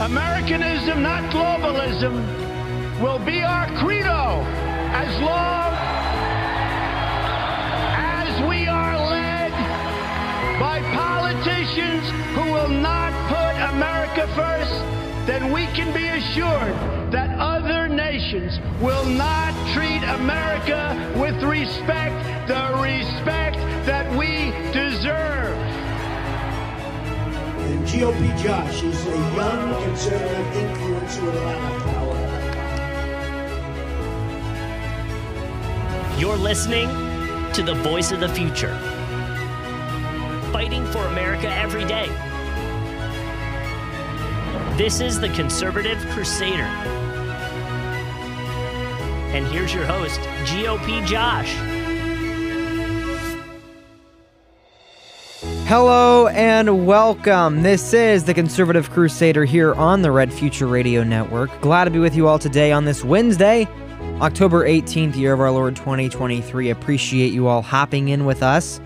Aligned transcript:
Americanism, 0.00 1.02
not 1.02 1.22
globalism, 1.32 2.20
will 3.00 3.18
be 3.18 3.42
our 3.42 3.66
credo 3.78 4.44
as 4.92 5.20
long 5.22 5.72
as 7.96 8.42
we 8.46 8.68
are 8.68 8.94
led 9.08 9.52
by 10.60 10.82
politicians 10.92 12.04
who 12.34 12.52
will 12.52 12.68
not 12.68 13.10
put 13.26 13.56
America 13.74 14.26
first, 14.34 14.70
then 15.26 15.50
we 15.50 15.64
can 15.68 15.94
be 15.94 16.08
assured 16.08 17.10
that 17.10 17.34
other 17.38 17.88
nations 17.88 18.60
will 18.82 19.06
not 19.06 19.54
treat 19.72 20.02
America 20.20 20.92
with 21.16 21.42
respect, 21.42 22.14
the 22.48 22.78
respect 22.82 23.56
that 23.86 24.14
we 24.14 24.52
deserve. 24.72 25.75
GOP 27.86 28.36
Josh 28.42 28.82
is 28.82 29.06
a 29.06 29.10
young 29.10 29.82
conservative 29.84 30.56
influence 30.56 31.18
with 31.18 31.36
a 31.36 31.40
lot 31.40 31.72
of 31.72 31.82
power. 31.84 32.16
You're 36.18 36.36
listening 36.36 36.88
to 37.52 37.62
the 37.62 37.74
voice 37.74 38.10
of 38.10 38.18
the 38.18 38.28
future, 38.28 38.76
fighting 40.52 40.84
for 40.86 41.06
America 41.06 41.48
every 41.48 41.84
day. 41.84 42.08
This 44.76 45.00
is 45.00 45.20
the 45.20 45.28
Conservative 45.28 46.04
Crusader. 46.10 46.64
And 49.32 49.46
here's 49.46 49.72
your 49.72 49.86
host, 49.86 50.18
GOP 50.50 51.06
Josh. 51.06 51.75
Hello 55.66 56.28
and 56.28 56.86
welcome. 56.86 57.62
This 57.62 57.92
is 57.92 58.22
the 58.22 58.32
Conservative 58.32 58.88
Crusader 58.90 59.44
here 59.44 59.74
on 59.74 60.00
the 60.00 60.12
Red 60.12 60.32
Future 60.32 60.68
Radio 60.68 61.02
Network. 61.02 61.60
Glad 61.60 61.86
to 61.86 61.90
be 61.90 61.98
with 61.98 62.14
you 62.14 62.28
all 62.28 62.38
today 62.38 62.70
on 62.70 62.84
this 62.84 63.02
Wednesday, 63.02 63.66
October 64.20 64.64
18th, 64.64 65.16
year 65.16 65.32
of 65.32 65.40
our 65.40 65.50
Lord 65.50 65.74
2023. 65.74 66.70
Appreciate 66.70 67.32
you 67.32 67.48
all 67.48 67.62
hopping 67.62 68.10
in 68.10 68.24
with 68.24 68.44
us. 68.44 68.80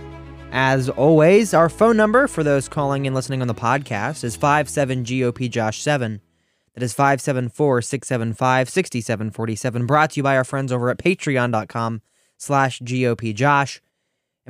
As 0.53 0.89
always, 0.89 1.53
our 1.53 1.69
phone 1.69 1.98
number 1.98 2.27
for 2.27 2.42
those 2.42 2.67
calling 2.67 3.06
and 3.06 3.15
listening 3.15 3.42
on 3.42 3.48
the 3.48 3.55
podcast 3.55 4.25
is 4.25 4.39
57GOP 4.39 5.50
Josh 5.50 5.83
7. 5.83 6.22
That 6.72 6.83
is 6.83 6.94
574 6.94 7.83
675 7.83 8.70
6747. 8.70 9.84
Brought 9.84 10.12
to 10.12 10.17
you 10.20 10.22
by 10.22 10.34
our 10.34 10.44
friends 10.44 10.72
over 10.72 10.89
at 10.89 10.97
patreon.com 10.97 12.00
slash 12.39 12.81
GOP 12.81 13.34
Josh. 13.34 13.83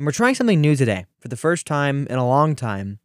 And 0.01 0.07
we're 0.07 0.13
trying 0.13 0.33
something 0.33 0.59
new 0.59 0.75
today. 0.75 1.05
For 1.19 1.27
the 1.27 1.37
first 1.37 1.67
time 1.67 2.07
in 2.09 2.17
a 2.17 2.27
long 2.27 2.55
time, 2.55 2.97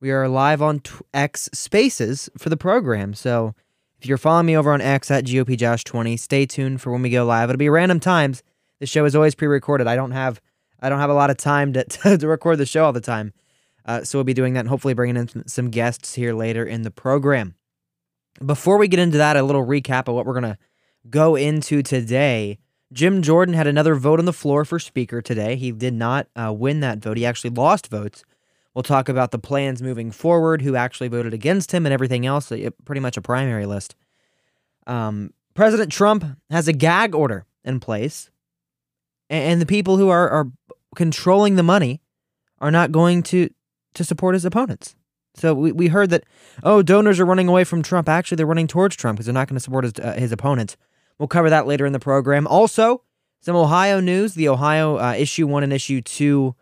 we 0.00 0.10
are 0.10 0.28
live 0.28 0.60
on 0.60 0.82
X 1.14 1.48
Spaces 1.52 2.28
for 2.36 2.48
the 2.48 2.56
program. 2.56 3.14
So 3.14 3.54
if 4.00 4.06
you're 4.06 4.18
following 4.18 4.46
me 4.46 4.56
over 4.56 4.72
on 4.72 4.80
X 4.80 5.12
at 5.12 5.26
GOP 5.26 5.56
Josh 5.56 5.84
20, 5.84 6.16
stay 6.16 6.46
tuned 6.46 6.80
for 6.80 6.90
when 6.90 7.02
we 7.02 7.10
go 7.10 7.24
live. 7.24 7.50
It'll 7.50 7.56
be 7.56 7.68
random 7.68 8.00
times. 8.00 8.42
The 8.80 8.86
show 8.86 9.04
is 9.04 9.14
always 9.14 9.36
pre-recorded. 9.36 9.86
I 9.86 9.94
don't 9.94 10.10
have 10.10 10.40
I 10.80 10.88
don't 10.88 10.98
have 10.98 11.08
a 11.08 11.14
lot 11.14 11.30
of 11.30 11.36
time 11.36 11.72
to 11.74 11.84
to 12.18 12.26
record 12.26 12.58
the 12.58 12.66
show 12.66 12.84
all 12.84 12.92
the 12.92 13.00
time. 13.00 13.32
Uh, 13.86 14.02
so 14.02 14.18
we'll 14.18 14.24
be 14.24 14.34
doing 14.34 14.54
that 14.54 14.60
and 14.60 14.68
hopefully 14.68 14.94
bringing 14.94 15.18
in 15.18 15.46
some 15.46 15.70
guests 15.70 16.14
here 16.16 16.34
later 16.34 16.64
in 16.64 16.82
the 16.82 16.90
program. 16.90 17.54
Before 18.44 18.76
we 18.76 18.88
get 18.88 18.98
into 18.98 19.18
that, 19.18 19.36
a 19.36 19.44
little 19.44 19.64
recap 19.64 20.08
of 20.08 20.16
what 20.16 20.26
we're 20.26 20.34
gonna 20.34 20.58
go 21.08 21.36
into 21.36 21.84
today. 21.84 22.58
Jim 22.92 23.22
Jordan 23.22 23.54
had 23.54 23.66
another 23.66 23.94
vote 23.94 24.18
on 24.18 24.24
the 24.24 24.32
floor 24.32 24.64
for 24.64 24.78
Speaker 24.78 25.22
today. 25.22 25.56
He 25.56 25.70
did 25.70 25.94
not 25.94 26.26
uh, 26.34 26.52
win 26.52 26.80
that 26.80 26.98
vote. 26.98 27.16
He 27.16 27.24
actually 27.24 27.50
lost 27.50 27.88
votes. 27.88 28.24
We'll 28.74 28.82
talk 28.82 29.08
about 29.08 29.30
the 29.30 29.38
plans 29.38 29.82
moving 29.82 30.10
forward, 30.10 30.62
who 30.62 30.76
actually 30.76 31.08
voted 31.08 31.34
against 31.34 31.72
him, 31.72 31.86
and 31.86 31.92
everything 31.92 32.26
else. 32.26 32.52
Pretty 32.84 33.00
much 33.00 33.16
a 33.16 33.22
primary 33.22 33.66
list. 33.66 33.94
Um, 34.86 35.32
President 35.54 35.92
Trump 35.92 36.24
has 36.50 36.68
a 36.68 36.72
gag 36.72 37.14
order 37.14 37.46
in 37.64 37.80
place, 37.80 38.30
and 39.28 39.60
the 39.60 39.66
people 39.66 39.96
who 39.96 40.08
are, 40.08 40.28
are 40.28 40.46
controlling 40.94 41.56
the 41.56 41.62
money 41.62 42.00
are 42.60 42.70
not 42.70 42.92
going 42.92 43.22
to 43.24 43.50
to 43.94 44.04
support 44.04 44.34
his 44.34 44.44
opponents. 44.44 44.94
So 45.34 45.52
we, 45.54 45.72
we 45.72 45.88
heard 45.88 46.10
that 46.10 46.24
oh 46.62 46.82
donors 46.82 47.18
are 47.20 47.26
running 47.26 47.48
away 47.48 47.64
from 47.64 47.82
Trump. 47.82 48.08
Actually, 48.08 48.36
they're 48.36 48.46
running 48.46 48.66
towards 48.66 48.96
Trump 48.96 49.16
because 49.16 49.26
they're 49.26 49.34
not 49.34 49.48
going 49.48 49.56
to 49.56 49.60
support 49.60 49.84
his 49.84 49.94
uh, 50.00 50.14
his 50.14 50.32
opponents. 50.32 50.76
We'll 51.20 51.28
cover 51.28 51.50
that 51.50 51.66
later 51.66 51.84
in 51.84 51.92
the 51.92 52.00
program. 52.00 52.46
Also, 52.46 53.02
some 53.42 53.54
Ohio 53.54 54.00
news. 54.00 54.32
The 54.32 54.48
Ohio 54.48 54.96
uh, 54.96 55.14
issue 55.18 55.46
one 55.46 55.62
and 55.62 55.70
issue 55.70 56.00
two 56.00 56.56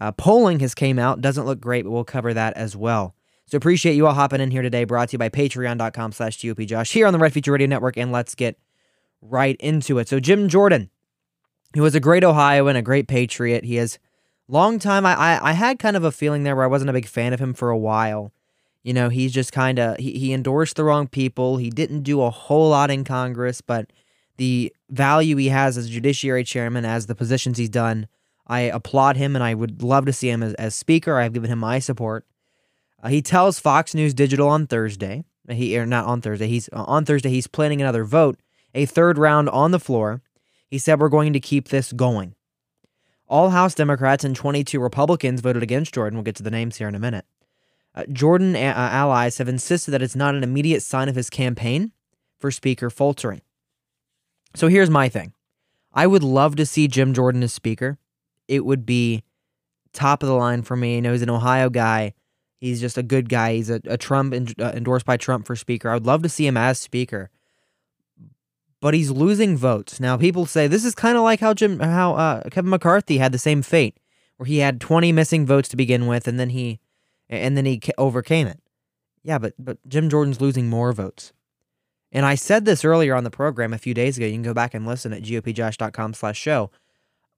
uh, 0.00 0.12
polling 0.12 0.60
has 0.60 0.76
came 0.76 1.00
out. 1.00 1.20
Doesn't 1.20 1.44
look 1.44 1.60
great, 1.60 1.84
but 1.84 1.90
we'll 1.90 2.04
cover 2.04 2.32
that 2.32 2.56
as 2.56 2.76
well. 2.76 3.16
So 3.46 3.56
appreciate 3.56 3.94
you 3.94 4.06
all 4.06 4.14
hopping 4.14 4.40
in 4.40 4.52
here 4.52 4.62
today. 4.62 4.84
Brought 4.84 5.08
to 5.08 5.14
you 5.14 5.18
by 5.18 5.28
patreon.com 5.28 6.12
slash 6.12 6.38
GOP 6.38 6.68
Josh 6.68 6.92
here 6.92 7.08
on 7.08 7.12
the 7.12 7.18
Red 7.18 7.32
Future 7.32 7.50
Radio 7.50 7.66
Network. 7.66 7.96
And 7.96 8.12
let's 8.12 8.36
get 8.36 8.60
right 9.20 9.56
into 9.58 9.98
it. 9.98 10.08
So 10.08 10.20
Jim 10.20 10.48
Jordan, 10.48 10.88
who 11.74 11.82
was 11.82 11.96
a 11.96 12.00
great 12.00 12.22
Ohioan, 12.22 12.76
a 12.76 12.82
great 12.82 13.08
patriot. 13.08 13.64
He 13.64 13.74
has 13.74 13.98
long 14.46 14.78
time. 14.78 15.04
I, 15.04 15.16
I, 15.16 15.50
I 15.50 15.52
had 15.52 15.80
kind 15.80 15.96
of 15.96 16.04
a 16.04 16.12
feeling 16.12 16.44
there 16.44 16.54
where 16.54 16.64
I 16.64 16.68
wasn't 16.68 16.90
a 16.90 16.92
big 16.92 17.08
fan 17.08 17.32
of 17.32 17.40
him 17.40 17.54
for 17.54 17.70
a 17.70 17.78
while. 17.78 18.32
You 18.86 18.92
know, 18.92 19.08
he's 19.08 19.32
just 19.32 19.50
kind 19.50 19.80
of 19.80 19.96
he, 19.96 20.12
he 20.12 20.32
endorsed 20.32 20.76
the 20.76 20.84
wrong 20.84 21.08
people. 21.08 21.56
He 21.56 21.70
didn't 21.70 22.04
do 22.04 22.22
a 22.22 22.30
whole 22.30 22.68
lot 22.70 22.88
in 22.88 23.02
Congress, 23.02 23.60
but 23.60 23.92
the 24.36 24.72
value 24.88 25.34
he 25.34 25.48
has 25.48 25.76
as 25.76 25.90
judiciary 25.90 26.44
chairman, 26.44 26.84
as 26.84 27.06
the 27.06 27.16
positions 27.16 27.58
he's 27.58 27.68
done, 27.68 28.06
I 28.46 28.60
applaud 28.60 29.16
him 29.16 29.34
and 29.34 29.42
I 29.42 29.54
would 29.54 29.82
love 29.82 30.06
to 30.06 30.12
see 30.12 30.30
him 30.30 30.40
as, 30.40 30.54
as 30.54 30.76
speaker. 30.76 31.18
I've 31.18 31.32
given 31.32 31.50
him 31.50 31.58
my 31.58 31.80
support. 31.80 32.26
Uh, 33.02 33.08
he 33.08 33.22
tells 33.22 33.58
Fox 33.58 33.92
News 33.92 34.14
Digital 34.14 34.48
on 34.48 34.68
Thursday, 34.68 35.24
he 35.50 35.76
or 35.76 35.84
not 35.84 36.06
on 36.06 36.20
Thursday, 36.20 36.46
he's 36.46 36.68
uh, 36.72 36.84
on 36.84 37.04
Thursday 37.04 37.30
he's 37.30 37.48
planning 37.48 37.82
another 37.82 38.04
vote, 38.04 38.38
a 38.72 38.86
third 38.86 39.18
round 39.18 39.48
on 39.48 39.72
the 39.72 39.80
floor. 39.80 40.22
He 40.68 40.78
said 40.78 41.00
we're 41.00 41.08
going 41.08 41.32
to 41.32 41.40
keep 41.40 41.70
this 41.70 41.92
going. 41.92 42.36
All 43.26 43.50
House 43.50 43.74
Democrats 43.74 44.22
and 44.22 44.36
22 44.36 44.78
Republicans 44.78 45.40
voted 45.40 45.64
against 45.64 45.92
Jordan. 45.92 46.16
We'll 46.16 46.22
get 46.22 46.36
to 46.36 46.44
the 46.44 46.52
names 46.52 46.76
here 46.76 46.86
in 46.86 46.94
a 46.94 47.00
minute. 47.00 47.24
Uh, 47.96 48.04
Jordan 48.12 48.54
uh, 48.54 48.58
allies 48.58 49.38
have 49.38 49.48
insisted 49.48 49.90
that 49.92 50.02
it's 50.02 50.16
not 50.16 50.34
an 50.34 50.42
immediate 50.44 50.82
sign 50.82 51.08
of 51.08 51.16
his 51.16 51.30
campaign 51.30 51.92
for 52.38 52.50
Speaker 52.50 52.90
faltering. 52.90 53.40
So 54.54 54.68
here's 54.68 54.90
my 54.90 55.08
thing 55.08 55.32
I 55.92 56.06
would 56.06 56.22
love 56.22 56.56
to 56.56 56.66
see 56.66 56.88
Jim 56.88 57.14
Jordan 57.14 57.42
as 57.42 57.52
Speaker. 57.52 57.98
It 58.48 58.64
would 58.64 58.84
be 58.84 59.24
top 59.92 60.22
of 60.22 60.28
the 60.28 60.34
line 60.34 60.62
for 60.62 60.76
me. 60.76 60.98
I 60.98 61.00
know 61.00 61.12
he's 61.12 61.22
an 61.22 61.30
Ohio 61.30 61.70
guy. 61.70 62.12
He's 62.58 62.80
just 62.80 62.98
a 62.98 63.02
good 63.02 63.28
guy. 63.28 63.54
He's 63.54 63.70
a, 63.70 63.80
a 63.86 63.96
Trump 63.96 64.34
uh, 64.34 64.72
endorsed 64.74 65.06
by 65.06 65.16
Trump 65.16 65.46
for 65.46 65.56
Speaker. 65.56 65.90
I 65.90 65.94
would 65.94 66.06
love 66.06 66.22
to 66.22 66.28
see 66.28 66.46
him 66.46 66.56
as 66.56 66.78
Speaker. 66.78 67.30
But 68.80 68.94
he's 68.94 69.10
losing 69.10 69.56
votes. 69.56 69.98
Now 69.98 70.16
people 70.16 70.44
say 70.46 70.66
this 70.66 70.84
is 70.84 70.94
kind 70.94 71.16
of 71.16 71.22
like 71.22 71.40
how 71.40 71.54
Jim 71.54 71.80
how 71.80 72.14
uh, 72.14 72.48
Kevin 72.50 72.70
McCarthy 72.70 73.18
had 73.18 73.32
the 73.32 73.38
same 73.38 73.62
fate 73.62 73.98
where 74.36 74.46
he 74.46 74.58
had 74.58 74.80
20 74.80 75.12
missing 75.12 75.46
votes 75.46 75.68
to 75.70 75.76
begin 75.76 76.06
with 76.06 76.28
and 76.28 76.38
then 76.38 76.50
he 76.50 76.78
and 77.28 77.56
then 77.56 77.64
he 77.64 77.80
overcame 77.98 78.46
it. 78.46 78.60
Yeah, 79.22 79.38
but 79.38 79.54
but 79.58 79.78
Jim 79.88 80.08
Jordan's 80.08 80.40
losing 80.40 80.68
more 80.68 80.92
votes. 80.92 81.32
And 82.12 82.24
I 82.24 82.34
said 82.34 82.64
this 82.64 82.84
earlier 82.84 83.14
on 83.14 83.24
the 83.24 83.30
program 83.30 83.72
a 83.72 83.78
few 83.78 83.92
days 83.92 84.16
ago. 84.16 84.26
You 84.26 84.32
can 84.32 84.42
go 84.42 84.54
back 84.54 84.74
and 84.74 84.86
listen 84.86 85.12
at 85.12 85.22
gopjosh.com 85.22 86.14
slash 86.14 86.38
show. 86.38 86.70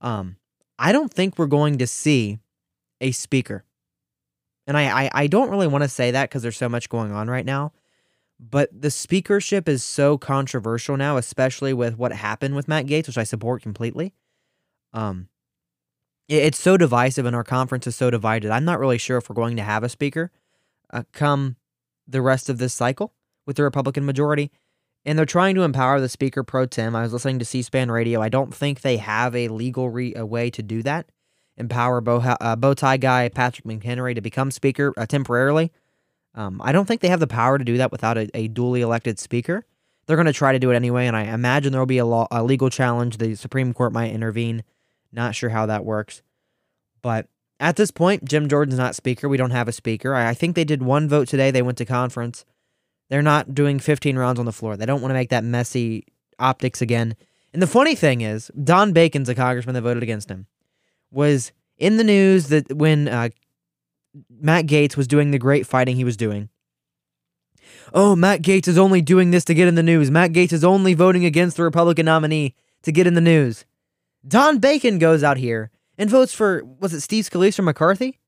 Um, 0.00 0.36
I 0.78 0.92
don't 0.92 1.12
think 1.12 1.38
we're 1.38 1.46
going 1.46 1.78
to 1.78 1.86
see 1.86 2.38
a 3.00 3.10
speaker. 3.12 3.64
And 4.66 4.76
I, 4.76 5.04
I, 5.04 5.10
I 5.14 5.26
don't 5.26 5.50
really 5.50 5.66
want 5.66 5.82
to 5.82 5.88
say 5.88 6.10
that 6.10 6.28
because 6.28 6.42
there's 6.42 6.56
so 6.56 6.68
much 6.68 6.90
going 6.90 7.10
on 7.10 7.28
right 7.28 7.46
now. 7.46 7.72
But 8.38 8.68
the 8.78 8.90
speakership 8.90 9.68
is 9.68 9.82
so 9.82 10.16
controversial 10.16 10.96
now, 10.96 11.16
especially 11.16 11.72
with 11.72 11.98
what 11.98 12.12
happened 12.12 12.54
with 12.54 12.68
Matt 12.68 12.86
Gaetz, 12.86 13.08
which 13.08 13.18
I 13.18 13.24
support 13.24 13.62
completely. 13.62 14.14
Um, 14.92 15.28
it's 16.28 16.60
so 16.60 16.76
divisive 16.76 17.26
and 17.26 17.34
our 17.34 17.44
conference 17.44 17.86
is 17.86 17.96
so 17.96 18.10
divided. 18.10 18.50
I'm 18.50 18.64
not 18.64 18.78
really 18.78 18.98
sure 18.98 19.16
if 19.16 19.28
we're 19.28 19.34
going 19.34 19.56
to 19.56 19.62
have 19.62 19.82
a 19.82 19.88
speaker 19.88 20.30
uh, 20.92 21.02
come 21.12 21.56
the 22.06 22.22
rest 22.22 22.48
of 22.48 22.58
this 22.58 22.74
cycle 22.74 23.14
with 23.46 23.56
the 23.56 23.62
Republican 23.62 24.04
majority. 24.04 24.50
And 25.04 25.18
they're 25.18 25.24
trying 25.26 25.54
to 25.54 25.62
empower 25.62 26.00
the 26.00 26.08
speaker 26.08 26.42
pro 26.42 26.66
tem. 26.66 26.94
I 26.94 27.02
was 27.02 27.12
listening 27.12 27.38
to 27.38 27.44
C 27.44 27.62
SPAN 27.62 27.90
radio. 27.90 28.20
I 28.20 28.28
don't 28.28 28.54
think 28.54 28.80
they 28.80 28.98
have 28.98 29.34
a 29.34 29.48
legal 29.48 29.88
re- 29.88 30.14
a 30.14 30.26
way 30.26 30.50
to 30.50 30.62
do 30.62 30.82
that. 30.82 31.10
empower 31.58 32.00
bow, 32.00 32.18
uh, 32.18 32.56
bow 32.56 32.74
tie 32.74 32.96
guy 32.96 33.28
Patrick 33.28 33.66
McHenry 33.66 34.14
to 34.14 34.20
become 34.20 34.50
speaker 34.50 34.94
uh, 34.96 35.06
temporarily. 35.06 35.72
Um, 36.34 36.60
I 36.62 36.72
don't 36.72 36.86
think 36.86 37.00
they 37.00 37.08
have 37.08 37.20
the 37.20 37.26
power 37.26 37.58
to 37.58 37.64
do 37.64 37.78
that 37.78 37.90
without 37.90 38.16
a, 38.16 38.30
a 38.34 38.48
duly 38.48 38.80
elected 38.80 39.18
speaker. 39.18 39.64
They're 40.06 40.16
going 40.16 40.26
to 40.26 40.32
try 40.32 40.52
to 40.52 40.58
do 40.58 40.70
it 40.70 40.76
anyway, 40.76 41.06
and 41.06 41.16
I 41.16 41.24
imagine 41.24 41.72
there 41.72 41.80
will 41.80 41.86
be 41.86 41.98
a, 41.98 42.06
law, 42.06 42.28
a 42.30 42.42
legal 42.42 42.70
challenge. 42.70 43.18
The 43.18 43.34
Supreme 43.34 43.74
Court 43.74 43.92
might 43.92 44.12
intervene. 44.12 44.62
Not 45.12 45.34
sure 45.34 45.50
how 45.50 45.66
that 45.66 45.84
works. 45.84 46.22
But 47.02 47.28
at 47.60 47.76
this 47.76 47.90
point, 47.90 48.24
Jim 48.24 48.48
Jordan's 48.48 48.78
not 48.78 48.94
speaker. 48.94 49.28
We 49.28 49.36
don't 49.36 49.50
have 49.50 49.68
a 49.68 49.72
speaker. 49.72 50.14
I, 50.14 50.34
think 50.34 50.54
they 50.54 50.64
did 50.64 50.82
one 50.82 51.08
vote 51.08 51.28
today. 51.28 51.50
They 51.50 51.62
went 51.62 51.78
to 51.78 51.84
conference. 51.84 52.44
They're 53.08 53.22
not 53.22 53.54
doing 53.54 53.78
15 53.78 54.16
rounds 54.16 54.38
on 54.38 54.46
the 54.46 54.52
floor. 54.52 54.76
They 54.76 54.86
don't 54.86 55.00
want 55.00 55.10
to 55.10 55.14
make 55.14 55.30
that 55.30 55.44
messy 55.44 56.06
optics 56.38 56.82
again. 56.82 57.16
And 57.52 57.62
the 57.62 57.66
funny 57.66 57.94
thing 57.94 58.20
is, 58.20 58.50
Don 58.62 58.92
Bacon's 58.92 59.28
a 59.28 59.34
congressman 59.34 59.74
that 59.74 59.82
voted 59.82 60.02
against 60.02 60.30
him. 60.30 60.46
Was 61.10 61.52
in 61.78 61.96
the 61.96 62.04
news 62.04 62.48
that 62.48 62.72
when 62.74 63.08
uh, 63.08 63.30
Matt 64.30 64.66
Gaetz 64.66 64.96
was 64.96 65.08
doing 65.08 65.30
the 65.30 65.38
great 65.38 65.66
fighting 65.66 65.96
he 65.96 66.04
was 66.04 66.16
doing. 66.16 66.50
Oh, 67.94 68.14
Matt 68.14 68.42
Gaetz 68.42 68.68
is 68.68 68.78
only 68.78 69.00
doing 69.00 69.30
this 69.30 69.44
to 69.46 69.54
get 69.54 69.68
in 69.68 69.74
the 69.74 69.82
news. 69.82 70.10
Matt 70.10 70.32
Gaetz 70.32 70.52
is 70.52 70.64
only 70.64 70.94
voting 70.94 71.24
against 71.24 71.56
the 71.56 71.62
Republican 71.62 72.06
nominee 72.06 72.54
to 72.82 72.92
get 72.92 73.06
in 73.06 73.14
the 73.14 73.20
news. 73.20 73.64
Don 74.28 74.58
Bacon 74.58 74.98
goes 74.98 75.24
out 75.24 75.38
here 75.38 75.70
and 75.96 76.10
votes 76.10 76.34
for, 76.34 76.62
was 76.78 76.92
it 76.92 77.00
Steve 77.00 77.24
Scalise 77.24 77.58
or 77.58 77.62
McCarthy? 77.62 78.18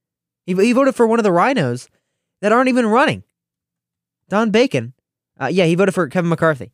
He, 0.47 0.55
he 0.55 0.73
voted 0.73 0.95
for 0.95 1.07
one 1.07 1.19
of 1.19 1.25
the 1.25 1.33
rhinos 1.33 1.89
that 2.41 2.53
aren't 2.53 2.69
even 2.71 2.87
running. 2.87 3.23
Don 4.29 4.51
Bacon. 4.51 4.95
Uh, 5.39 5.47
yeah, 5.47 5.67
he 5.67 5.75
voted 5.75 5.95
for 5.95 6.09
Kevin 6.09 6.31
McCarthy. 6.31 6.73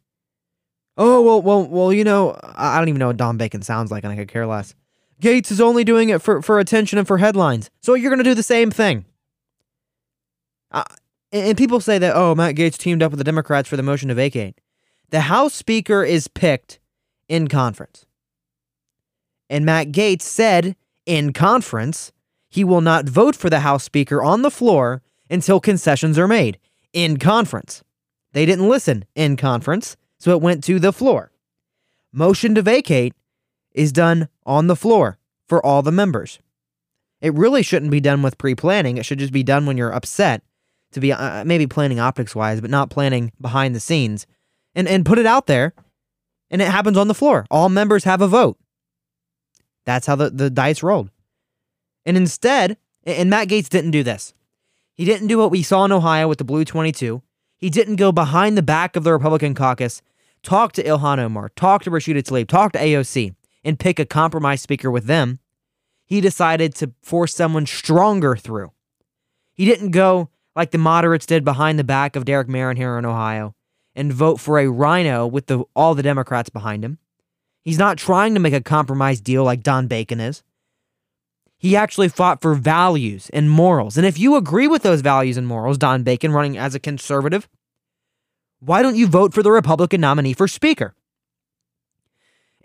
Oh, 0.96 1.20
well, 1.22 1.42
well, 1.42 1.66
well, 1.66 1.92
you 1.92 2.04
know, 2.04 2.38
I 2.42 2.78
don't 2.78 2.88
even 2.88 3.00
know 3.00 3.08
what 3.08 3.16
Don 3.16 3.36
Bacon 3.36 3.62
sounds 3.62 3.90
like, 3.90 4.04
and 4.04 4.12
I 4.12 4.16
could 4.16 4.28
care 4.28 4.46
less. 4.46 4.74
Gaetz 5.20 5.50
is 5.50 5.60
only 5.60 5.84
doing 5.84 6.08
it 6.08 6.22
for, 6.22 6.40
for 6.40 6.58
attention 6.58 6.98
and 6.98 7.06
for 7.06 7.18
headlines. 7.18 7.70
So 7.80 7.94
you're 7.94 8.10
going 8.10 8.22
to 8.22 8.24
do 8.24 8.34
the 8.34 8.42
same 8.42 8.70
thing. 8.70 9.04
Uh, 10.70 10.84
and 11.32 11.56
people 11.56 11.80
say 11.80 11.98
that, 11.98 12.14
oh, 12.14 12.34
Matt 12.34 12.54
Gaetz 12.54 12.78
teamed 12.78 13.02
up 13.02 13.12
with 13.12 13.18
the 13.18 13.24
Democrats 13.24 13.68
for 13.68 13.76
the 13.76 13.82
motion 13.82 14.08
to 14.08 14.14
vacate. 14.14 14.60
The 15.10 15.22
House 15.22 15.54
Speaker 15.54 16.02
is 16.02 16.28
picked 16.28 16.78
in 17.28 17.48
conference. 17.48 18.06
And 19.48 19.64
Matt 19.64 19.92
Gaetz 19.92 20.22
said 20.22 20.76
in 21.04 21.32
conference 21.32 22.12
he 22.48 22.64
will 22.64 22.80
not 22.80 23.08
vote 23.08 23.36
for 23.36 23.50
the 23.50 23.60
House 23.60 23.84
Speaker 23.84 24.22
on 24.22 24.42
the 24.42 24.50
floor 24.50 25.02
until 25.28 25.60
concessions 25.60 26.18
are 26.18 26.28
made 26.28 26.58
in 26.92 27.18
conference. 27.18 27.82
They 28.32 28.46
didn't 28.46 28.68
listen 28.68 29.04
in 29.14 29.36
conference, 29.36 29.96
so 30.18 30.30
it 30.32 30.40
went 30.40 30.64
to 30.64 30.78
the 30.78 30.92
floor. 30.92 31.32
Motion 32.12 32.54
to 32.54 32.62
vacate 32.62 33.12
is 33.74 33.92
done 33.92 34.28
on 34.44 34.66
the 34.66 34.76
floor 34.76 35.18
for 35.46 35.64
all 35.64 35.82
the 35.82 35.92
members. 35.92 36.38
It 37.20 37.34
really 37.34 37.62
shouldn't 37.62 37.90
be 37.90 38.00
done 38.00 38.22
with 38.22 38.38
pre 38.38 38.54
planning. 38.54 38.96
It 38.96 39.04
should 39.04 39.18
just 39.18 39.32
be 39.32 39.42
done 39.42 39.66
when 39.66 39.76
you're 39.76 39.94
upset 39.94 40.42
to 40.92 41.00
be 41.00 41.12
uh, 41.12 41.44
maybe 41.44 41.66
planning 41.66 42.00
optics 42.00 42.34
wise, 42.34 42.60
but 42.60 42.70
not 42.70 42.90
planning 42.90 43.32
behind 43.40 43.74
the 43.74 43.80
scenes 43.80 44.26
and, 44.74 44.88
and 44.88 45.04
put 45.04 45.18
it 45.18 45.26
out 45.26 45.46
there. 45.46 45.74
And 46.50 46.62
it 46.62 46.68
happens 46.68 46.96
on 46.96 47.08
the 47.08 47.14
floor. 47.14 47.44
All 47.50 47.68
members 47.68 48.04
have 48.04 48.22
a 48.22 48.28
vote. 48.28 48.58
That's 49.86 50.06
how 50.06 50.16
the, 50.16 50.28
the 50.28 50.50
dice 50.50 50.82
rolled. 50.82 51.10
And 52.04 52.16
instead, 52.16 52.76
and 53.06 53.30
Matt 53.30 53.48
Gaetz 53.48 53.68
didn't 53.68 53.92
do 53.92 54.02
this. 54.02 54.34
He 54.94 55.04
didn't 55.04 55.28
do 55.28 55.38
what 55.38 55.50
we 55.50 55.62
saw 55.62 55.84
in 55.84 55.92
Ohio 55.92 56.28
with 56.28 56.38
the 56.38 56.44
Blue 56.44 56.64
22. 56.64 57.22
He 57.56 57.70
didn't 57.70 57.96
go 57.96 58.12
behind 58.12 58.56
the 58.56 58.62
back 58.62 58.96
of 58.96 59.04
the 59.04 59.12
Republican 59.12 59.54
caucus, 59.54 60.02
talk 60.42 60.72
to 60.72 60.82
Ilhan 60.82 61.18
Omar, 61.18 61.50
talk 61.50 61.82
to 61.84 61.90
Rashida 61.90 62.22
Tlaib, 62.22 62.48
talk 62.48 62.72
to 62.72 62.78
AOC 62.78 63.34
and 63.64 63.78
pick 63.78 63.98
a 63.98 64.04
compromise 64.04 64.60
speaker 64.60 64.90
with 64.90 65.06
them. 65.06 65.38
He 66.04 66.20
decided 66.20 66.74
to 66.76 66.92
force 67.02 67.34
someone 67.34 67.66
stronger 67.66 68.36
through. 68.36 68.72
He 69.52 69.64
didn't 69.64 69.90
go 69.90 70.30
like 70.54 70.70
the 70.70 70.78
moderates 70.78 71.26
did 71.26 71.44
behind 71.44 71.78
the 71.78 71.84
back 71.84 72.16
of 72.16 72.24
Derek 72.24 72.48
Merrin 72.48 72.76
here 72.76 72.96
in 72.98 73.04
Ohio 73.04 73.54
and 73.94 74.12
vote 74.12 74.38
for 74.38 74.58
a 74.58 74.68
rhino 74.68 75.26
with 75.26 75.46
the, 75.46 75.64
all 75.74 75.94
the 75.94 76.02
Democrats 76.02 76.50
behind 76.50 76.84
him. 76.84 76.98
He's 77.66 77.78
not 77.80 77.98
trying 77.98 78.34
to 78.34 78.40
make 78.40 78.52
a 78.52 78.60
compromise 78.60 79.20
deal 79.20 79.42
like 79.42 79.64
Don 79.64 79.88
Bacon 79.88 80.20
is. 80.20 80.44
He 81.58 81.74
actually 81.74 82.08
fought 82.08 82.40
for 82.40 82.54
values 82.54 83.28
and 83.32 83.50
morals. 83.50 83.96
And 83.96 84.06
if 84.06 84.20
you 84.20 84.36
agree 84.36 84.68
with 84.68 84.84
those 84.84 85.00
values 85.00 85.36
and 85.36 85.48
morals, 85.48 85.76
Don 85.76 86.04
Bacon 86.04 86.30
running 86.30 86.56
as 86.56 86.76
a 86.76 86.78
conservative, 86.78 87.48
why 88.60 88.82
don't 88.82 88.94
you 88.94 89.08
vote 89.08 89.34
for 89.34 89.42
the 89.42 89.50
Republican 89.50 90.00
nominee 90.00 90.32
for 90.32 90.46
Speaker? 90.46 90.94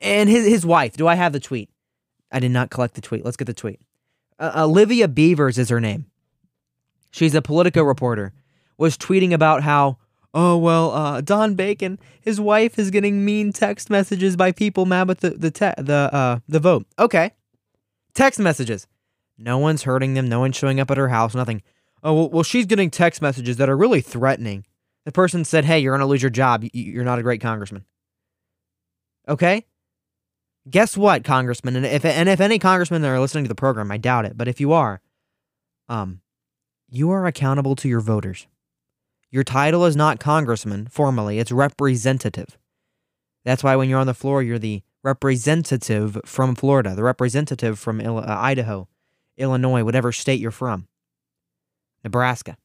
And 0.04 0.30
his, 0.30 0.46
his 0.46 0.68
wife, 0.68 0.96
do 0.96 1.08
I 1.08 1.16
have 1.16 1.34
the 1.34 1.40
tweet? 1.40 1.72
I 2.32 2.40
did 2.40 2.52
not 2.52 2.70
collect 2.70 2.94
the 2.94 3.02
tweet. 3.02 3.26
Let's 3.26 3.38
get 3.38 3.46
the 3.46 3.56
tweet. 3.56 3.82
Uh, 4.38 4.52
Olivia 4.56 5.08
Beavers 5.08 5.58
is 5.58 5.70
her 5.70 5.80
name. 5.80 6.06
She's 7.10 7.34
a 7.34 7.42
Politico 7.42 7.82
reporter. 7.82 8.34
Was 8.78 9.00
tweeting 9.00 9.34
about 9.34 9.64
how, 9.64 9.98
oh 10.34 10.58
well, 10.58 10.92
uh, 10.92 11.22
Don 11.22 11.56
Bacon, 11.56 12.00
his 12.20 12.40
wife 12.40 12.78
is 12.80 12.92
getting 12.92 13.24
mean 13.26 13.52
text 13.52 13.90
messages 13.90 14.36
by 14.36 14.52
people 14.52 14.86
mad 14.86 15.08
with 15.08 15.20
the 15.20 15.32
the 15.32 15.52
te- 15.52 15.82
the 15.82 16.10
uh, 16.14 16.40
the 16.48 16.60
vote. 16.60 16.86
Okay, 16.98 17.32
text 18.14 18.40
messages. 18.40 18.88
No 19.38 19.58
one's 19.58 19.84
hurting 19.84 20.14
them. 20.14 20.30
No 20.30 20.40
one's 20.40 20.56
showing 20.56 20.80
up 20.80 20.92
at 20.92 20.98
her 20.98 21.10
house. 21.10 21.34
Nothing. 21.34 21.62
Oh 22.04 22.14
well, 22.14 22.30
well 22.30 22.44
she's 22.44 22.66
getting 22.66 22.90
text 22.90 23.22
messages 23.22 23.58
that 23.58 23.70
are 23.70 23.78
really 23.78 24.02
threatening. 24.02 24.66
The 25.06 25.12
person 25.12 25.46
said, 25.46 25.66
"Hey, 25.66 25.80
you're 25.80 25.94
gonna 25.94 26.08
lose 26.08 26.22
your 26.22 26.30
job. 26.30 26.64
You're 26.74 27.06
not 27.06 27.20
a 27.20 27.24
great 27.24 27.42
congressman." 27.42 27.86
Okay, 29.28 29.66
Guess 30.70 30.96
what, 30.96 31.24
Congressman? 31.24 31.76
And 31.76 31.86
if 31.86 32.06
and 32.06 32.30
if 32.30 32.40
any 32.40 32.60
congressmen 32.60 33.02
that 33.02 33.10
are 33.10 33.20
listening 33.20 33.46
to 33.46 33.50
the 33.50 33.56
program, 33.56 33.92
I 33.92 33.98
doubt 33.98 34.26
it, 34.26 34.38
but 34.38 34.48
if 34.48 34.60
you 34.60 34.72
are, 34.74 35.02
um, 35.90 36.22
you 36.88 37.10
are 37.10 37.26
accountable 37.26 37.76
to 37.78 37.90
your 37.90 38.02
voters. 38.02 38.46
Your 39.32 39.44
title 39.44 39.86
is 39.86 39.96
not 39.96 40.20
congressman 40.20 40.88
formally; 40.88 41.40
it's 41.40 41.52
representative. 41.52 42.58
That's 43.44 43.64
why 43.64 43.76
when 43.76 43.90
you're 43.90 44.00
on 44.00 44.08
the 44.08 44.14
floor, 44.14 44.44
you're 44.44 44.60
the 44.60 44.84
representative 45.04 46.20
from 46.26 46.56
Florida, 46.56 46.94
the 46.96 47.04
representative 47.04 47.80
from 47.80 48.00
uh, 48.02 48.24
Idaho, 48.28 48.88
Illinois, 49.38 49.84
whatever 49.84 50.12
state 50.12 50.40
you're 50.40 50.52
from, 50.52 50.88
Nebraska. 52.04 52.58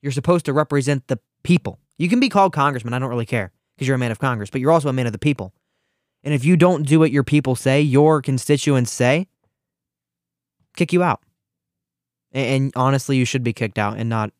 You're 0.00 0.12
supposed 0.12 0.46
to 0.46 0.52
represent 0.52 1.08
the 1.08 1.18
people. 1.42 1.78
You 1.98 2.08
can 2.08 2.20
be 2.20 2.28
called 2.28 2.52
congressman. 2.52 2.94
I 2.94 2.98
don't 2.98 3.10
really 3.10 3.26
care 3.26 3.52
because 3.74 3.88
you're 3.88 3.96
a 3.96 3.98
man 3.98 4.12
of 4.12 4.18
Congress, 4.18 4.50
but 4.50 4.60
you're 4.60 4.70
also 4.70 4.88
a 4.88 4.92
man 4.92 5.06
of 5.06 5.12
the 5.12 5.18
people. 5.18 5.52
And 6.22 6.34
if 6.34 6.44
you 6.44 6.56
don't 6.56 6.86
do 6.86 6.98
what 6.98 7.10
your 7.10 7.24
people 7.24 7.54
say, 7.54 7.80
your 7.80 8.22
constituents 8.22 8.92
say, 8.92 9.28
kick 10.76 10.92
you 10.92 11.02
out. 11.02 11.22
And, 12.32 12.46
and 12.46 12.72
honestly, 12.76 13.16
you 13.16 13.24
should 13.24 13.42
be 13.42 13.52
kicked 13.52 13.78
out 13.78 13.98
and 13.98 14.08
not 14.08 14.32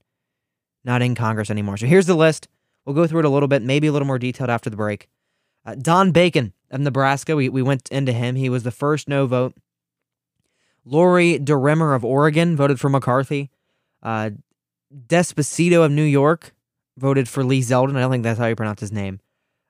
not 0.89 1.03
in 1.03 1.15
Congress 1.15 1.51
anymore. 1.51 1.77
So 1.77 1.87
here's 1.87 2.07
the 2.07 2.17
list. 2.17 2.49
We'll 2.85 2.97
go 2.97 3.07
through 3.07 3.21
it 3.21 3.25
a 3.27 3.29
little 3.29 3.47
bit, 3.47 3.63
maybe 3.63 3.87
a 3.87 3.93
little 3.93 4.07
more 4.07 4.19
detailed 4.19 4.51
after 4.51 4.71
the 4.71 4.77
break. 4.77 5.09
Uh, 5.65 5.75
Don 5.77 6.11
Bacon 6.11 6.55
of 6.71 6.81
Nebraska, 6.81 7.37
we, 7.37 7.49
we 7.49 7.63
went 7.63 7.89
into 7.91 8.13
him. 8.13 8.35
He 8.35 8.49
was 8.49 8.63
the 8.63 8.71
first 8.71 9.07
no 9.07 9.27
vote. 9.27 9.55
Lori 10.85 11.39
DeRemer 11.39 11.95
of 11.95 12.05
Oregon 12.05 12.57
voted 12.57 12.81
for 12.81 12.89
McCarthy. 12.89 13.51
Uh, 14.03 14.31
D'Esposito 15.07 15.85
of 15.85 15.93
New 15.93 16.03
York 16.03 16.55
voted 16.97 17.29
for 17.29 17.45
Lee 17.45 17.61
Zeldin. 17.61 17.97
I 17.97 18.01
don't 18.01 18.11
think 18.11 18.25
that's 18.25 18.39
how 18.39 18.47
you 18.47 18.57
pronounce 18.57 18.81
his 18.81 18.93
name. 18.93 19.21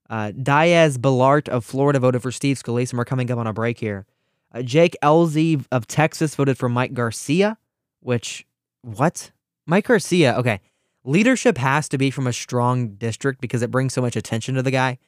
Uh, 0.08 0.30
Diaz 0.30 0.96
Balart 0.96 1.48
of 1.48 1.64
Florida 1.64 1.98
voted 1.98 2.22
for 2.22 2.30
Steve 2.30 2.56
Scalise, 2.56 2.90
and 2.90 2.98
we're 2.98 3.04
coming 3.04 3.30
up 3.30 3.38
on 3.38 3.46
a 3.48 3.52
break 3.52 3.78
here. 3.80 4.06
Uh, 4.54 4.62
Jake 4.62 4.96
Ellzey 5.02 5.64
of 5.72 5.88
Texas 5.88 6.36
voted 6.36 6.56
for 6.56 6.68
Mike 6.68 6.94
Garcia, 6.94 7.58
which, 8.00 8.46
what? 8.82 9.32
Mike 9.66 9.86
Garcia, 9.86 10.36
okay. 10.38 10.60
Leadership 11.04 11.58
has 11.58 11.88
to 11.88 11.98
be 11.98 12.10
from 12.10 12.26
a 12.26 12.32
strong 12.32 12.94
district 12.94 13.40
because 13.40 13.62
it 13.62 13.70
brings 13.70 13.94
so 13.94 14.02
much 14.02 14.16
attention 14.16 14.54
to 14.54 14.62
the 14.62 14.70
guy. 14.70 14.98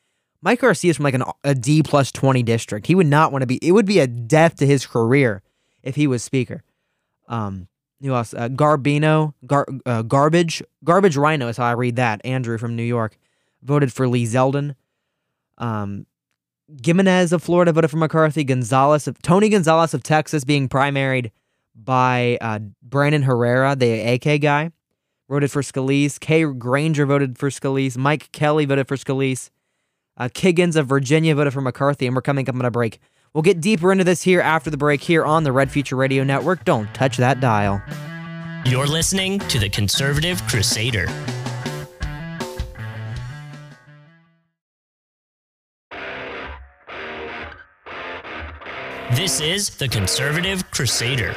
Mike 0.42 0.60
Garcia 0.60 0.90
is 0.90 0.96
from 0.96 1.04
like 1.04 1.14
an, 1.14 1.24
a 1.44 1.54
D 1.54 1.82
plus 1.82 2.10
20 2.12 2.42
district. 2.42 2.86
He 2.86 2.94
would 2.94 3.06
not 3.06 3.32
want 3.32 3.42
to 3.42 3.46
be, 3.46 3.58
it 3.62 3.72
would 3.72 3.86
be 3.86 3.98
a 3.98 4.06
death 4.06 4.56
to 4.56 4.66
his 4.66 4.86
career 4.86 5.42
if 5.82 5.96
he 5.96 6.06
was 6.06 6.22
speaker. 6.22 6.62
Um, 7.28 7.68
who 8.00 8.14
else? 8.14 8.32
Uh, 8.32 8.48
Garbino, 8.48 9.34
Gar, 9.46 9.66
uh, 9.84 10.02
Garbage, 10.02 10.62
Garbage 10.82 11.16
Rhino 11.16 11.48
is 11.48 11.58
how 11.58 11.66
I 11.66 11.72
read 11.72 11.96
that. 11.96 12.20
Andrew 12.24 12.56
from 12.56 12.74
New 12.74 12.82
York 12.82 13.18
voted 13.62 13.92
for 13.92 14.08
Lee 14.08 14.24
Zeldin. 14.24 14.74
Um, 15.58 16.06
Gimenez 16.82 17.32
of 17.32 17.42
Florida 17.42 17.72
voted 17.72 17.90
for 17.90 17.98
McCarthy. 17.98 18.44
Gonzalez 18.44 19.06
of 19.06 19.20
Tony 19.20 19.48
Gonzalez 19.50 19.92
of 19.92 20.02
Texas 20.02 20.44
being 20.44 20.68
primaried 20.68 21.30
by 21.74 22.38
uh, 22.40 22.60
Brandon 22.82 23.22
Herrera, 23.22 23.76
the 23.76 24.00
AK 24.00 24.40
guy, 24.40 24.70
voted 25.30 25.50
for 25.50 25.62
Scalise. 25.62 26.18
Kay 26.18 26.44
Granger 26.44 27.06
voted 27.06 27.38
for 27.38 27.48
Scalise. 27.48 27.96
Mike 27.96 28.30
Kelly 28.32 28.66
voted 28.66 28.88
for 28.88 28.96
Scalise. 28.96 29.50
Uh, 30.16 30.28
Kiggans 30.28 30.76
of 30.76 30.88
Virginia 30.88 31.34
voted 31.34 31.54
for 31.54 31.60
McCarthy, 31.60 32.06
and 32.06 32.14
we're 32.14 32.20
coming 32.20 32.46
up 32.48 32.54
on 32.54 32.64
a 32.64 32.70
break. 32.70 32.98
We'll 33.32 33.42
get 33.42 33.60
deeper 33.60 33.92
into 33.92 34.02
this 34.02 34.22
here 34.22 34.40
after 34.40 34.70
the 34.70 34.76
break 34.76 35.00
here 35.00 35.24
on 35.24 35.44
the 35.44 35.52
Red 35.52 35.70
Future 35.70 35.94
Radio 35.94 36.24
Network. 36.24 36.64
Don't 36.64 36.92
touch 36.92 37.16
that 37.18 37.40
dial. 37.40 37.80
You're 38.66 38.88
listening 38.88 39.38
to 39.38 39.58
the 39.60 39.68
Conservative 39.68 40.42
Crusader. 40.48 41.06
This 49.12 49.40
is 49.40 49.70
The 49.70 49.88
Conservative 49.88 50.68
Crusader. 50.70 51.34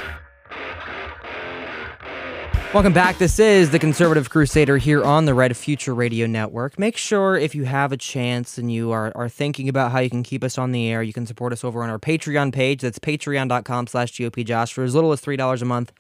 Welcome 2.74 2.94
back. 2.94 3.20
This 3.20 3.38
is 3.38 3.70
the 3.70 3.78
Conservative 3.78 4.32
Crusader 4.32 4.78
here 4.78 5.04
on 5.04 5.26
the 5.26 5.36
Red 5.36 5.56
Future 5.56 5.94
Radio 5.94 6.26
Network. 6.26 6.80
Make 6.80 6.98
sure 6.98 7.36
if 7.36 7.54
you 7.54 7.66
have 7.66 7.92
a 7.92 7.98
chance 7.98 8.58
and 8.58 8.72
you 8.72 8.92
are, 8.92 9.12
are 9.14 9.30
thinking 9.30 9.70
about 9.70 9.92
how 9.92 10.00
you 10.00 10.10
can 10.10 10.24
keep 10.24 10.44
us 10.44 10.58
on 10.58 10.72
the 10.72 10.90
air, 10.90 11.04
you 11.04 11.14
can 11.14 11.28
support 11.28 11.54
us 11.54 11.64
over 11.64 11.84
on 11.84 11.92
our 11.92 12.00
Patreon 12.00 12.52
page. 12.52 12.82
That's 12.82 12.98
patreon.com 12.98 13.86
slash 13.86 14.14
GOPJosh 14.14 14.74
for 14.74 14.84
as 14.84 14.96
little 14.96 15.12
as 15.12 15.22
$3 15.22 15.62
a 15.62 15.66
month. 15.66 15.92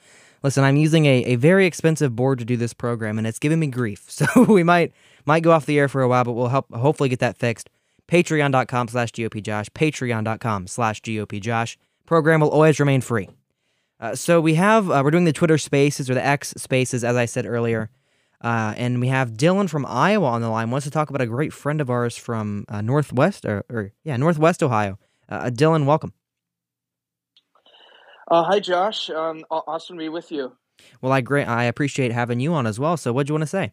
Listen, 0.42 0.63
I'm 0.63 0.75
using 0.75 1.06
a, 1.06 1.24
a 1.25 1.36
very 1.36 1.68
expensive 1.68 2.15
board 2.15 2.39
to 2.39 2.46
do 2.46 2.58
this 2.58 2.74
program, 2.74 3.20
and 3.20 3.27
it's 3.27 3.38
giving 3.38 3.60
me 3.60 3.68
grief. 3.68 4.06
So 4.10 4.25
we 4.44 4.63
might 4.63 4.94
might 5.27 5.44
go 5.44 5.51
off 5.51 5.68
the 5.68 5.77
air 5.77 5.88
for 5.88 6.01
a 6.01 6.08
while, 6.08 6.24
but 6.24 6.34
we'll 6.34 6.48
help 6.48 6.74
hopefully 6.74 7.08
get 7.08 7.20
that 7.20 7.38
fixed. 7.38 7.70
Patreon.com 8.08 8.88
slash 8.88 9.12
GOPJosh. 9.12 9.70
Patreon.com 9.70 10.65
slash 10.65 11.01
GOPJosh. 11.01 11.77
Program 12.08 12.42
will 12.42 12.50
always 12.50 12.80
remain 12.80 13.01
free. 13.01 13.30
Uh, 14.03 14.13
so 14.13 14.41
we 14.41 14.55
have 14.55 14.91
uh, 14.91 15.01
we're 15.01 15.12
doing 15.12 15.24
the 15.24 15.31
Twitter 15.31 15.57
Spaces 15.57 16.10
or 16.10 16.13
the 16.13 16.25
X 16.25 16.53
Spaces, 16.57 17.05
as 17.05 17.15
I 17.15 17.24
said 17.24 17.45
earlier, 17.45 17.89
uh, 18.41 18.74
and 18.75 19.00
we 19.00 19.07
have 19.07 19.31
Dylan 19.31 19.69
from 19.69 19.86
Iowa 19.86 20.27
on 20.27 20.41
the 20.41 20.50
line. 20.50 20.72
Wants 20.72 20.83
to 20.86 20.91
talk 20.91 21.10
about 21.10 21.22
a 21.22 21.25
great 21.25 21.53
friend 21.53 21.79
of 21.79 21.89
ours 21.89 22.17
from 22.17 22.65
uh, 22.67 22.81
Northwest 22.81 23.45
or, 23.45 23.63
or, 23.69 23.93
yeah 24.03 24.17
Northwest 24.17 24.62
Ohio. 24.62 25.00
Uh, 25.29 25.45
Dylan, 25.45 25.86
welcome. 25.86 26.12
hi, 28.29 28.60
Josh. 28.60 29.10
Um, 29.10 29.45
awesome 29.50 29.95
to 29.95 30.01
be 30.01 30.10
with 30.10 30.33
you. 30.33 30.51
Well, 31.01 31.13
I 31.13 31.22
great 31.22 31.48
I 31.48 31.63
appreciate 31.63 32.12
having 32.12 32.41
you 32.41 32.53
on 32.53 32.67
as 32.67 32.77
well. 32.77 32.98
So, 32.98 33.13
what 33.13 33.25
do 33.25 33.31
you 33.31 33.36
want 33.36 33.43
to 33.43 33.48
say? 33.48 33.72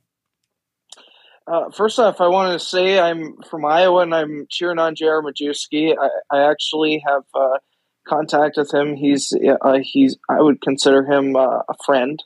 first 1.73 1.99
off, 1.99 2.21
I 2.21 2.29
want 2.29 2.53
to 2.53 2.65
say 2.65 3.01
I'm 3.01 3.35
from 3.51 3.65
Iowa 3.65 4.03
and 4.03 4.15
I'm 4.15 4.47
cheering 4.49 4.79
on 4.79 4.95
J.R. 4.95 5.21
Majewski. 5.21 5.97
I, 6.01 6.37
I 6.37 6.49
actually 6.49 7.03
have 7.05 7.25
contact 8.11 8.57
with 8.57 8.75
him. 8.75 8.97
He's 8.97 9.33
uh, 9.33 9.79
he's 9.83 10.17
I 10.29 10.41
would 10.41 10.61
consider 10.61 11.05
him 11.05 11.37
uh, 11.37 11.61
a 11.69 11.75
friend, 11.85 12.23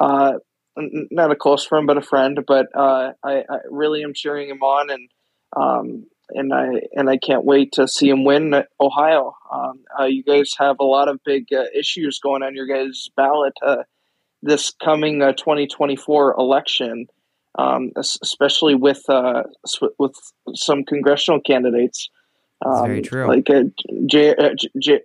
uh, 0.00 0.34
not 0.76 1.32
a 1.32 1.36
close 1.36 1.64
friend, 1.64 1.86
but 1.86 1.96
a 1.96 2.02
friend. 2.02 2.40
But 2.46 2.66
uh, 2.76 3.12
I, 3.24 3.44
I, 3.48 3.58
really 3.70 4.04
am 4.04 4.12
cheering 4.14 4.50
him 4.50 4.62
on, 4.62 4.90
and 4.90 5.08
um, 5.56 6.06
and 6.30 6.52
I 6.52 6.82
and 6.92 7.08
I 7.08 7.16
can't 7.16 7.44
wait 7.44 7.72
to 7.72 7.88
see 7.88 8.08
him 8.08 8.24
win 8.24 8.64
Ohio. 8.80 9.34
Um, 9.50 9.84
uh, 9.98 10.04
you 10.04 10.22
guys 10.22 10.52
have 10.58 10.76
a 10.78 10.84
lot 10.84 11.08
of 11.08 11.20
big 11.24 11.46
uh, 11.52 11.64
issues 11.76 12.20
going 12.22 12.42
on 12.42 12.54
your 12.54 12.66
guys' 12.66 13.08
ballot 13.16 13.54
this 14.42 14.74
coming 14.84 15.20
2024 15.20 16.34
election. 16.38 17.06
Um, 17.56 17.92
especially 17.96 18.74
with 18.74 19.04
with 19.98 20.14
some 20.54 20.82
congressional 20.82 21.40
candidates, 21.40 22.10
um, 22.64 22.86
very 22.86 23.02
true. 23.02 23.26
Like 23.26 23.48
a 23.48 23.70
J, 24.06 24.34
uh, 24.34 24.50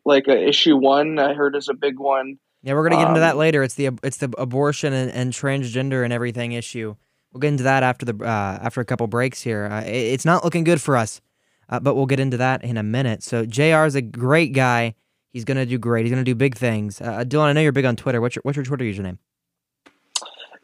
like 0.05 0.27
a 0.27 0.47
issue 0.47 0.75
one, 0.75 1.19
I 1.19 1.33
heard 1.33 1.55
is 1.55 1.69
a 1.69 1.73
big 1.73 1.99
one. 1.99 2.39
Yeah, 2.61 2.73
we're 2.73 2.87
gonna 2.89 3.01
get 3.01 3.07
into 3.07 3.21
that 3.21 3.33
um, 3.33 3.39
later. 3.39 3.63
It's 3.63 3.75
the 3.75 3.89
it's 4.03 4.17
the 4.17 4.33
abortion 4.37 4.91
and, 4.93 5.11
and, 5.11 5.31
transgender 5.31 6.03
and 6.03 6.11
everything 6.11 6.51
issue. 6.51 6.95
We'll 7.31 7.39
get 7.39 7.49
into 7.49 7.63
that 7.63 7.83
after 7.83 8.05
the 8.05 8.23
uh, 8.23 8.59
after 8.61 8.81
a 8.81 8.85
couple 8.85 9.07
breaks 9.07 9.41
here. 9.41 9.65
Uh, 9.65 9.81
it, 9.81 9.91
it's 9.91 10.25
not 10.25 10.43
looking 10.43 10.65
good 10.65 10.81
for 10.81 10.97
us, 10.97 11.21
uh, 11.69 11.79
but 11.79 11.95
we'll 11.95 12.05
get 12.05 12.19
into 12.19 12.37
that 12.37 12.63
in 12.63 12.77
a 12.77 12.83
minute. 12.83 13.23
So 13.23 13.45
Jr. 13.45 13.85
is 13.85 13.95
a 13.95 14.01
great 14.01 14.53
guy. 14.53 14.95
He's 15.31 15.45
gonna 15.45 15.65
do 15.65 15.77
great. 15.77 16.05
He's 16.05 16.11
gonna 16.11 16.23
do 16.23 16.35
big 16.35 16.57
things. 16.57 16.99
Uh, 16.99 17.23
Dylan, 17.23 17.45
I 17.45 17.53
know 17.53 17.61
you're 17.61 17.71
big 17.71 17.85
on 17.85 17.95
Twitter. 17.95 18.19
What's 18.19 18.35
your 18.35 18.41
what's 18.43 18.57
your 18.57 18.65
Twitter 18.65 18.83
username? 18.83 19.19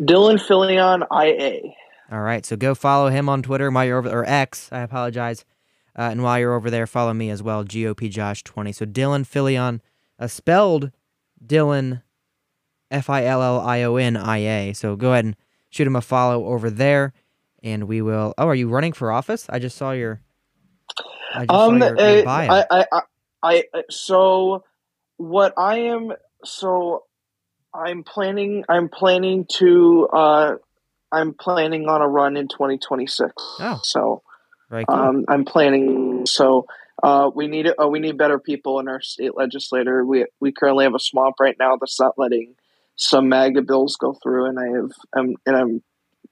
Dylan 0.02 0.38
Fillion 0.38 1.06
IA. 1.12 1.72
All 2.12 2.22
right, 2.22 2.46
so 2.46 2.56
go 2.56 2.75
follow 2.75 3.10
him 3.10 3.30
on 3.30 3.42
Twitter. 3.42 3.68
Over 3.68 4.10
or 4.10 4.25
X, 4.25 4.70
I 4.72 4.82
apologize. 4.82 5.46
Uh, 5.98 6.10
and 6.12 6.24
while 6.24 6.38
you're 6.38 6.54
over 6.54 6.70
there, 6.70 6.86
follow 6.88 7.14
me 7.14 7.30
as 7.30 7.42
well, 7.42 7.64
GOP 7.64 8.10
Josh 8.10 8.44
20. 8.44 8.72
So 8.74 8.86
Dylan 8.86 9.25
Fillion, 9.25 9.80
uh, 10.20 10.28
spelled 10.28 10.92
Dylan 11.46 12.02
F 12.92 13.10
I 13.10 13.25
L 13.25 13.42
L 13.42 13.62
I 13.62 13.84
O 13.84 13.96
N 13.96 14.18
I 14.18 14.38
A. 14.38 14.74
So 14.74 14.96
go 14.96 15.12
ahead 15.12 15.25
and 15.25 15.36
shoot 15.70 15.88
him 15.88 15.96
a 15.96 16.02
follow 16.02 16.46
over 16.48 16.70
there, 16.70 17.14
and 17.64 17.86
we 17.86 18.02
will. 18.02 18.34
Oh, 18.38 18.48
are 18.48 18.56
you 18.56 18.70
running 18.70 18.94
for 18.94 19.12
office? 19.12 19.48
I 19.50 19.60
just 19.60 19.78
saw 19.78 19.92
your. 19.92 20.22
I 21.34 21.46
um, 21.50 21.80
saw 21.80 21.88
your, 21.88 22.16
your 22.16 22.25
bio. 22.25 22.50
I, 22.50 22.66
I, 22.72 22.86
I, 22.92 23.64
I, 23.74 23.84
so 23.90 24.64
what 25.18 25.54
I 25.58 25.80
am, 25.80 26.14
so 26.44 27.04
I'm 27.74 28.04
planning, 28.04 28.64
I'm 28.70 28.90
planning 28.90 29.46
to, 29.58 30.08
uh, 30.14 30.56
I'm 31.12 31.34
planning 31.34 31.88
on 31.88 32.02
a 32.02 32.08
run 32.08 32.38
in 32.38 32.48
2026. 32.48 33.34
Oh. 33.38 33.80
So 33.84 34.24
Right. 34.69 34.86
Um, 34.88 35.25
I'm 35.27 35.45
planning. 35.45 36.25
So 36.25 36.65
uh, 37.03 37.29
we 37.34 37.48
need 37.48 37.67
uh, 37.67 37.88
we 37.88 38.00
need 38.00 38.17
better 38.17 38.39
people 38.39 38.79
in 38.79 38.88
our 38.88 39.01
state 39.01 39.36
legislature. 39.36 40.03
We 40.05 40.25
we 40.39 40.51
currently 40.51 40.86
have 40.86 40.95
a 40.95 41.00
swamp 41.00 41.36
right 41.39 41.55
now 41.60 41.77
that's 41.77 42.00
not 42.00 42.17
letting 42.17 42.55
some 42.95 43.29
MAGA 43.29 43.62
bills 43.63 43.95
go 43.98 44.13
through, 44.13 44.45
and 44.45 44.60
I 44.60 44.65
have 44.65 44.91
um, 45.17 45.36
and 45.45 45.55
I'm 45.55 45.84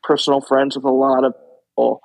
personal 0.03 0.41
friends 0.41 0.75
with 0.75 0.85
a 0.85 0.91
lot 0.91 1.23
of 1.23 1.33
people 1.33 2.01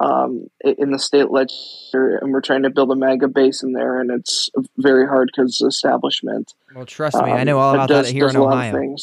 um, 0.00 0.48
in 0.64 0.92
the 0.92 0.98
state 0.98 1.30
legislature, 1.30 2.18
and 2.20 2.32
we're 2.32 2.40
trying 2.40 2.62
to 2.62 2.70
build 2.70 2.90
a 2.90 2.96
MAGA 2.96 3.28
base 3.28 3.62
in 3.62 3.72
there, 3.72 4.00
and 4.00 4.10
it's 4.10 4.50
very 4.76 5.06
hard 5.06 5.30
because 5.34 5.60
establishment. 5.60 6.54
Well, 6.74 6.86
trust 6.86 7.16
me, 7.16 7.30
I 7.30 7.44
know 7.44 7.58
all 7.58 7.70
um, 7.70 7.76
about 7.76 7.88
does, 7.88 8.06
that 8.06 8.12
here 8.12 8.28
in 8.28 8.36
Ohio. 8.36 8.96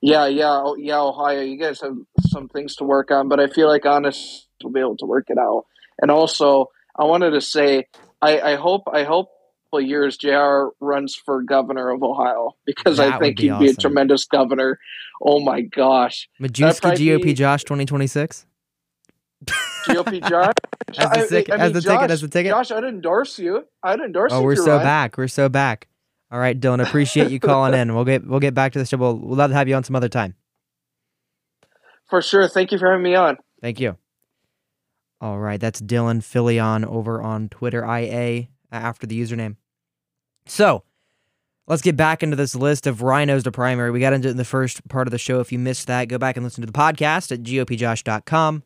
Yeah, 0.00 0.26
yeah, 0.26 0.62
oh, 0.64 0.74
yeah, 0.76 1.00
Ohio. 1.00 1.42
You 1.42 1.56
guys 1.56 1.80
have 1.80 1.96
some 2.28 2.48
things 2.48 2.76
to 2.76 2.84
work 2.84 3.10
on, 3.10 3.28
but 3.28 3.38
I 3.38 3.46
feel 3.46 3.68
like 3.68 3.86
honest 3.86 4.48
will 4.62 4.70
be 4.70 4.80
able 4.80 4.96
to 4.96 5.06
work 5.06 5.26
it 5.28 5.38
out. 5.38 5.66
And 6.00 6.10
also, 6.10 6.66
I 6.98 7.04
wanted 7.04 7.30
to 7.30 7.40
say, 7.40 7.86
I, 8.20 8.40
I 8.40 8.54
hope, 8.56 8.82
I 8.92 9.04
hope 9.04 9.28
years 9.80 10.16
Jr. 10.16 10.68
runs 10.80 11.14
for 11.14 11.42
governor 11.42 11.90
of 11.90 12.02
Ohio 12.02 12.52
because 12.66 12.98
that 12.98 13.14
I 13.14 13.18
think 13.18 13.38
be 13.38 13.44
he'd 13.44 13.50
awesome. 13.50 13.64
be 13.64 13.70
a 13.70 13.74
tremendous 13.74 14.26
governor. 14.26 14.78
Oh 15.22 15.40
my 15.40 15.62
gosh, 15.62 16.28
Majewski 16.40 16.96
GOP 16.96 17.22
be... 17.22 17.34
Josh 17.34 17.64
twenty 17.64 17.86
twenty 17.86 18.06
six. 18.06 18.46
GOP 19.86 20.28
Josh 20.28 20.52
as 20.98 21.28
the, 21.28 21.36
tic- 21.36 21.50
I, 21.50 21.54
I 21.54 21.64
mean, 21.64 21.72
the 21.72 21.80
Josh, 21.80 21.94
ticket 21.94 22.10
as 22.10 22.20
the 22.20 22.28
ticket. 22.28 22.50
Josh, 22.50 22.70
I'd 22.70 22.84
endorse 22.84 23.38
you. 23.38 23.64
I'd 23.82 24.00
endorse. 24.00 24.32
Oh, 24.32 24.42
we're 24.42 24.56
so 24.56 24.78
back. 24.78 25.16
We're 25.16 25.28
so 25.28 25.48
back. 25.48 25.88
All 26.30 26.38
right, 26.38 26.58
Dylan. 26.58 26.86
Appreciate 26.86 27.30
you 27.30 27.40
calling 27.40 27.74
in. 27.74 27.94
We'll 27.94 28.04
get 28.04 28.26
we'll 28.26 28.40
get 28.40 28.54
back 28.54 28.72
to 28.72 28.78
the 28.78 28.86
show. 28.86 28.96
We'll 28.96 29.16
we'll 29.16 29.36
love 29.36 29.50
to 29.50 29.56
have 29.56 29.68
you 29.68 29.74
on 29.74 29.84
some 29.84 29.96
other 29.96 30.08
time. 30.08 30.34
For 32.08 32.20
sure. 32.20 32.46
Thank 32.48 32.72
you 32.72 32.78
for 32.78 32.90
having 32.90 33.02
me 33.02 33.14
on. 33.14 33.38
Thank 33.62 33.80
you. 33.80 33.96
All 35.22 35.38
right, 35.38 35.60
that's 35.60 35.80
Dylan 35.80 36.20
Fillion 36.20 36.84
over 36.84 37.22
on 37.22 37.48
Twitter 37.48 37.84
IA 37.84 38.48
after 38.72 39.06
the 39.06 39.20
username. 39.20 39.54
So 40.46 40.82
let's 41.68 41.80
get 41.80 41.96
back 41.96 42.24
into 42.24 42.34
this 42.34 42.56
list 42.56 42.88
of 42.88 43.02
rhinos 43.02 43.44
to 43.44 43.52
primary. 43.52 43.92
We 43.92 44.00
got 44.00 44.14
into 44.14 44.26
it 44.26 44.32
in 44.32 44.36
the 44.36 44.44
first 44.44 44.86
part 44.88 45.06
of 45.06 45.12
the 45.12 45.18
show. 45.18 45.38
If 45.38 45.52
you 45.52 45.60
missed 45.60 45.86
that, 45.86 46.08
go 46.08 46.18
back 46.18 46.36
and 46.36 46.42
listen 46.42 46.62
to 46.62 46.66
the 46.66 46.76
podcast 46.76 47.30
at 47.30 47.44
gopjosh.com. 47.44 48.64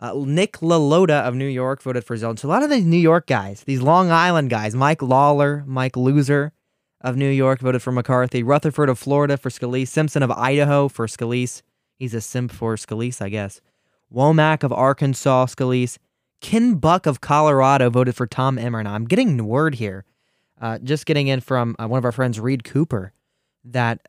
Uh, 0.00 0.14
Nick 0.26 0.54
LaLota 0.54 1.22
of 1.22 1.36
New 1.36 1.46
York 1.46 1.80
voted 1.80 2.02
for 2.02 2.16
Zeldin. 2.16 2.40
So 2.40 2.48
a 2.48 2.50
lot 2.50 2.64
of 2.64 2.70
these 2.70 2.84
New 2.84 2.96
York 2.96 3.28
guys, 3.28 3.62
these 3.62 3.80
Long 3.80 4.10
Island 4.10 4.50
guys, 4.50 4.74
Mike 4.74 5.02
Lawler, 5.02 5.62
Mike 5.68 5.96
Loser 5.96 6.52
of 7.00 7.16
New 7.16 7.30
York 7.30 7.60
voted 7.60 7.80
for 7.80 7.92
McCarthy, 7.92 8.42
Rutherford 8.42 8.88
of 8.88 8.98
Florida 8.98 9.36
for 9.36 9.50
Scalise, 9.50 9.86
Simpson 9.86 10.24
of 10.24 10.32
Idaho 10.32 10.88
for 10.88 11.06
Scalise. 11.06 11.62
He's 11.96 12.12
a 12.12 12.20
simp 12.20 12.50
for 12.50 12.74
Scalise, 12.74 13.22
I 13.22 13.28
guess. 13.28 13.60
Womack 14.12 14.62
of 14.62 14.72
Arkansas, 14.72 15.46
Scalise. 15.46 15.98
Ken 16.40 16.74
Buck 16.74 17.06
of 17.06 17.20
Colorado 17.20 17.88
voted 17.88 18.16
for 18.16 18.26
Tom 18.26 18.58
Emmer. 18.58 18.82
Now, 18.82 18.94
I'm 18.94 19.04
getting 19.04 19.46
word 19.46 19.76
here, 19.76 20.04
uh, 20.60 20.78
just 20.78 21.06
getting 21.06 21.28
in 21.28 21.40
from 21.40 21.76
uh, 21.78 21.86
one 21.86 21.98
of 21.98 22.04
our 22.04 22.12
friends, 22.12 22.40
Reed 22.40 22.64
Cooper, 22.64 23.12
that 23.64 24.08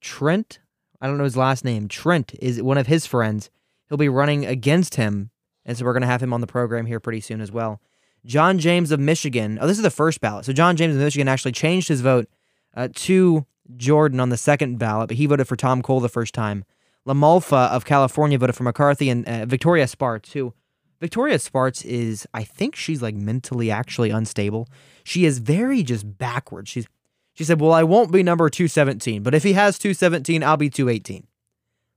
Trent, 0.00 0.60
I 1.00 1.06
don't 1.06 1.18
know 1.18 1.24
his 1.24 1.36
last 1.36 1.64
name, 1.64 1.88
Trent 1.88 2.34
is 2.40 2.62
one 2.62 2.78
of 2.78 2.86
his 2.86 3.06
friends. 3.06 3.50
He'll 3.88 3.98
be 3.98 4.08
running 4.08 4.46
against 4.46 4.94
him. 4.94 5.30
And 5.66 5.76
so 5.76 5.84
we're 5.84 5.92
going 5.92 6.02
to 6.02 6.06
have 6.06 6.22
him 6.22 6.32
on 6.32 6.40
the 6.40 6.46
program 6.46 6.86
here 6.86 7.00
pretty 7.00 7.20
soon 7.20 7.40
as 7.40 7.52
well. 7.52 7.80
John 8.24 8.58
James 8.58 8.90
of 8.90 9.00
Michigan. 9.00 9.58
Oh, 9.60 9.66
this 9.66 9.76
is 9.76 9.82
the 9.82 9.90
first 9.90 10.20
ballot. 10.20 10.46
So 10.46 10.52
John 10.52 10.76
James 10.76 10.94
of 10.94 11.00
Michigan 11.00 11.28
actually 11.28 11.52
changed 11.52 11.88
his 11.88 12.00
vote 12.00 12.28
uh, 12.74 12.88
to 12.94 13.46
Jordan 13.76 14.20
on 14.20 14.30
the 14.30 14.36
second 14.36 14.78
ballot, 14.78 15.08
but 15.08 15.16
he 15.16 15.26
voted 15.26 15.46
for 15.46 15.56
Tom 15.56 15.82
Cole 15.82 16.00
the 16.00 16.08
first 16.08 16.34
time. 16.34 16.64
LaMalfa 17.06 17.68
of 17.70 17.84
California 17.84 18.38
voted 18.38 18.56
for 18.56 18.62
McCarthy, 18.62 19.10
and 19.10 19.28
uh, 19.28 19.44
Victoria 19.44 19.86
Spartz, 19.86 20.32
who 20.32 20.54
Victoria 21.00 21.38
Spartz 21.38 21.84
is, 21.84 22.26
I 22.32 22.44
think 22.44 22.74
she's 22.74 23.02
like 23.02 23.14
mentally 23.14 23.70
actually 23.70 24.10
unstable. 24.10 24.68
She 25.04 25.24
is 25.26 25.38
very 25.38 25.82
just 25.82 26.18
backwards. 26.18 26.70
She's 26.70 26.86
she 27.34 27.44
said, 27.44 27.60
"Well, 27.60 27.72
I 27.72 27.82
won't 27.82 28.12
be 28.12 28.22
number 28.22 28.48
217, 28.48 29.22
but 29.22 29.34
if 29.34 29.42
he 29.42 29.52
has 29.52 29.78
217, 29.78 30.42
I'll 30.42 30.56
be 30.56 30.70
218." 30.70 31.26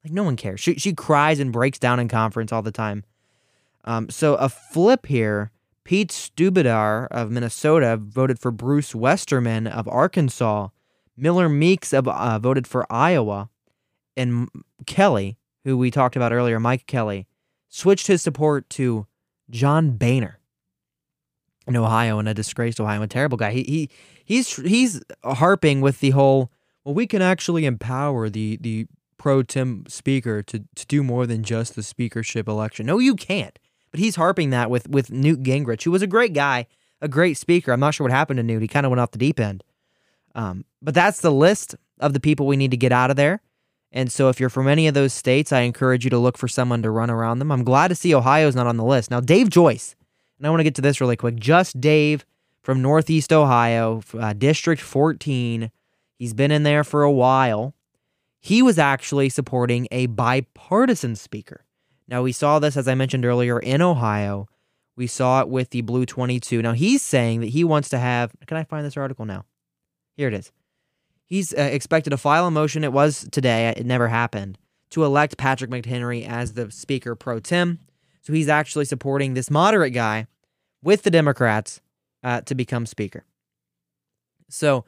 Like 0.04 0.14
no 0.14 0.24
one 0.24 0.36
cares. 0.36 0.60
She 0.60 0.76
she 0.76 0.94
cries 0.94 1.40
and 1.40 1.54
breaks 1.54 1.80
down 1.80 2.00
in 2.00 2.10
conference 2.10 2.52
all 2.52 2.62
the 2.62 2.72
time. 2.72 3.04
Um, 3.86 4.10
so 4.10 4.36
a 4.36 4.50
flip 4.50 5.06
here. 5.06 5.52
Pete 5.86 6.10
Stubedar 6.12 7.08
of 7.12 7.32
Minnesota 7.32 7.96
voted 7.96 8.40
for 8.40 8.52
Bruce 8.52 8.94
Westerman 8.94 9.68
of 9.68 9.88
Arkansas. 9.88 10.68
Miller 11.16 11.48
Meeks 11.48 11.94
of, 11.94 12.10
uh, 12.10 12.38
voted 12.40 12.68
for 12.68 12.86
Iowa 12.92 13.50
and 14.18 14.50
Kelly, 14.86 15.38
who 15.64 15.78
we 15.78 15.92
talked 15.92 16.16
about 16.16 16.34
earlier, 16.34 16.60
Mike 16.60 16.88
Kelly, 16.88 17.28
switched 17.70 18.08
his 18.08 18.22
support 18.22 18.70
to 18.72 19.08
John 19.50 19.92
Boehner. 19.98 20.40
in 21.68 21.76
Ohio 21.76 22.20
and 22.20 22.28
a 22.30 22.34
disgraced 22.34 22.80
Ohio, 22.80 23.02
a 23.02 23.08
terrible 23.08 23.38
guy. 23.38 23.52
He 23.52 23.64
he 23.64 23.90
he's 24.26 24.56
he's 24.58 25.02
harping 25.24 25.82
with 25.82 26.00
the 26.00 26.12
whole 26.12 26.52
well, 26.84 26.96
we 26.96 27.08
can 27.08 27.22
actually 27.22 27.66
empower 27.66 28.30
the 28.30 28.58
the 28.62 28.88
pro 29.18 29.44
tem 29.44 29.84
speaker 29.88 30.42
to 30.44 30.60
to 30.76 30.86
do 30.88 31.04
more 31.04 31.26
than 31.28 31.44
just 31.44 31.76
the 31.76 31.84
speakership 31.84 32.48
election. 32.48 32.86
No, 32.86 33.00
you 33.00 33.16
can't. 33.16 33.60
But 33.92 34.00
he's 34.00 34.16
harping 34.16 34.50
that 34.52 34.70
with 34.70 34.90
with 34.90 35.12
Newt 35.12 35.44
Gingrich, 35.44 35.84
who 35.84 35.92
was 35.92 36.02
a 36.02 36.08
great 36.08 36.34
guy, 36.34 36.68
a 37.02 37.08
great 37.08 37.38
speaker. 37.38 37.72
I'm 37.74 37.80
not 37.80 37.94
sure 37.94 38.06
what 38.06 38.12
happened 38.12 38.38
to 38.38 38.44
Newt. 38.44 38.62
He 38.62 38.68
kind 38.68 38.86
of 38.86 38.90
went 38.90 39.00
off 39.02 39.12
the 39.12 39.18
deep 39.18 39.40
end. 39.40 39.64
Um, 40.36 40.66
but 40.82 40.94
that's 40.94 41.22
the 41.22 41.32
list 41.32 41.76
of 42.00 42.14
the 42.14 42.20
people 42.20 42.46
we 42.48 42.58
need 42.58 42.72
to 42.72 42.78
get 42.78 42.92
out 42.92 43.10
of 43.10 43.16
there. 43.16 43.42
And 43.92 44.12
so 44.12 44.30
if 44.30 44.40
you're 44.40 44.50
from 44.50 44.68
any 44.68 44.88
of 44.88 44.94
those 44.94 45.14
states, 45.14 45.52
I 45.52 45.62
encourage 45.62 46.04
you 46.04 46.10
to 46.10 46.18
look 46.18 46.38
for 46.38 46.48
someone 46.48 46.82
to 46.82 46.92
run 46.92 47.10
around 47.10 47.40
them. 47.40 47.52
I'm 47.52 47.64
glad 47.64 47.88
to 47.88 47.96
see 47.96 48.14
Ohio's 48.14 48.56
not 48.56 48.68
on 48.68 48.78
the 48.78 48.84
list. 48.84 49.10
Now, 49.10 49.20
Dave 49.20 49.50
Joyce, 49.50 49.96
and 50.38 50.46
I 50.46 50.50
want 50.50 50.60
to 50.60 50.66
get 50.66 50.76
to 50.76 50.82
this 50.82 51.00
really 51.02 51.16
quick. 51.16 51.36
Just 51.36 51.80
Dave 51.80 52.26
from 52.62 52.82
Northeast 52.82 53.32
Ohio, 53.32 54.02
uh, 54.20 54.34
District 54.34 54.82
14. 54.82 55.72
He's 56.20 56.34
been 56.34 56.52
in 56.52 56.64
there 56.64 56.84
for 56.84 57.04
a 57.04 57.12
while. 57.12 57.74
He 58.40 58.62
was 58.62 58.78
actually 58.78 59.30
supporting 59.30 59.88
a 59.92 60.08
bipartisan 60.08 61.16
speaker. 61.16 61.66
Now, 62.08 62.22
we 62.24 62.32
saw 62.32 62.60
this, 62.60 62.78
as 62.78 62.88
I 62.88 62.96
mentioned 62.96 63.26
earlier, 63.26 63.60
in 63.60 63.82
Ohio. 63.82 64.48
We 64.96 65.08
saw 65.08 65.42
it 65.42 65.50
with 65.50 65.70
the 65.70 65.82
Blue 65.82 66.06
22. 66.06 66.62
Now, 66.62 66.74
he's 66.74 67.02
saying 67.02 67.42
that 67.42 67.50
he 67.50 67.64
wants 67.64 67.90
to 67.90 68.00
have. 68.00 68.32
Can 68.48 68.58
I 68.58 68.64
find 68.64 68.86
this 68.86 68.98
article 68.98 69.26
now? 69.26 69.46
Here 70.16 70.28
it 70.28 70.34
is. 70.34 70.52
He's 71.28 71.54
uh, 71.54 71.62
expected 71.62 72.10
to 72.12 72.18
file 72.18 72.48
a 72.48 72.52
motion. 72.52 72.84
It 72.84 72.94
was 72.94 73.28
today, 73.32 73.68
it 73.68 73.86
never 73.86 74.08
happened, 74.08 74.58
to 74.92 75.04
elect 75.04 75.38
Patrick 75.38 75.70
McHenry 75.70 76.28
as 76.28 76.54
the 76.54 76.72
Speaker 76.72 77.16
pro 77.16 77.40
tem. 77.40 77.80
So 78.22 78.34
he's 78.34 78.50
actually 78.50 78.86
supporting 78.86 79.34
this 79.34 79.52
moderate 79.52 79.94
guy 79.94 80.28
with 80.82 81.04
the 81.04 81.12
Democrats 81.12 81.82
uh, 82.24 82.42
to 82.42 82.56
become 82.56 82.86
Speaker. 82.86 83.26
So 84.50 84.86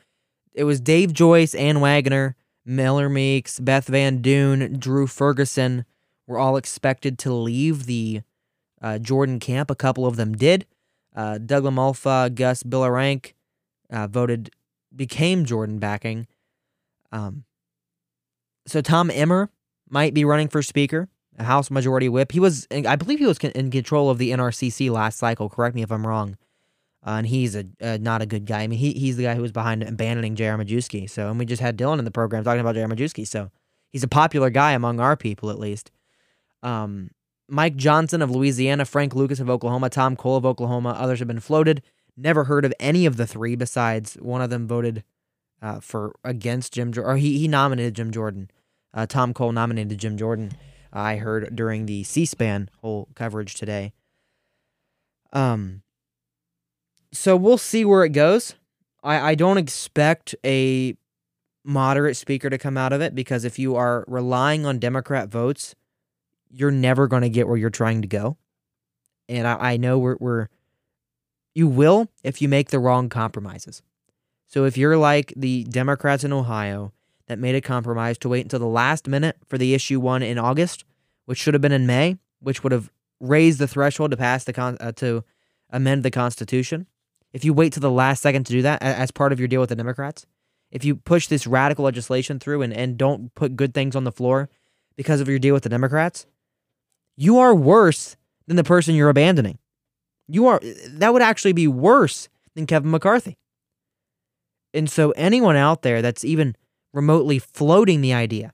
it 0.54 0.64
was 0.64 0.80
Dave 0.80 1.14
Joyce, 1.14 1.54
Ann 1.54 1.82
Wagner, 1.82 2.36
Miller 2.66 3.10
Meeks, 3.10 3.60
Beth 3.60 3.88
Van 3.88 4.22
Doon, 4.22 4.80
Drew 4.80 5.08
Ferguson 5.08 5.86
were 6.28 6.38
all 6.38 6.56
expected 6.58 7.18
to 7.20 7.34
leave 7.34 7.86
the 7.86 8.22
uh, 8.82 9.00
Jordan 9.00 9.40
camp. 9.40 9.70
A 9.72 9.76
couple 9.76 10.06
of 10.06 10.16
them 10.16 10.34
did. 10.34 10.66
Uh, 11.16 11.38
Doug 11.40 11.64
LaMalfa, 11.64 12.34
Gus 12.34 12.64
Billerangk 12.64 13.34
uh, 13.90 14.08
voted, 14.08 14.52
became 14.96 15.46
Jordan 15.46 15.80
backing. 15.80 16.28
Um, 17.12 17.44
so 18.66 18.82
Tom 18.82 19.10
Emmer 19.12 19.50
might 19.90 20.14
be 20.14 20.26
running 20.26 20.48
for 20.48 20.62
Speaker, 20.62 21.10
a 21.38 21.44
House 21.44 21.72
Majority 21.72 22.10
Whip. 22.10 22.32
He 22.32 22.40
was, 22.40 22.68
I 22.72 22.96
believe, 22.96 23.20
he 23.20 23.26
was 23.26 23.40
in 23.40 23.72
control 23.72 24.10
of 24.10 24.18
the 24.18 24.32
NRCC 24.32 24.92
last 24.92 25.18
cycle. 25.18 25.50
Correct 25.50 25.76
me 25.76 25.82
if 25.82 25.92
I'm 25.92 26.06
wrong. 26.06 26.38
Uh, 27.06 27.12
and 27.12 27.28
he's 27.28 27.56
a 27.56 27.66
not 27.98 28.22
a 28.22 28.26
good 28.26 28.46
guy. 28.46 28.62
I 28.62 28.68
mean, 28.68 28.78
he 28.78 28.92
he's 28.92 29.16
the 29.16 29.24
guy 29.24 29.36
who 29.36 29.42
was 29.42 29.54
behind 29.54 29.84
abandoning 29.84 30.36
J.R. 30.36 30.58
Majewski. 30.58 31.10
So, 31.10 31.30
and 31.30 31.40
we 31.40 31.46
just 31.46 31.62
had 31.62 31.78
Dylan 31.78 31.98
in 31.98 32.06
the 32.06 32.12
program 32.12 32.44
talking 32.44 32.60
about 32.60 32.76
J.R. 32.76 32.90
Majewski. 32.90 33.26
So, 33.26 33.52
he's 33.90 34.04
a 34.04 34.08
popular 34.08 34.50
guy 34.50 34.74
among 34.74 35.00
our 35.00 35.16
people, 35.16 35.50
at 35.50 35.58
least. 35.58 35.92
Um, 36.62 37.12
Mike 37.48 37.78
Johnson 37.78 38.22
of 38.22 38.30
Louisiana, 38.30 38.84
Frank 38.84 39.16
Lucas 39.16 39.40
of 39.40 39.50
Oklahoma, 39.50 39.90
Tom 39.90 40.18
Cole 40.18 40.36
of 40.36 40.46
Oklahoma. 40.46 40.90
Others 40.90 41.20
have 41.20 41.28
been 41.28 41.40
floated. 41.40 41.82
Never 42.18 42.46
heard 42.46 42.66
of 42.66 42.74
any 42.80 43.06
of 43.06 43.18
the 43.18 43.28
three. 43.28 43.56
Besides, 43.56 44.16
one 44.16 44.42
of 44.42 44.50
them 44.50 44.68
voted 44.68 45.04
uh, 45.62 45.80
for 45.80 46.16
against 46.24 46.74
Jim, 46.74 46.94
or 46.98 47.18
he 47.18 47.38
he 47.38 47.48
nominated 47.48 47.96
Jim 47.96 48.12
Jordan. 48.12 48.50
Uh, 48.94 49.06
Tom 49.06 49.34
Cole 49.34 49.52
nominated 49.52 50.00
Jim 50.00 50.18
Jordan. 50.18 50.52
I 50.92 51.18
heard 51.18 51.56
during 51.56 51.86
the 51.86 52.04
C-SPAN 52.04 52.70
whole 52.82 53.10
coverage 53.14 53.54
today. 53.54 53.94
Um, 55.32 55.84
so 57.12 57.36
we'll 57.36 57.60
see 57.60 57.86
where 57.86 58.04
it 58.04 58.10
goes. 58.10 58.56
I, 59.04 59.32
I 59.32 59.36
don't 59.36 59.58
expect 59.58 60.34
a 60.44 60.96
moderate 61.64 62.18
speaker 62.18 62.50
to 62.50 62.58
come 62.58 62.78
out 62.78 62.94
of 62.94 63.02
it 63.02 63.14
because 63.14 63.46
if 63.46 63.60
you 63.60 63.76
are 63.76 64.04
relying 64.08 64.66
on 64.66 64.80
Democrat 64.80 65.30
votes, 65.30 65.76
you're 66.50 66.72
never 66.72 67.08
going 67.08 67.22
to 67.22 67.30
get 67.30 67.48
where 67.48 67.58
you're 67.58 67.70
trying 67.70 68.02
to 68.02 68.08
go. 68.08 68.38
And 69.28 69.48
I, 69.48 69.74
I 69.74 69.78
know 69.78 70.00
we're, 70.00 70.18
we're, 70.20 70.48
you 71.60 71.68
will 71.68 72.08
if 72.24 72.42
you 72.42 72.48
make 72.48 72.70
the 72.70 72.80
wrong 72.80 73.10
compromises. 73.10 73.84
So 74.48 74.66
if 74.66 74.78
you're 74.78 74.98
like 74.98 75.34
the 75.36 75.66
Democrats 75.66 76.24
in 76.24 76.34
Ohio 76.34 76.94
that 77.28 77.38
made 77.38 77.54
a 77.54 77.62
compromise 77.62 78.18
to 78.20 78.30
wait 78.30 78.46
until 78.46 78.60
the 78.60 78.66
last 78.66 79.08
minute 79.08 79.36
for 79.48 79.58
the 79.58 79.76
issue 79.76 80.00
one 80.00 80.24
in 80.24 80.40
August, 80.40 80.86
which 81.26 81.38
should 81.38 81.54
have 81.54 81.62
been 81.62 81.74
in 81.74 81.86
May, 81.86 82.18
which 82.40 82.64
would 82.64 82.72
have 82.72 82.90
raised 83.20 83.60
the 83.60 83.68
threshold 83.68 84.12
to 84.12 84.18
pass 84.18 84.46
the 84.46 84.54
con- 84.54 84.78
uh, 84.80 84.94
to 84.94 85.24
amend 85.70 86.04
the 86.04 86.10
Constitution, 86.10 86.88
if 87.34 87.46
you 87.46 87.54
wait 87.54 87.74
to 87.74 87.80
the 87.80 87.92
last 87.92 88.24
second 88.24 88.46
to 88.46 88.54
do 88.54 88.62
that 88.64 88.82
as 88.82 89.12
part 89.12 89.32
of 89.32 89.40
your 89.40 89.48
deal 89.48 89.60
with 89.60 89.70
the 89.70 89.76
Democrats, 89.76 90.26
if 90.72 90.86
you 90.86 90.96
push 90.96 91.28
this 91.28 91.46
radical 91.46 91.86
legislation 91.86 92.40
through 92.40 92.62
and, 92.62 92.74
and 92.74 92.98
don't 92.98 93.36
put 93.36 93.56
good 93.58 93.74
things 93.74 93.96
on 93.96 94.06
the 94.06 94.12
floor 94.12 94.50
because 94.96 95.20
of 95.20 95.28
your 95.28 95.40
deal 95.40 95.54
with 95.54 95.64
the 95.64 95.70
Democrats, 95.70 96.26
you 97.18 97.38
are 97.38 97.54
worse 97.54 98.16
than 98.48 98.56
the 98.56 98.64
person 98.64 98.96
you're 98.96 99.10
abandoning. 99.10 99.60
You 100.30 100.48
are 100.48 100.62
that 100.62 101.12
would 101.12 101.22
actually 101.22 101.54
be 101.54 101.68
worse 101.68 102.30
than 102.56 102.68
Kevin 102.68 102.92
McCarthy. 102.92 103.38
And 104.74 104.90
so 104.90 105.12
anyone 105.12 105.56
out 105.56 105.82
there 105.82 106.02
that's 106.02 106.24
even 106.24 106.56
remotely 106.94 107.40
floating 107.40 108.02
the 108.02 108.14
idea 108.14 108.54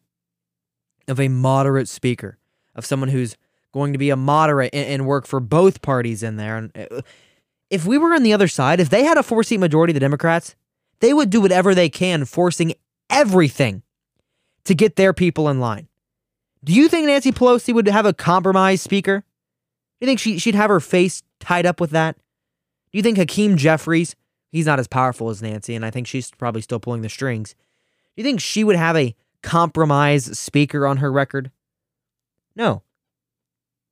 of 1.07 1.19
a 1.19 1.27
moderate 1.27 1.89
speaker, 1.89 2.37
of 2.73 2.85
someone 2.85 3.09
who's 3.09 3.35
going 3.73 3.91
to 3.91 3.99
be 3.99 4.09
a 4.09 4.15
moderate 4.15 4.73
and, 4.73 4.87
and 4.87 5.05
work 5.05 5.27
for 5.27 5.39
both 5.39 5.81
parties 5.81 6.23
in 6.23 6.37
there, 6.37 6.57
and 6.57 6.71
uh, 6.77 7.01
if 7.69 7.85
we 7.85 7.97
were 7.97 8.13
on 8.13 8.23
the 8.23 8.33
other 8.33 8.47
side, 8.47 8.79
if 8.79 8.89
they 8.89 9.03
had 9.03 9.17
a 9.17 9.23
four 9.23 9.43
seat 9.43 9.59
majority, 9.59 9.91
the 9.91 9.99
Democrats, 9.99 10.55
they 10.99 11.13
would 11.13 11.29
do 11.29 11.41
whatever 11.41 11.75
they 11.75 11.89
can, 11.89 12.25
forcing 12.25 12.73
everything 13.09 13.83
to 14.63 14.73
get 14.73 14.95
their 14.95 15.13
people 15.13 15.49
in 15.49 15.59
line. 15.59 15.87
Do 16.63 16.73
you 16.73 16.87
think 16.89 17.07
Nancy 17.07 17.31
Pelosi 17.31 17.73
would 17.73 17.87
have 17.87 18.05
a 18.05 18.13
compromise 18.13 18.81
speaker? 18.81 19.23
Do 19.99 20.05
you 20.05 20.07
think 20.07 20.19
she, 20.19 20.37
she'd 20.39 20.55
have 20.55 20.69
her 20.69 20.79
face 20.79 21.23
tied 21.39 21.65
up 21.65 21.79
with 21.79 21.91
that? 21.91 22.15
Do 22.15 22.97
you 22.97 23.03
think 23.03 23.17
Hakeem 23.17 23.57
Jeffries, 23.57 24.15
he's 24.51 24.65
not 24.65 24.79
as 24.79 24.87
powerful 24.87 25.29
as 25.29 25.41
Nancy, 25.41 25.75
and 25.75 25.85
I 25.85 25.91
think 25.91 26.07
she's 26.07 26.31
probably 26.31 26.61
still 26.61 26.79
pulling 26.79 27.01
the 27.01 27.09
strings. 27.09 27.53
Do 28.15 28.21
you 28.21 28.23
think 28.23 28.39
she 28.39 28.63
would 28.63 28.75
have 28.75 28.95
a 28.95 29.15
compromise 29.41 30.37
speaker 30.37 30.87
on 30.87 30.97
her 30.97 31.11
record? 31.11 31.51
No. 32.55 32.83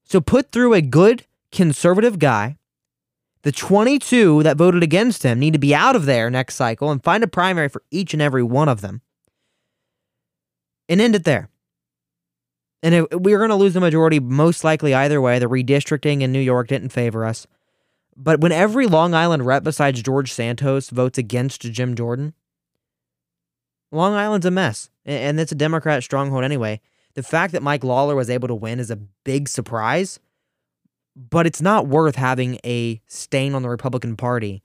So 0.03 0.21
put 0.21 0.51
through 0.51 0.73
a 0.73 0.81
good 0.81 1.25
conservative 1.51 2.19
guy 2.19 2.57
the 3.43 3.51
22 3.51 4.43
that 4.43 4.57
voted 4.57 4.83
against 4.83 5.23
him 5.23 5.37
need 5.37 5.53
to 5.53 5.59
be 5.59 5.75
out 5.75 5.95
of 5.95 6.05
there 6.05 6.29
next 6.29 6.55
cycle 6.55 6.89
and 6.89 7.03
find 7.03 7.23
a 7.23 7.27
primary 7.27 7.67
for 7.67 7.83
each 7.91 8.13
and 8.13 8.21
every 8.21 8.41
one 8.41 8.69
of 8.69 8.81
them 8.81 9.01
and 10.89 11.01
end 11.01 11.15
it 11.15 11.25
there. 11.25 11.49
And 12.83 12.93
it, 12.93 13.21
we 13.21 13.33
are 13.33 13.39
going 13.39 13.49
to 13.49 13.55
lose 13.55 13.73
the 13.73 13.79
majority 13.79 14.19
most 14.19 14.63
likely 14.63 14.93
either 14.93 15.19
way. 15.19 15.39
The 15.39 15.47
redistricting 15.47 16.21
in 16.21 16.31
New 16.31 16.39
York 16.39 16.67
didn't 16.67 16.89
favor 16.89 17.25
us. 17.25 17.47
But 18.15 18.41
when 18.41 18.51
every 18.51 18.85
Long 18.85 19.15
Island 19.15 19.45
rep 19.45 19.63
besides 19.63 20.03
George 20.03 20.31
Santos 20.31 20.91
votes 20.91 21.17
against 21.17 21.61
Jim 21.61 21.95
Jordan, 21.95 22.33
Long 23.91 24.13
Island's 24.13 24.45
a 24.45 24.51
mess. 24.51 24.91
And 25.05 25.39
it's 25.39 25.51
a 25.51 25.55
Democrat 25.55 26.03
stronghold 26.03 26.43
anyway. 26.43 26.81
The 27.15 27.23
fact 27.23 27.53
that 27.53 27.63
Mike 27.63 27.83
Lawler 27.83 28.15
was 28.15 28.29
able 28.29 28.47
to 28.49 28.55
win 28.55 28.79
is 28.79 28.91
a 28.91 28.95
big 28.95 29.47
surprise 29.47 30.19
but 31.15 31.45
it's 31.45 31.61
not 31.61 31.87
worth 31.87 32.15
having 32.15 32.59
a 32.65 33.01
stain 33.07 33.55
on 33.55 33.61
the 33.61 33.69
Republican 33.69 34.15
Party 34.15 34.63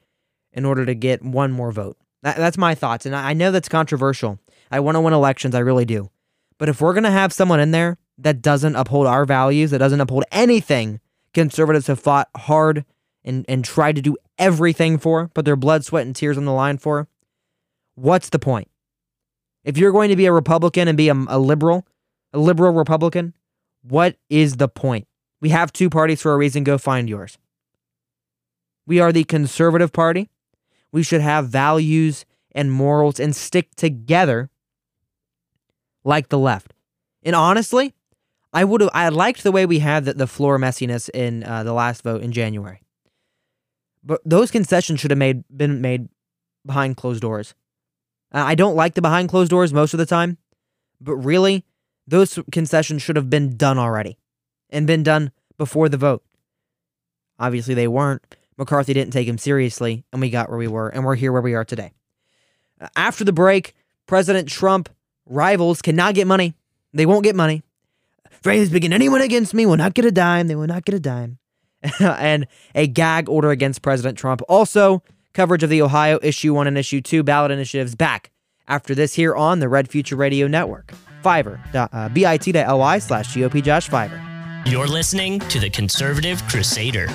in 0.52 0.64
order 0.64 0.86
to 0.86 0.94
get 0.94 1.22
one 1.22 1.52
more 1.52 1.72
vote. 1.72 1.96
That, 2.22 2.36
that's 2.36 2.58
my 2.58 2.74
thoughts. 2.74 3.06
And 3.06 3.14
I 3.14 3.32
know 3.32 3.50
that's 3.50 3.68
controversial. 3.68 4.38
I 4.70 4.80
want 4.80 4.96
to 4.96 5.00
win 5.00 5.14
elections, 5.14 5.54
I 5.54 5.60
really 5.60 5.84
do. 5.84 6.10
But 6.58 6.68
if 6.68 6.80
we're 6.80 6.94
going 6.94 7.04
to 7.04 7.10
have 7.10 7.32
someone 7.32 7.60
in 7.60 7.70
there 7.70 7.98
that 8.18 8.42
doesn't 8.42 8.76
uphold 8.76 9.06
our 9.06 9.24
values, 9.24 9.70
that 9.70 9.78
doesn't 9.78 10.00
uphold 10.00 10.24
anything 10.32 11.00
conservatives 11.34 11.86
have 11.86 12.00
fought 12.00 12.28
hard 12.36 12.84
and, 13.24 13.44
and 13.48 13.64
tried 13.64 13.96
to 13.96 14.02
do 14.02 14.16
everything 14.38 14.98
for, 14.98 15.28
put 15.28 15.44
their 15.44 15.56
blood, 15.56 15.84
sweat, 15.84 16.06
and 16.06 16.16
tears 16.16 16.38
on 16.38 16.44
the 16.44 16.52
line 16.52 16.78
for, 16.78 17.08
what's 17.94 18.30
the 18.30 18.38
point? 18.38 18.68
If 19.64 19.76
you're 19.76 19.92
going 19.92 20.10
to 20.10 20.16
be 20.16 20.26
a 20.26 20.32
Republican 20.32 20.88
and 20.88 20.96
be 20.96 21.08
a, 21.08 21.14
a 21.28 21.38
liberal, 21.38 21.86
a 22.32 22.38
liberal 22.38 22.72
Republican, 22.72 23.34
what 23.82 24.16
is 24.28 24.56
the 24.56 24.68
point? 24.68 25.06
We 25.40 25.50
have 25.50 25.72
two 25.72 25.90
parties 25.90 26.22
for 26.22 26.32
a 26.32 26.36
reason. 26.36 26.64
Go 26.64 26.78
find 26.78 27.08
yours. 27.08 27.38
We 28.86 29.00
are 29.00 29.12
the 29.12 29.24
conservative 29.24 29.92
party. 29.92 30.30
We 30.90 31.02
should 31.02 31.20
have 31.20 31.48
values 31.48 32.24
and 32.52 32.72
morals 32.72 33.20
and 33.20 33.36
stick 33.36 33.74
together 33.76 34.50
like 36.02 36.28
the 36.28 36.38
left. 36.38 36.72
And 37.22 37.36
honestly, 37.36 37.94
I 38.58 38.64
would 38.64 38.80
have 38.80 38.90
I 38.92 39.08
liked 39.10 39.44
the 39.44 39.52
way 39.52 39.66
we 39.66 39.78
had 39.78 40.04
the, 40.04 40.14
the 40.14 40.26
floor 40.26 40.58
messiness 40.58 41.08
in 41.14 41.44
uh, 41.44 41.62
the 41.62 41.72
last 41.72 42.02
vote 42.02 42.22
in 42.22 42.32
January. 42.32 42.82
But 44.02 44.20
those 44.24 44.50
concessions 44.50 44.98
should 44.98 45.12
have 45.12 45.18
made 45.18 45.44
been 45.48 45.80
made 45.80 46.08
behind 46.66 46.96
closed 46.96 47.20
doors. 47.22 47.54
Uh, 48.34 48.42
I 48.42 48.56
don't 48.56 48.74
like 48.74 48.94
the 48.94 49.00
behind 49.00 49.28
closed 49.28 49.50
doors 49.50 49.72
most 49.72 49.94
of 49.94 49.98
the 49.98 50.06
time, 50.06 50.38
but 51.00 51.14
really, 51.14 51.64
those 52.08 52.40
concessions 52.50 53.00
should 53.00 53.14
have 53.14 53.30
been 53.30 53.56
done 53.56 53.78
already 53.78 54.18
and 54.70 54.88
been 54.88 55.04
done 55.04 55.30
before 55.56 55.88
the 55.88 55.96
vote. 55.96 56.24
Obviously, 57.38 57.74
they 57.74 57.86
weren't, 57.86 58.22
McCarthy 58.56 58.92
didn't 58.92 59.12
take 59.12 59.28
him 59.28 59.38
seriously, 59.38 60.04
and 60.12 60.20
we 60.20 60.30
got 60.30 60.48
where 60.48 60.58
we 60.58 60.66
were, 60.66 60.88
and 60.88 61.04
we're 61.04 61.14
here 61.14 61.30
where 61.30 61.42
we 61.42 61.54
are 61.54 61.64
today. 61.64 61.92
After 62.96 63.22
the 63.22 63.32
break, 63.32 63.76
President 64.06 64.48
Trump 64.48 64.88
rivals 65.26 65.80
cannot 65.80 66.16
get 66.16 66.26
money. 66.26 66.54
They 66.92 67.06
won't 67.06 67.22
get 67.22 67.36
money. 67.36 67.62
Frank 68.42 68.60
has 68.60 68.70
begun 68.70 68.92
anyone 68.92 69.20
against 69.20 69.54
me 69.54 69.66
will 69.66 69.76
not 69.76 69.94
get 69.94 70.04
a 70.04 70.12
dime. 70.12 70.48
They 70.48 70.54
will 70.54 70.66
not 70.66 70.84
get 70.84 70.94
a 70.94 71.00
dime. 71.00 71.38
and 72.00 72.46
a 72.74 72.86
gag 72.86 73.28
order 73.28 73.50
against 73.50 73.82
President 73.82 74.18
Trump. 74.18 74.42
Also, 74.48 75.02
coverage 75.32 75.62
of 75.62 75.70
the 75.70 75.82
Ohio 75.82 76.18
Issue 76.22 76.52
1 76.54 76.66
and 76.66 76.76
Issue 76.76 77.00
2 77.00 77.22
ballot 77.22 77.50
initiatives 77.50 77.94
back 77.94 78.30
after 78.66 78.94
this 78.94 79.14
here 79.14 79.34
on 79.34 79.60
the 79.60 79.68
Red 79.68 79.88
Future 79.88 80.16
Radio 80.16 80.46
Network. 80.46 80.92
Fiverr, 81.22 81.58
uh, 81.74 82.08
bit.ly 82.08 82.98
slash 82.98 83.34
GOP 83.34 83.62
Josh 83.62 83.88
Fiverr. 83.88 84.24
You're 84.66 84.86
listening 84.86 85.40
to 85.40 85.58
the 85.58 85.70
Conservative 85.70 86.42
Crusader. 86.48 87.08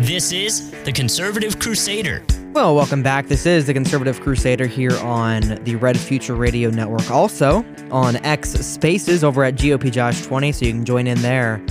This 0.00 0.32
is 0.32 0.72
the 0.84 0.92
Conservative 0.92 1.60
Crusader. 1.60 2.24
Well, 2.52 2.74
welcome 2.74 3.02
back. 3.02 3.28
This 3.28 3.46
is 3.46 3.66
the 3.66 3.72
Conservative 3.72 4.20
Crusader 4.20 4.66
here 4.66 4.96
on 4.98 5.62
the 5.62 5.76
Red 5.76 5.98
Future 5.98 6.34
Radio 6.34 6.68
Network. 6.70 7.08
Also 7.12 7.64
on 7.92 8.16
X 8.16 8.50
Spaces 8.50 9.22
over 9.22 9.44
at 9.44 9.54
GOP 9.54 9.92
Josh 9.92 10.22
20, 10.26 10.50
so 10.50 10.64
you 10.66 10.72
can 10.72 10.84
join 10.84 11.06
in 11.06 11.22
there. 11.22 11.64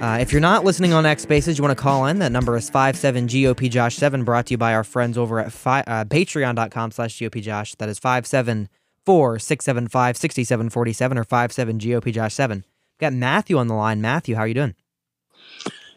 Uh, 0.00 0.18
if 0.20 0.32
you're 0.32 0.40
not 0.40 0.64
listening 0.64 0.92
on 0.92 1.06
X 1.06 1.22
Spaces, 1.22 1.56
you 1.56 1.62
want 1.62 1.76
to 1.76 1.80
call 1.80 2.06
in. 2.06 2.18
That 2.18 2.32
number 2.32 2.56
is 2.56 2.68
57GOP 2.70 3.70
Josh 3.70 3.96
7, 3.96 4.24
brought 4.24 4.46
to 4.46 4.54
you 4.54 4.58
by 4.58 4.74
our 4.74 4.84
friends 4.84 5.16
over 5.16 5.38
at 5.38 5.52
fi- 5.52 5.84
uh, 5.86 6.04
patreon.com 6.04 6.90
slash 6.90 7.16
GOP 7.18 7.40
Josh. 7.40 7.76
That 7.76 7.88
is 7.88 8.00
574 8.00 9.38
675 9.38 10.16
6747 10.16 11.18
or 11.18 11.24
57 11.24 11.78
GOP 11.78 12.12
Josh 12.12 12.34
7. 12.34 12.64
Got 12.98 13.12
Matthew 13.12 13.58
on 13.58 13.68
the 13.68 13.74
line. 13.74 14.00
Matthew, 14.00 14.34
how 14.34 14.42
are 14.42 14.48
you 14.48 14.54
doing? 14.54 14.74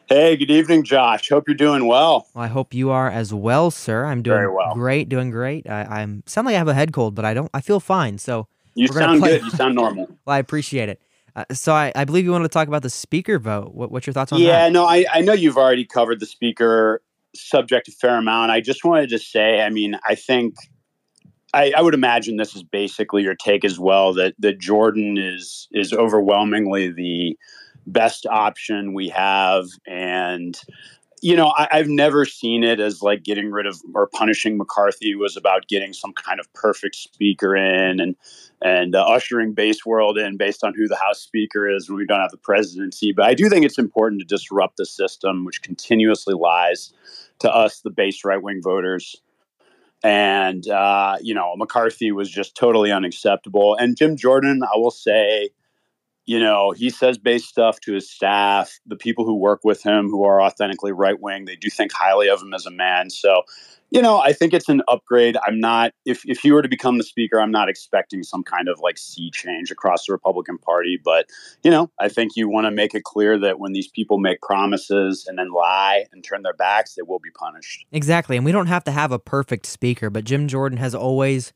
Hey, 0.09 0.37
good 0.37 0.49
evening, 0.49 0.85
Josh. 0.85 1.27
Hope 1.27 1.49
you're 1.49 1.55
doing 1.55 1.85
well. 1.85 2.27
well 2.33 2.45
I 2.45 2.47
hope 2.47 2.73
you 2.73 2.91
are 2.91 3.09
as 3.09 3.33
well, 3.33 3.69
sir. 3.69 4.05
I'm 4.05 4.23
doing 4.23 4.37
Very 4.37 4.53
well. 4.53 4.73
great, 4.73 5.09
doing 5.09 5.31
great. 5.31 5.69
I, 5.69 6.01
am 6.01 6.23
sound 6.25 6.45
like 6.45 6.55
I 6.55 6.57
have 6.57 6.69
a 6.69 6.73
head 6.73 6.93
cold, 6.93 7.13
but 7.13 7.25
I 7.25 7.33
don't. 7.33 7.49
I 7.53 7.59
feel 7.59 7.81
fine. 7.81 8.17
So 8.17 8.47
you 8.73 8.87
sound 8.87 9.21
good. 9.21 9.41
You 9.43 9.49
sound 9.49 9.75
normal. 9.75 10.07
well, 10.25 10.35
I 10.35 10.39
appreciate 10.39 10.87
it. 10.87 11.01
Uh, 11.35 11.43
so 11.51 11.73
I, 11.73 11.91
I 11.93 12.05
believe 12.05 12.23
you 12.23 12.31
wanted 12.31 12.45
to 12.45 12.49
talk 12.49 12.69
about 12.69 12.83
the 12.83 12.89
speaker 12.89 13.37
vote. 13.37 13.73
What, 13.73 13.91
what's 13.91 14.07
your 14.07 14.13
thoughts 14.13 14.31
on 14.31 14.39
yeah, 14.39 14.51
that? 14.51 14.63
Yeah, 14.63 14.69
no, 14.69 14.85
I, 14.85 15.05
I 15.11 15.19
know 15.19 15.33
you've 15.33 15.57
already 15.57 15.83
covered 15.83 16.21
the 16.21 16.25
speaker 16.25 17.01
subject 17.35 17.89
a 17.89 17.91
fair 17.91 18.15
amount. 18.15 18.51
I 18.51 18.61
just 18.61 18.85
wanted 18.85 19.09
to 19.09 19.19
say, 19.19 19.61
I 19.61 19.69
mean, 19.69 19.99
I 20.07 20.15
think 20.15 20.55
I, 21.53 21.73
I, 21.75 21.81
would 21.81 21.93
imagine 21.93 22.37
this 22.37 22.55
is 22.55 22.63
basically 22.63 23.23
your 23.23 23.35
take 23.35 23.65
as 23.65 23.77
well 23.77 24.13
that 24.13 24.35
that 24.39 24.59
Jordan 24.59 25.17
is 25.17 25.67
is 25.71 25.91
overwhelmingly 25.91 26.91
the 26.91 27.37
best 27.87 28.25
option 28.25 28.93
we 28.93 29.07
have 29.07 29.65
and 29.87 30.59
you 31.21 31.35
know 31.35 31.53
I, 31.57 31.77
have 31.77 31.87
never 31.87 32.25
seen 32.25 32.63
it 32.63 32.79
as 32.79 33.01
like 33.01 33.23
getting 33.23 33.49
rid 33.49 33.65
of 33.65 33.81
or 33.95 34.07
punishing 34.07 34.57
mccarthy 34.57 35.15
was 35.15 35.37
about 35.37 35.67
getting 35.67 35.93
some 35.93 36.13
kind 36.13 36.39
of 36.39 36.51
perfect 36.53 36.95
speaker 36.95 37.55
in 37.55 37.99
and 37.99 38.15
and 38.61 38.93
uh, 38.95 39.05
ushering 39.05 39.53
base 39.53 39.85
world 39.85 40.17
in 40.17 40.35
based 40.35 40.63
on 40.63 40.73
who 40.75 40.87
the 40.87 40.97
house 40.97 41.21
speaker 41.21 41.69
is 41.69 41.89
when 41.89 41.97
we 41.97 42.05
don't 42.05 42.19
have 42.19 42.31
the 42.31 42.37
presidency. 42.37 43.13
But 43.13 43.25
i 43.25 43.33
do 43.33 43.49
think 43.49 43.65
it's 43.65 43.79
important 43.79 44.21
to 44.21 44.27
disrupt 44.27 44.77
the 44.77 44.85
system 44.85 45.45
which 45.45 45.61
continuously 45.61 46.35
lies 46.35 46.93
to 47.39 47.53
us 47.53 47.81
the 47.81 47.91
base 47.91 48.25
right-wing 48.25 48.61
voters. 48.63 49.15
And 50.03 50.67
uh, 50.67 51.17
you 51.21 51.33
know 51.33 51.55
mccarthy 51.55 52.11
was 52.11 52.29
just 52.29 52.55
totally 52.55 52.91
unacceptable. 52.91 53.75
And 53.79 53.97
jim 53.97 54.17
jordan 54.17 54.61
i 54.63 54.77
will 54.77 54.91
say 54.91 55.51
you 56.27 56.39
know, 56.39 56.71
he 56.71 56.89
says 56.89 57.17
base 57.17 57.45
stuff 57.45 57.79
to 57.79 57.93
his 57.93 58.11
staff. 58.11 58.79
The 58.85 58.97
people 58.97 59.25
who 59.25 59.33
work 59.33 59.61
with 59.63 59.81
him, 59.81 60.09
who 60.09 60.25
are 60.25 60.41
authentically 60.41 60.91
right 60.91 61.19
wing, 61.19 61.45
they 61.45 61.55
do 61.55 61.69
think 61.69 61.93
highly 61.93 62.29
of 62.29 62.41
him 62.41 62.53
as 62.53 62.65
a 62.65 62.71
man. 62.71 63.09
So, 63.09 63.43
you 63.91 64.01
know, 64.01 64.17
I 64.17 64.33
think 64.33 64.53
it's 64.53 64.67
an 64.67 64.81
upgrade. 64.89 65.37
I'm 65.47 65.61
not, 65.61 65.93
if, 66.05 66.25
if 66.25 66.39
he 66.39 66.51
were 66.51 66.61
to 66.61 66.67
become 66.67 66.97
the 66.97 67.05
speaker, 67.05 67.39
I'm 67.39 67.51
not 67.51 67.69
expecting 67.69 68.23
some 68.23 68.43
kind 68.43 68.67
of 68.67 68.77
like 68.81 68.97
sea 68.97 69.31
change 69.31 69.71
across 69.71 70.05
the 70.05 70.11
Republican 70.11 70.57
Party. 70.57 70.99
But, 71.01 71.27
you 71.63 71.71
know, 71.71 71.89
I 71.97 72.09
think 72.09 72.33
you 72.35 72.49
want 72.49 72.65
to 72.65 72.71
make 72.71 72.93
it 72.93 73.05
clear 73.05 73.39
that 73.39 73.57
when 73.57 73.71
these 73.71 73.87
people 73.87 74.17
make 74.17 74.41
promises 74.41 75.25
and 75.27 75.39
then 75.39 75.53
lie 75.53 76.07
and 76.11 76.25
turn 76.25 76.41
their 76.41 76.53
backs, 76.53 76.95
they 76.95 77.03
will 77.03 77.19
be 77.19 77.31
punished. 77.31 77.85
Exactly. 77.93 78.35
And 78.35 78.43
we 78.43 78.51
don't 78.51 78.67
have 78.67 78.83
to 78.83 78.91
have 78.91 79.13
a 79.13 79.19
perfect 79.19 79.65
speaker, 79.65 80.09
but 80.09 80.25
Jim 80.25 80.49
Jordan 80.49 80.77
has 80.77 80.93
always 80.93 81.53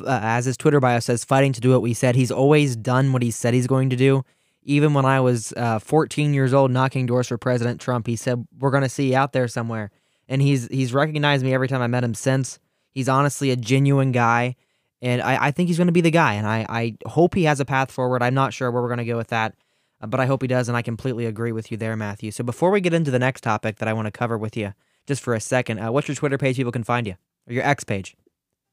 uh, 0.00 0.20
as 0.22 0.44
his 0.44 0.56
Twitter 0.56 0.80
bio 0.80 1.00
says, 1.00 1.24
fighting 1.24 1.52
to 1.52 1.60
do 1.60 1.70
what 1.70 1.82
we 1.82 1.94
said. 1.94 2.14
He's 2.14 2.30
always 2.30 2.76
done 2.76 3.12
what 3.12 3.22
he 3.22 3.30
said 3.30 3.54
he's 3.54 3.66
going 3.66 3.90
to 3.90 3.96
do. 3.96 4.24
Even 4.62 4.92
when 4.92 5.04
I 5.04 5.20
was 5.20 5.52
uh, 5.56 5.78
14 5.78 6.34
years 6.34 6.52
old 6.52 6.70
knocking 6.70 7.06
doors 7.06 7.28
for 7.28 7.38
President 7.38 7.80
Trump, 7.80 8.06
he 8.06 8.16
said, 8.16 8.46
"We're 8.58 8.70
going 8.70 8.82
to 8.82 8.88
see 8.88 9.10
you 9.10 9.16
out 9.16 9.32
there 9.32 9.48
somewhere." 9.48 9.90
And 10.28 10.42
he's 10.42 10.68
he's 10.68 10.92
recognized 10.92 11.44
me 11.44 11.54
every 11.54 11.68
time 11.68 11.80
I 11.80 11.86
met 11.86 12.04
him 12.04 12.14
since. 12.14 12.58
He's 12.90 13.08
honestly 13.08 13.50
a 13.50 13.56
genuine 13.56 14.12
guy, 14.12 14.56
and 15.00 15.22
I, 15.22 15.46
I 15.46 15.50
think 15.52 15.68
he's 15.68 15.78
going 15.78 15.86
to 15.86 15.92
be 15.92 16.00
the 16.00 16.10
guy. 16.10 16.34
And 16.34 16.46
I, 16.46 16.66
I 16.68 16.96
hope 17.06 17.34
he 17.34 17.44
has 17.44 17.60
a 17.60 17.64
path 17.64 17.90
forward. 17.90 18.22
I'm 18.22 18.34
not 18.34 18.52
sure 18.52 18.70
where 18.70 18.82
we're 18.82 18.88
going 18.88 18.98
to 18.98 19.04
go 19.04 19.16
with 19.16 19.28
that, 19.28 19.54
uh, 20.00 20.06
but 20.06 20.20
I 20.20 20.26
hope 20.26 20.42
he 20.42 20.48
does. 20.48 20.68
And 20.68 20.76
I 20.76 20.82
completely 20.82 21.24
agree 21.24 21.52
with 21.52 21.70
you 21.70 21.76
there, 21.76 21.96
Matthew. 21.96 22.30
So 22.30 22.44
before 22.44 22.70
we 22.70 22.80
get 22.80 22.92
into 22.92 23.10
the 23.10 23.18
next 23.18 23.42
topic 23.42 23.76
that 23.76 23.88
I 23.88 23.92
want 23.92 24.06
to 24.06 24.12
cover 24.12 24.36
with 24.36 24.56
you, 24.56 24.74
just 25.06 25.22
for 25.22 25.34
a 25.34 25.40
second, 25.40 25.78
uh, 25.78 25.90
what's 25.92 26.08
your 26.08 26.14
Twitter 26.14 26.36
page 26.36 26.56
people 26.56 26.72
can 26.72 26.84
find 26.84 27.06
you 27.06 27.14
or 27.46 27.54
your 27.54 27.64
X 27.64 27.84
page? 27.84 28.16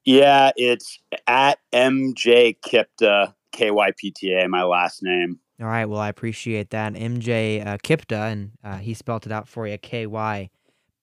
Yeah, 0.05 0.51
it's 0.55 0.99
at 1.25 1.57
MJ 1.73 2.57
Kypta, 2.61 3.33
K 3.51 3.71
Y 3.71 3.91
P 3.97 4.11
T 4.11 4.33
A, 4.33 4.47
my 4.47 4.63
last 4.63 5.01
name. 5.01 5.39
All 5.59 5.67
right. 5.67 5.85
Well, 5.85 5.99
I 5.99 6.09
appreciate 6.09 6.69
that. 6.71 6.93
MJ 6.93 7.65
uh, 7.65 7.77
Kypta, 7.77 8.31
and 8.31 8.51
uh, 8.63 8.77
he 8.77 8.93
spelled 8.93 9.25
it 9.25 9.31
out 9.31 9.47
for 9.47 9.67
you 9.67 9.77
K 9.77 10.05
Y 10.05 10.49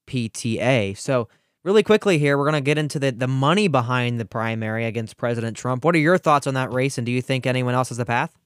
P 0.06 0.28
T 0.28 0.60
A. 0.60 0.94
So, 0.94 1.28
really 1.64 1.82
quickly 1.82 2.18
here, 2.18 2.38
we're 2.38 2.44
going 2.44 2.54
to 2.54 2.60
get 2.60 2.78
into 2.78 2.98
the, 2.98 3.10
the 3.10 3.26
money 3.26 3.66
behind 3.66 4.20
the 4.20 4.24
primary 4.24 4.84
against 4.84 5.16
President 5.16 5.56
Trump. 5.56 5.84
What 5.84 5.94
are 5.96 6.00
your 6.00 6.18
thoughts 6.18 6.46
on 6.46 6.54
that 6.54 6.72
race, 6.72 6.96
and 6.96 7.04
do 7.04 7.12
you 7.12 7.22
think 7.22 7.46
anyone 7.46 7.74
else 7.74 7.88
has 7.88 7.98
a 7.98 8.04
path? 8.04 8.36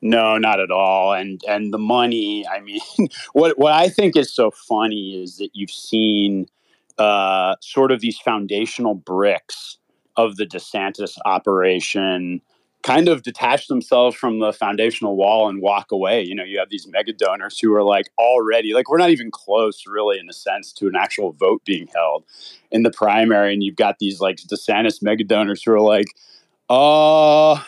No, 0.00 0.38
not 0.38 0.60
at 0.60 0.70
all. 0.70 1.14
And 1.14 1.40
and 1.48 1.72
the 1.72 1.78
money, 1.78 2.46
I 2.46 2.60
mean, 2.60 2.80
what 3.32 3.58
what 3.58 3.72
I 3.72 3.88
think 3.88 4.16
is 4.16 4.32
so 4.32 4.50
funny 4.50 5.20
is 5.20 5.38
that 5.38 5.50
you've 5.54 5.70
seen 5.70 6.46
uh, 6.98 7.56
sort 7.60 7.92
of 7.92 8.00
these 8.00 8.18
foundational 8.18 8.94
bricks 8.94 9.78
of 10.16 10.36
the 10.36 10.46
DeSantis 10.46 11.16
operation 11.24 12.40
kind 12.82 13.08
of 13.08 13.22
detach 13.22 13.66
themselves 13.66 14.16
from 14.16 14.38
the 14.38 14.52
foundational 14.52 15.16
wall 15.16 15.48
and 15.48 15.60
walk 15.60 15.90
away. 15.90 16.22
You 16.22 16.34
know, 16.34 16.44
you 16.44 16.58
have 16.58 16.70
these 16.70 16.86
mega 16.86 17.12
donors 17.12 17.58
who 17.58 17.74
are 17.74 17.82
like 17.82 18.08
already, 18.18 18.72
like, 18.72 18.88
we're 18.88 18.98
not 18.98 19.10
even 19.10 19.30
close, 19.30 19.84
really, 19.86 20.18
in 20.18 20.28
a 20.28 20.32
sense, 20.32 20.72
to 20.74 20.86
an 20.86 20.94
actual 20.96 21.32
vote 21.32 21.64
being 21.64 21.88
held 21.94 22.24
in 22.70 22.84
the 22.84 22.90
primary. 22.90 23.52
And 23.52 23.62
you've 23.62 23.76
got 23.76 23.98
these 23.98 24.20
like 24.20 24.36
DeSantis 24.36 25.02
mega 25.02 25.24
donors 25.24 25.62
who 25.62 25.72
are 25.72 25.80
like, 25.80 26.06
uh, 26.70 27.60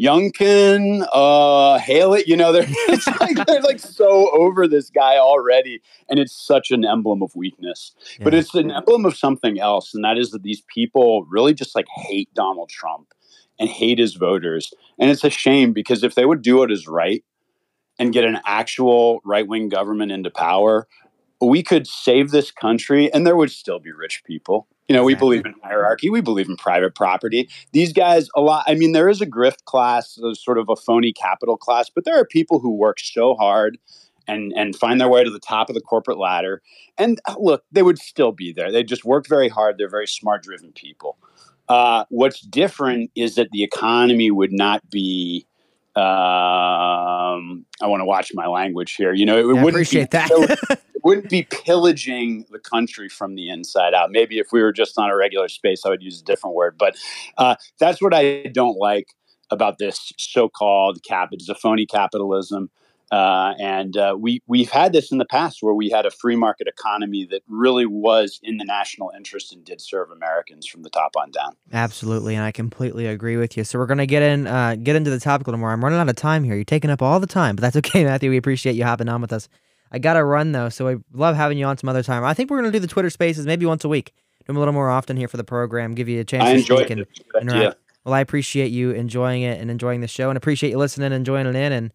Youngkin, 0.00 1.06
uh, 1.12 1.78
Haley, 1.78 2.24
you 2.26 2.34
know, 2.34 2.52
they're 2.52 2.64
it's 2.68 3.06
like 3.20 3.46
they're 3.46 3.60
like 3.60 3.78
so 3.78 4.30
over 4.30 4.66
this 4.66 4.88
guy 4.88 5.18
already, 5.18 5.82
and 6.08 6.18
it's 6.18 6.32
such 6.32 6.70
an 6.70 6.86
emblem 6.86 7.22
of 7.22 7.36
weakness. 7.36 7.92
Yeah. 8.18 8.24
But 8.24 8.34
it's 8.34 8.54
an 8.54 8.70
emblem 8.70 9.04
of 9.04 9.16
something 9.16 9.60
else, 9.60 9.92
and 9.92 10.02
that 10.04 10.16
is 10.16 10.30
that 10.30 10.42
these 10.42 10.62
people 10.74 11.26
really 11.28 11.52
just 11.52 11.74
like 11.74 11.86
hate 11.94 12.32
Donald 12.32 12.70
Trump 12.70 13.08
and 13.58 13.68
hate 13.68 13.98
his 13.98 14.14
voters, 14.14 14.72
and 14.98 15.10
it's 15.10 15.24
a 15.24 15.30
shame 15.30 15.74
because 15.74 16.02
if 16.02 16.14
they 16.14 16.24
would 16.24 16.40
do 16.40 16.58
what 16.58 16.72
is 16.72 16.88
right 16.88 17.22
and 17.98 18.14
get 18.14 18.24
an 18.24 18.38
actual 18.46 19.20
right 19.22 19.46
wing 19.46 19.68
government 19.68 20.12
into 20.12 20.30
power, 20.30 20.88
we 21.42 21.62
could 21.62 21.86
save 21.86 22.30
this 22.30 22.50
country, 22.50 23.12
and 23.12 23.26
there 23.26 23.36
would 23.36 23.50
still 23.50 23.80
be 23.80 23.92
rich 23.92 24.22
people. 24.24 24.66
You 24.90 24.96
know, 24.96 25.04
we 25.04 25.14
believe 25.14 25.46
in 25.46 25.54
hierarchy. 25.62 26.10
We 26.10 26.20
believe 26.20 26.48
in 26.48 26.56
private 26.56 26.96
property. 26.96 27.48
These 27.70 27.92
guys, 27.92 28.28
a 28.34 28.40
lot. 28.40 28.64
I 28.66 28.74
mean, 28.74 28.90
there 28.90 29.08
is 29.08 29.20
a 29.20 29.26
grift 29.26 29.62
class, 29.64 30.18
sort 30.34 30.58
of 30.58 30.68
a 30.68 30.74
phony 30.74 31.12
capital 31.12 31.56
class, 31.56 31.88
but 31.88 32.04
there 32.04 32.18
are 32.18 32.24
people 32.24 32.58
who 32.58 32.74
work 32.74 32.98
so 32.98 33.36
hard 33.36 33.78
and 34.26 34.52
and 34.56 34.74
find 34.74 35.00
their 35.00 35.08
way 35.08 35.22
to 35.22 35.30
the 35.30 35.38
top 35.38 35.68
of 35.68 35.76
the 35.76 35.80
corporate 35.80 36.18
ladder. 36.18 36.60
And 36.98 37.20
uh, 37.28 37.36
look, 37.38 37.62
they 37.70 37.84
would 37.84 38.00
still 38.00 38.32
be 38.32 38.52
there. 38.52 38.72
They 38.72 38.82
just 38.82 39.04
work 39.04 39.28
very 39.28 39.48
hard. 39.48 39.78
They're 39.78 39.88
very 39.88 40.08
smart, 40.08 40.42
driven 40.42 40.72
people. 40.72 41.18
Uh, 41.68 42.04
what's 42.08 42.40
different 42.40 43.12
is 43.14 43.36
that 43.36 43.52
the 43.52 43.62
economy 43.62 44.32
would 44.32 44.52
not 44.52 44.90
be. 44.90 45.46
Um, 45.94 47.64
I 47.80 47.86
want 47.86 48.00
to 48.00 48.06
watch 48.06 48.32
my 48.34 48.48
language 48.48 48.96
here. 48.96 49.12
You 49.12 49.26
know, 49.26 49.36
it, 49.36 49.42
it 49.42 49.46
wouldn't 49.46 49.68
appreciate 49.68 50.10
be, 50.10 50.18
that 50.18 50.80
wouldn't 51.04 51.28
be 51.28 51.42
pillaging 51.42 52.46
the 52.50 52.58
country 52.58 53.08
from 53.08 53.34
the 53.34 53.48
inside 53.48 53.94
out. 53.94 54.10
Maybe 54.10 54.38
if 54.38 54.48
we 54.52 54.62
were 54.62 54.72
just 54.72 54.98
on 54.98 55.10
a 55.10 55.16
regular 55.16 55.48
space, 55.48 55.82
I 55.84 55.90
would 55.90 56.02
use 56.02 56.20
a 56.20 56.24
different 56.24 56.56
word. 56.56 56.76
But 56.78 56.96
uh, 57.36 57.56
that's 57.78 58.00
what 58.02 58.14
I 58.14 58.44
don't 58.52 58.78
like 58.78 59.14
about 59.50 59.78
this 59.78 60.12
so-called 60.16 61.02
cap. 61.02 61.30
It's 61.32 61.48
a 61.48 61.54
phony 61.54 61.86
capitalism. 61.86 62.70
Uh, 63.10 63.54
and 63.58 63.96
uh, 63.96 64.14
we 64.16 64.40
we've 64.46 64.70
had 64.70 64.92
this 64.92 65.10
in 65.10 65.18
the 65.18 65.24
past 65.24 65.58
where 65.62 65.74
we 65.74 65.90
had 65.90 66.06
a 66.06 66.10
free 66.12 66.36
market 66.36 66.68
economy 66.68 67.26
that 67.28 67.42
really 67.48 67.84
was 67.84 68.38
in 68.44 68.56
the 68.56 68.64
national 68.64 69.10
interest 69.16 69.52
and 69.52 69.64
did 69.64 69.80
serve 69.80 70.12
Americans 70.12 70.64
from 70.64 70.82
the 70.84 70.90
top 70.90 71.10
on 71.16 71.30
down. 71.32 71.56
Absolutely, 71.72 72.36
and 72.36 72.44
I 72.44 72.52
completely 72.52 73.06
agree 73.08 73.36
with 73.36 73.56
you. 73.56 73.64
So 73.64 73.80
we're 73.80 73.86
gonna 73.86 74.06
get 74.06 74.22
in 74.22 74.46
uh, 74.46 74.76
get 74.76 74.94
into 74.94 75.10
the 75.10 75.18
topic 75.18 75.48
a 75.48 75.50
little 75.50 75.58
more. 75.58 75.72
I'm 75.72 75.82
running 75.82 75.98
out 75.98 76.08
of 76.08 76.14
time 76.14 76.44
here. 76.44 76.54
You're 76.54 76.62
taking 76.62 76.90
up 76.90 77.02
all 77.02 77.18
the 77.18 77.26
time, 77.26 77.56
but 77.56 77.62
that's 77.62 77.76
okay, 77.76 78.04
Matthew. 78.10 78.30
We 78.30 78.36
appreciate 78.36 78.76
you 78.76 78.84
hopping 78.84 79.08
on 79.08 79.20
with 79.20 79.32
us. 79.32 79.48
I 79.90 79.98
gotta 79.98 80.24
run 80.24 80.52
though, 80.52 80.68
so 80.68 80.88
I 80.88 80.96
love 81.12 81.36
having 81.36 81.58
you 81.58 81.66
on 81.66 81.76
some 81.76 81.88
other 81.88 82.02
time. 82.02 82.24
I 82.24 82.34
think 82.34 82.50
we're 82.50 82.58
gonna 82.58 82.70
do 82.70 82.78
the 82.78 82.86
Twitter 82.86 83.10
Spaces 83.10 83.46
maybe 83.46 83.66
once 83.66 83.84
a 83.84 83.88
week. 83.88 84.12
Do 84.40 84.46
them 84.46 84.56
a 84.56 84.58
little 84.58 84.74
more 84.74 84.90
often 84.90 85.16
here 85.16 85.28
for 85.28 85.36
the 85.36 85.44
program. 85.44 85.94
Give 85.94 86.08
you 86.08 86.20
a 86.20 86.24
chance 86.24 86.44
I 86.44 86.54
to 86.54 86.62
speak 86.62 86.80
it. 86.80 86.90
and 86.90 87.06
interact. 87.40 87.78
Well, 88.04 88.14
I 88.14 88.20
appreciate 88.20 88.70
you 88.70 88.92
enjoying 88.92 89.42
it 89.42 89.60
and 89.60 89.70
enjoying 89.70 90.00
the 90.00 90.08
show, 90.08 90.30
and 90.30 90.36
appreciate 90.36 90.70
you 90.70 90.78
listening 90.78 91.12
and 91.12 91.26
joining 91.26 91.54
in 91.54 91.72
and 91.72 91.92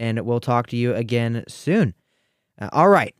and 0.00 0.20
we'll 0.24 0.40
talk 0.40 0.66
to 0.68 0.76
you 0.76 0.94
again 0.94 1.44
soon. 1.46 1.94
Uh, 2.60 2.70
all 2.72 2.88
right. 2.88 3.14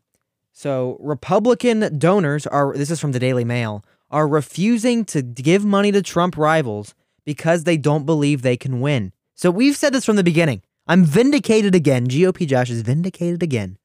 So, 0.52 0.98
Republican 1.00 1.98
donors 1.98 2.46
are, 2.46 2.74
this 2.76 2.90
is 2.90 3.00
from 3.00 3.12
the 3.12 3.18
Daily 3.18 3.44
Mail, 3.44 3.84
are 4.10 4.26
refusing 4.26 5.04
to 5.06 5.22
give 5.22 5.64
money 5.64 5.92
to 5.92 6.02
Trump 6.02 6.36
rivals 6.36 6.94
because 7.24 7.64
they 7.64 7.76
don't 7.76 8.04
believe 8.04 8.42
they 8.42 8.56
can 8.56 8.80
win. 8.80 9.12
So, 9.34 9.50
we've 9.50 9.76
said 9.76 9.92
this 9.92 10.04
from 10.04 10.16
the 10.16 10.24
beginning. 10.24 10.62
I'm 10.86 11.04
vindicated 11.04 11.74
again. 11.74 12.08
GOP 12.08 12.46
Josh 12.46 12.68
is 12.70 12.82
vindicated 12.82 13.42
again. 13.42 13.78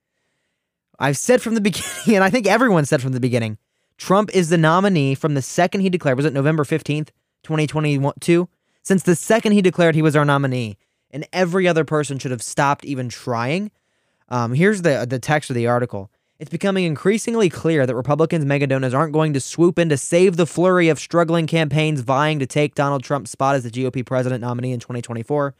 I've 0.99 1.17
said 1.17 1.41
from 1.41 1.55
the 1.55 1.61
beginning, 1.69 2.15
and 2.15 2.23
I 2.23 2.29
think 2.29 2.47
everyone 2.47 2.85
said 2.85 3.01
from 3.01 3.13
the 3.13 3.19
beginning, 3.19 3.57
Trump 3.97 4.29
is 4.33 4.49
the 4.49 4.57
nominee 4.57 5.15
from 5.15 5.33
the 5.35 5.41
second 5.41 5.81
he 5.81 5.89
declared, 5.89 6.17
was 6.17 6.25
it 6.25 6.33
November 6.33 6.63
15th, 6.63 7.09
2022? 7.43 8.49
Since 8.83 9.03
the 9.03 9.15
second 9.15 9.53
he 9.53 9.61
declared 9.61 9.95
he 9.95 10.01
was 10.01 10.15
our 10.15 10.25
nominee, 10.25 10.77
and 11.11 11.27
every 11.31 11.67
other 11.67 11.85
person 11.85 12.19
should 12.19 12.31
have 12.31 12.43
stopped 12.43 12.85
even 12.85 13.09
trying. 13.09 13.71
Um, 14.29 14.53
here's 14.53 14.81
the 14.81 15.05
the 15.09 15.19
text 15.19 15.49
of 15.49 15.55
the 15.55 15.67
article. 15.67 16.11
It's 16.37 16.51
becoming 16.51 16.83
increasingly 16.83 17.49
clear 17.49 17.85
that 17.85 17.95
Republicans 17.95 18.43
megadonors 18.43 18.93
aren't 18.93 19.13
going 19.13 19.33
to 19.33 19.39
swoop 19.39 19.79
in 19.79 19.87
to 19.89 19.97
save 19.97 20.35
the 20.35 20.45
flurry 20.45 20.89
of 20.89 20.99
struggling 20.99 21.47
campaigns 21.47 22.01
vying 22.01 22.39
to 22.39 22.45
take 22.45 22.75
Donald 22.75 23.03
Trump's 23.03 23.31
spot 23.31 23.55
as 23.55 23.63
the 23.63 23.71
GOP 23.71 24.05
president 24.05 24.41
nominee 24.41 24.73
in 24.73 24.81
2024. 24.81 25.55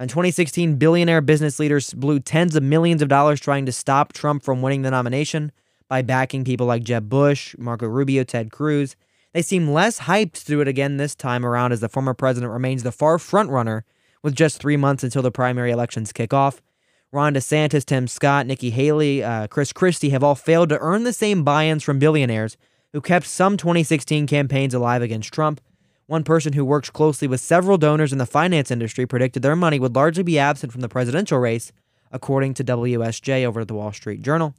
In 0.00 0.06
2016, 0.06 0.76
billionaire 0.76 1.20
business 1.20 1.58
leaders 1.58 1.92
blew 1.92 2.20
tens 2.20 2.54
of 2.54 2.62
millions 2.62 3.02
of 3.02 3.08
dollars 3.08 3.40
trying 3.40 3.66
to 3.66 3.72
stop 3.72 4.12
Trump 4.12 4.44
from 4.44 4.62
winning 4.62 4.82
the 4.82 4.92
nomination 4.92 5.50
by 5.88 6.02
backing 6.02 6.44
people 6.44 6.68
like 6.68 6.84
Jeb 6.84 7.08
Bush, 7.08 7.56
Marco 7.58 7.88
Rubio, 7.88 8.22
Ted 8.22 8.52
Cruz. 8.52 8.94
They 9.32 9.42
seem 9.42 9.72
less 9.72 10.00
hyped 10.00 10.34
to 10.34 10.44
do 10.44 10.60
it 10.60 10.68
again 10.68 10.98
this 10.98 11.16
time 11.16 11.44
around 11.44 11.72
as 11.72 11.80
the 11.80 11.88
former 11.88 12.14
president 12.14 12.52
remains 12.52 12.84
the 12.84 12.92
far 12.92 13.18
frontrunner 13.18 13.82
with 14.22 14.36
just 14.36 14.60
three 14.60 14.76
months 14.76 15.02
until 15.02 15.22
the 15.22 15.32
primary 15.32 15.72
elections 15.72 16.12
kick 16.12 16.32
off. 16.32 16.62
Ron 17.10 17.34
DeSantis, 17.34 17.84
Tim 17.84 18.06
Scott, 18.06 18.46
Nikki 18.46 18.70
Haley, 18.70 19.24
uh, 19.24 19.48
Chris 19.48 19.72
Christie 19.72 20.10
have 20.10 20.22
all 20.22 20.36
failed 20.36 20.68
to 20.68 20.78
earn 20.78 21.02
the 21.02 21.12
same 21.12 21.42
buy 21.42 21.66
ins 21.66 21.82
from 21.82 21.98
billionaires 21.98 22.56
who 22.92 23.00
kept 23.00 23.26
some 23.26 23.56
2016 23.56 24.28
campaigns 24.28 24.74
alive 24.74 25.02
against 25.02 25.32
Trump. 25.32 25.60
One 26.08 26.24
person 26.24 26.54
who 26.54 26.64
works 26.64 26.88
closely 26.88 27.28
with 27.28 27.38
several 27.38 27.76
donors 27.76 28.12
in 28.12 28.18
the 28.18 28.24
finance 28.24 28.70
industry 28.70 29.04
predicted 29.04 29.42
their 29.42 29.54
money 29.54 29.78
would 29.78 29.94
largely 29.94 30.22
be 30.22 30.38
absent 30.38 30.72
from 30.72 30.80
the 30.80 30.88
presidential 30.88 31.38
race, 31.38 31.70
according 32.10 32.54
to 32.54 32.64
WSJ 32.64 33.44
over 33.44 33.60
at 33.60 33.68
the 33.68 33.74
Wall 33.74 33.92
Street 33.92 34.22
Journal. 34.22 34.54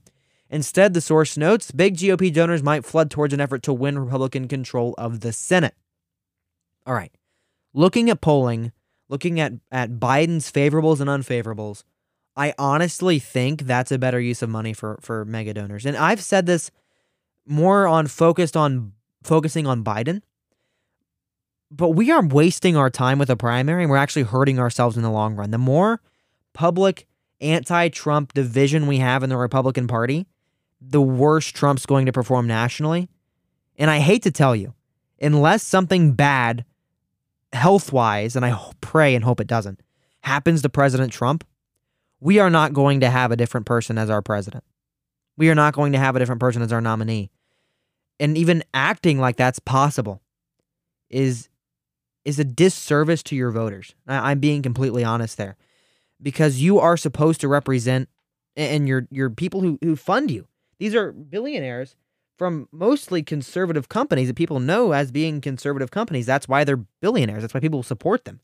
Instead, 0.52 0.94
the 0.94 1.02
source 1.02 1.38
notes 1.38 1.72
big 1.72 1.98
GOP 1.98 2.32
donors 2.32 2.62
might 2.62 2.86
flood 2.86 3.10
towards 3.10 3.34
an 3.34 3.42
effort 3.42 3.64
to 3.64 3.74
win 3.74 3.98
Republican 3.98 4.48
control 4.48 4.94
of 5.00 5.22
the 5.22 5.34
Senate. 5.34 5.74
All 6.86 6.94
right. 6.94 7.12
Looking 7.74 8.12
at 8.12 8.22
polling, 8.22 8.72
looking 9.08 9.40
at, 9.40 9.54
at 9.72 9.94
Biden's 9.94 10.52
favorables 10.52 11.02
and 11.02 11.10
unfavorables, 11.10 11.84
I 12.36 12.54
honestly 12.60 13.18
think 13.18 13.64
that's 13.64 13.92
a 13.92 13.98
better 13.98 14.20
use 14.20 14.44
of 14.44 14.50
money 14.50 14.74
for, 14.74 15.00
for 15.02 15.26
mega 15.26 15.56
donors. 15.56 15.88
And 15.88 15.98
I've 15.98 16.22
said 16.22 16.46
this 16.46 16.70
more 17.48 17.88
on 17.88 18.06
focused 18.06 18.56
on 18.56 18.94
focusing 19.24 19.66
on 19.66 19.84
Biden. 19.84 20.22
But 21.72 21.90
we 21.90 22.12
are 22.12 22.26
wasting 22.26 22.76
our 22.76 22.90
time 22.90 23.20
with 23.20 23.30
a 23.30 23.36
primary 23.36 23.84
and 23.84 23.92
we're 23.92 23.98
actually 23.98 24.24
hurting 24.24 24.60
ourselves 24.60 24.98
in 24.98 25.04
the 25.04 25.12
long 25.12 25.36
run. 25.36 25.52
The 25.52 25.58
more 25.58 26.02
public 26.54 27.08
anti 27.42 27.90
Trump 27.90 28.34
division 28.34 28.88
we 28.88 28.98
have 28.98 29.24
in 29.24 29.30
the 29.30 29.38
Republican 29.38 29.88
Party, 29.88 30.28
the 30.82 31.02
worse 31.02 31.48
Trump's 31.48 31.86
going 31.86 32.06
to 32.06 32.12
perform 32.12 32.48
nationally. 32.48 33.10
And 33.78 33.90
I 33.90 34.00
hate 34.00 34.24
to 34.24 34.32
tell 34.32 34.56
you, 34.56 34.74
unless 35.22 35.64
something 35.64 36.14
bad 36.14 36.66
health 37.54 37.92
wise, 37.92 38.36
and 38.36 38.46
I 38.46 38.60
pray 38.82 39.16
and 39.16 39.24
hope 39.24 39.40
it 39.40 39.48
doesn't, 39.48 39.82
happens 40.22 40.62
to 40.62 40.70
President 40.70 41.12
Trump, 41.12 41.46
we 42.20 42.40
are 42.40 42.50
not 42.50 42.74
going 42.74 43.00
to 43.00 43.10
have 43.10 43.32
a 43.32 43.38
different 43.38 43.66
person 43.66 43.98
as 43.98 44.10
our 44.10 44.22
president. 44.22 44.64
We 45.38 45.50
are 45.50 45.56
not 45.56 45.74
going 45.74 45.94
to 45.94 46.00
have 46.00 46.16
a 46.16 46.20
different 46.20 46.42
person 46.42 46.62
as 46.62 46.74
our 46.74 46.82
nominee. 46.82 47.32
And 48.20 48.38
even 48.38 48.64
acting 48.74 49.20
like 49.20 49.38
that's 49.38 49.60
possible 49.60 50.22
is 51.10 51.48
is 52.26 52.40
a 52.40 52.44
disservice 52.44 53.24
to 53.24 53.36
your 53.36 53.52
voters. 53.52 53.96
I, 54.08 54.32
I'm 54.32 54.40
being 54.40 54.62
completely 54.62 55.04
honest 55.04 55.38
there. 55.38 55.56
Because 56.22 56.60
you 56.60 56.80
are 56.80 56.98
supposed 56.98 57.42
to 57.42 57.48
represent 57.48 58.10
and 58.56 58.88
your 58.88 59.08
your 59.10 59.30
people 59.30 59.62
who, 59.62 59.80
who 59.82 59.96
fund 59.96 60.30
you. 60.30 60.48
These 60.78 60.96
are 60.96 61.12
billionaires 61.12 61.96
from 62.38 62.68
mostly 62.72 63.22
conservative 63.22 63.90
companies 63.90 64.28
that 64.28 64.36
people 64.36 64.60
know 64.60 64.94
as 64.94 65.12
being 65.12 65.42
conservative 65.42 65.92
companies. 65.92 66.26
That's 66.26 66.48
why 66.48 66.64
they're 66.64 66.86
billionaires. 67.02 67.42
That's 67.42 67.54
why 67.54 67.60
people 67.60 67.84
support 67.84 68.26
them. 68.26 68.40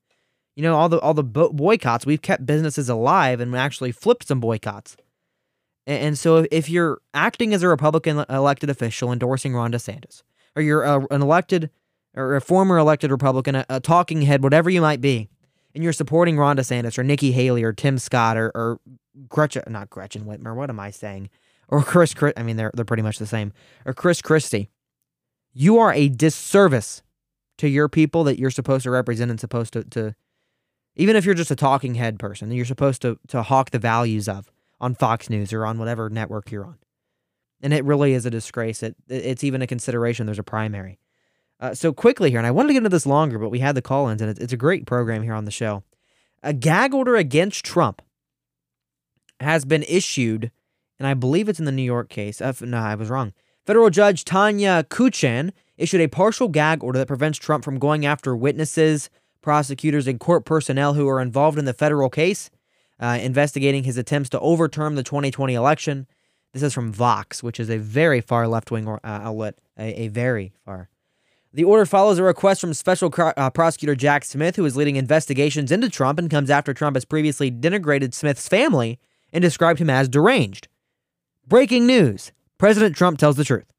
You 0.56 0.64
know, 0.64 0.76
all 0.76 0.90
the 0.90 1.00
all 1.00 1.14
the 1.14 1.24
boycotts, 1.24 2.06
we've 2.06 2.22
kept 2.22 2.46
businesses 2.46 2.90
alive 2.90 3.40
and 3.40 3.56
actually 3.56 3.92
flipped 3.92 4.28
some 4.28 4.40
boycotts. 4.40 4.96
And, 5.86 6.00
and 6.02 6.18
so 6.18 6.46
if 6.52 6.70
you're 6.70 7.00
acting 7.14 7.54
as 7.54 7.64
a 7.64 7.68
Republican 7.68 8.24
elected 8.30 8.70
official 8.70 9.12
endorsing 9.12 9.54
Ron 9.54 9.72
DeSantis, 9.72 10.24
or 10.56 10.62
you're 10.62 10.84
a, 10.84 11.06
an 11.12 11.22
elected 11.22 11.70
or 12.16 12.36
a 12.36 12.42
former 12.42 12.78
elected 12.78 13.12
Republican, 13.12 13.56
a, 13.56 13.66
a, 13.70 13.80
talking 13.80 14.22
head, 14.24 14.44
whatever 14.44 14.70
you 14.70 14.82
might 14.82 15.02
be, 15.02 15.30
and 15.74 15.84
you're 15.84 15.94
supporting 15.94 16.38
Ron 16.38 16.58
DeSantis 16.58 16.98
or 16.98 17.04
Nikki 17.04 17.32
Haley 17.32 17.64
or 17.64 17.74
Tim 17.74 17.98
Scott 17.98 18.38
or, 18.38 18.52
or 18.56 18.80
Gretchen, 19.28 19.64
not 19.68 19.90
Gretchen 19.90 20.24
Whitmer, 20.24 20.56
what 20.56 20.70
am 20.70 20.80
I 20.80 20.92
saying? 20.92 21.30
or 21.68 21.84
Chris, 21.84 22.14
I 22.38 22.44
mean, 22.44 22.58
they're, 22.58 22.72
they're 22.74 22.86
pretty 22.86 23.04
much 23.04 23.18
the 23.18 23.26
same, 23.26 23.54
or 23.86 23.94
Chris 23.94 24.22
Christie, 24.22 24.70
you 25.54 25.78
are 25.78 25.94
a 25.94 26.10
disservice 26.10 27.02
to 27.58 27.68
your 27.68 27.88
people 27.88 28.24
that 28.26 28.38
you're 28.38 28.52
supposed 28.52 28.84
to 28.84 28.92
represent 28.92 29.32
and 29.32 29.40
supposed 29.40 29.74
to, 29.74 29.84
to 29.86 30.16
even 30.96 31.16
if 31.16 31.26
you're 31.26 31.34
just 31.34 31.52
a 31.52 31.56
talking 31.56 31.96
head 31.96 32.20
person, 32.20 32.52
you're 32.52 32.66
supposed 32.66 33.02
to, 33.02 33.18
to 33.28 33.44
hawk 33.44 33.72
the 33.72 33.80
values 33.80 34.28
of 34.28 34.52
on 34.80 34.96
Fox 34.96 35.30
News 35.30 35.54
or 35.54 35.66
on 35.66 35.78
whatever 35.78 36.10
network 36.10 36.52
you're 36.52 36.66
on. 36.66 36.78
And 37.62 37.74
it 37.74 37.86
really 37.86 38.14
is 38.14 38.26
a 38.26 38.30
disgrace. 38.30 38.84
It, 38.84 38.96
it's 39.08 39.44
even 39.44 39.62
a 39.62 39.68
consideration. 39.68 40.26
There's 40.26 40.40
a 40.40 40.44
primary. 40.44 41.00
Uh, 41.60 41.74
so 41.74 41.94
quickly 41.94 42.30
here, 42.30 42.40
and 42.40 42.48
I 42.48 42.52
wanted 42.52 42.68
to 42.68 42.74
get 42.74 42.80
into 42.80 42.90
this 42.90 43.06
longer, 43.06 43.40
but 43.40 43.50
we 43.50 43.60
had 43.60 43.76
the 43.76 43.82
call-ins, 43.82 44.22
and 44.22 44.30
it's, 44.30 44.40
it's 44.40 44.54
a 44.54 44.58
great 44.58 44.86
program 44.86 45.24
here 45.24 45.34
on 45.34 45.46
the 45.46 45.52
show. 45.52 45.84
A 46.44 46.54
gag 46.54 46.94
order 46.94 47.16
against 47.16 47.64
Trump 47.64 48.02
has 49.40 49.66
been 49.66 49.84
issued 49.84 50.52
and 51.00 51.08
I 51.08 51.14
believe 51.14 51.50
it's 51.50 51.60
in 51.60 51.66
the 51.66 51.72
New 51.72 51.84
York 51.84 52.10
case. 52.10 52.42
Uh, 52.42 52.54
no, 52.62 52.78
I 52.78 52.96
was 52.96 53.10
wrong. 53.10 53.34
Federal 53.66 53.90
Judge 53.90 54.24
Tanya 54.24 54.86
Chutkan 54.90 55.52
issued 55.78 56.02
a 56.02 56.08
partial 56.08 56.48
gag 56.48 56.84
order 56.84 57.00
that 57.00 57.08
prevents 57.08 57.38
Trump 57.38 57.64
from 57.64 57.80
going 57.80 58.06
after 58.06 58.36
witnesses, 58.36 59.10
prosecutors, 59.42 60.08
and 60.08 60.20
court 60.20 60.46
personnel 60.46 60.94
who 60.94 61.08
are 61.08 61.20
involved 61.20 61.58
in 61.58 61.66
the 61.66 61.74
federal 61.74 62.10
case 62.10 62.50
uh, 63.00 63.18
investigating 63.22 63.84
his 63.84 63.98
attempts 63.98 64.30
to 64.30 64.40
overturn 64.40 64.96
the 64.96 65.04
2020 65.04 65.54
election. 65.54 66.08
This 66.54 66.64
is 66.64 66.74
from 66.74 66.94
Vox, 66.94 67.44
which 67.44 67.60
is 67.60 67.70
a 67.70 67.78
very 67.78 68.22
far 68.22 68.48
left 68.48 68.72
wing 68.72 68.88
uh, 68.88 69.00
outlet, 69.04 69.60
a, 69.78 70.04
a, 70.04 70.08
very 70.08 70.54
far. 70.64 70.90
The 71.56 71.64
order 71.64 71.86
follows 71.86 72.20
a 72.20 72.24
request 72.24 72.60
from 72.60 72.74
Special 72.74 73.10
uh, 73.18 73.50
Prosecutor 73.50 73.96
Jack 73.96 74.26
Smith, 74.26 74.58
who 74.58 74.66
is 74.66 74.76
leading 74.76 74.98
investigations 74.98 75.72
into 75.72 75.90
Trump 75.90 76.20
and 76.20 76.30
comes 76.30 76.50
after 76.50 76.74
Trump 76.74 76.98
has 76.98 77.06
previously 77.06 77.50
denigrated 77.50 78.14
Smith's 78.14 78.50
family 78.50 79.00
and 79.32 79.42
described 79.42 79.80
him 79.80 79.90
as 79.90 80.10
deranged. 80.10 80.68
Breaking 81.48 81.88
news 81.88 82.34
President 82.58 82.98
Trump 82.98 83.20
tells 83.20 83.38
the 83.38 83.46
truth. 83.46 83.72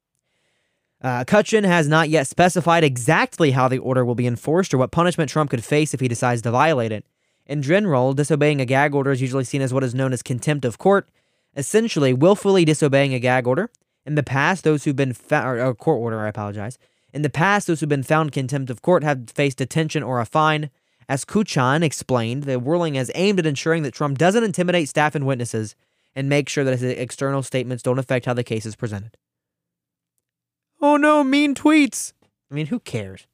Uh, 1.03 1.23
has 1.31 1.87
not 1.87 2.09
yet 2.09 2.27
specified 2.27 2.83
exactly 2.83 3.51
how 3.51 3.69
the 3.69 3.77
order 3.77 4.07
will 4.07 4.15
be 4.15 4.27
enforced 4.27 4.73
or 4.73 4.79
what 4.79 4.91
punishment 4.91 5.29
Trump 5.29 5.51
could 5.51 5.63
face 5.63 5.93
if 5.93 6.01
he 6.01 6.09
decides 6.09 6.41
to 6.41 6.51
violate 6.51 6.93
it. 6.93 7.05
In 7.45 7.61
general, 7.61 8.15
disobeying 8.15 8.63
a 8.63 8.65
gag 8.65 8.95
order 8.95 9.11
is 9.11 9.21
usually 9.21 9.45
seen 9.45 9.61
as 9.61 9.75
what 9.75 9.85
is 9.85 9.95
known 9.95 10.15
as 10.15 10.23
contempt 10.23 10.65
of 10.65 10.79
court, 10.79 11.11
essentially 11.55 12.15
willfully 12.15 12.65
disobeying 12.65 13.13
a 13.13 13.21
gag 13.21 13.47
order. 13.47 13.69
In 14.07 14.15
the 14.15 14.23
past, 14.23 14.65
those 14.65 14.85
who've 14.85 14.97
been 14.97 15.13
found, 15.13 15.47
or 15.47 15.59
a 15.59 15.75
court 15.75 16.01
order, 16.01 16.21
I 16.21 16.29
apologize. 16.29 16.79
In 17.17 17.23
the 17.23 17.31
past, 17.31 17.67
those 17.67 17.81
who've 17.81 17.89
been 17.89 18.03
found 18.03 18.33
contempt 18.33 18.69
of 18.69 18.83
court 18.83 19.03
have 19.03 19.31
faced 19.31 19.57
detention 19.57 20.03
or 20.03 20.21
a 20.21 20.27
fine. 20.27 20.69
As 21.09 21.25
Chutkan 21.25 21.83
explained, 21.83 22.43
the 22.43 22.59
ruling 22.59 22.97
is 22.97 23.11
aimed 23.15 23.39
at 23.39 23.47
ensuring 23.47 23.85
that 23.85 23.95
Trump 23.95 24.19
doesn't 24.19 24.45
intimidate 24.45 24.91
staff 24.91 25.15
and 25.15 25.27
witnesses 25.27 25.75
and 26.15 26.29
make 26.29 26.47
sure 26.47 26.63
that 26.63 26.79
his 26.79 26.83
external 26.83 27.43
statements 27.43 27.83
don't 27.83 27.99
affect 27.99 28.27
how 28.27 28.35
the 28.35 28.45
case 28.45 28.67
is 28.67 28.77
presented. 28.77 29.17
Oh 30.83 30.99
no, 30.99 31.25
mean 31.25 31.55
tweets. 31.55 32.13
I 32.51 32.55
mean, 32.55 32.67
who 32.67 32.81
cares? 32.81 33.27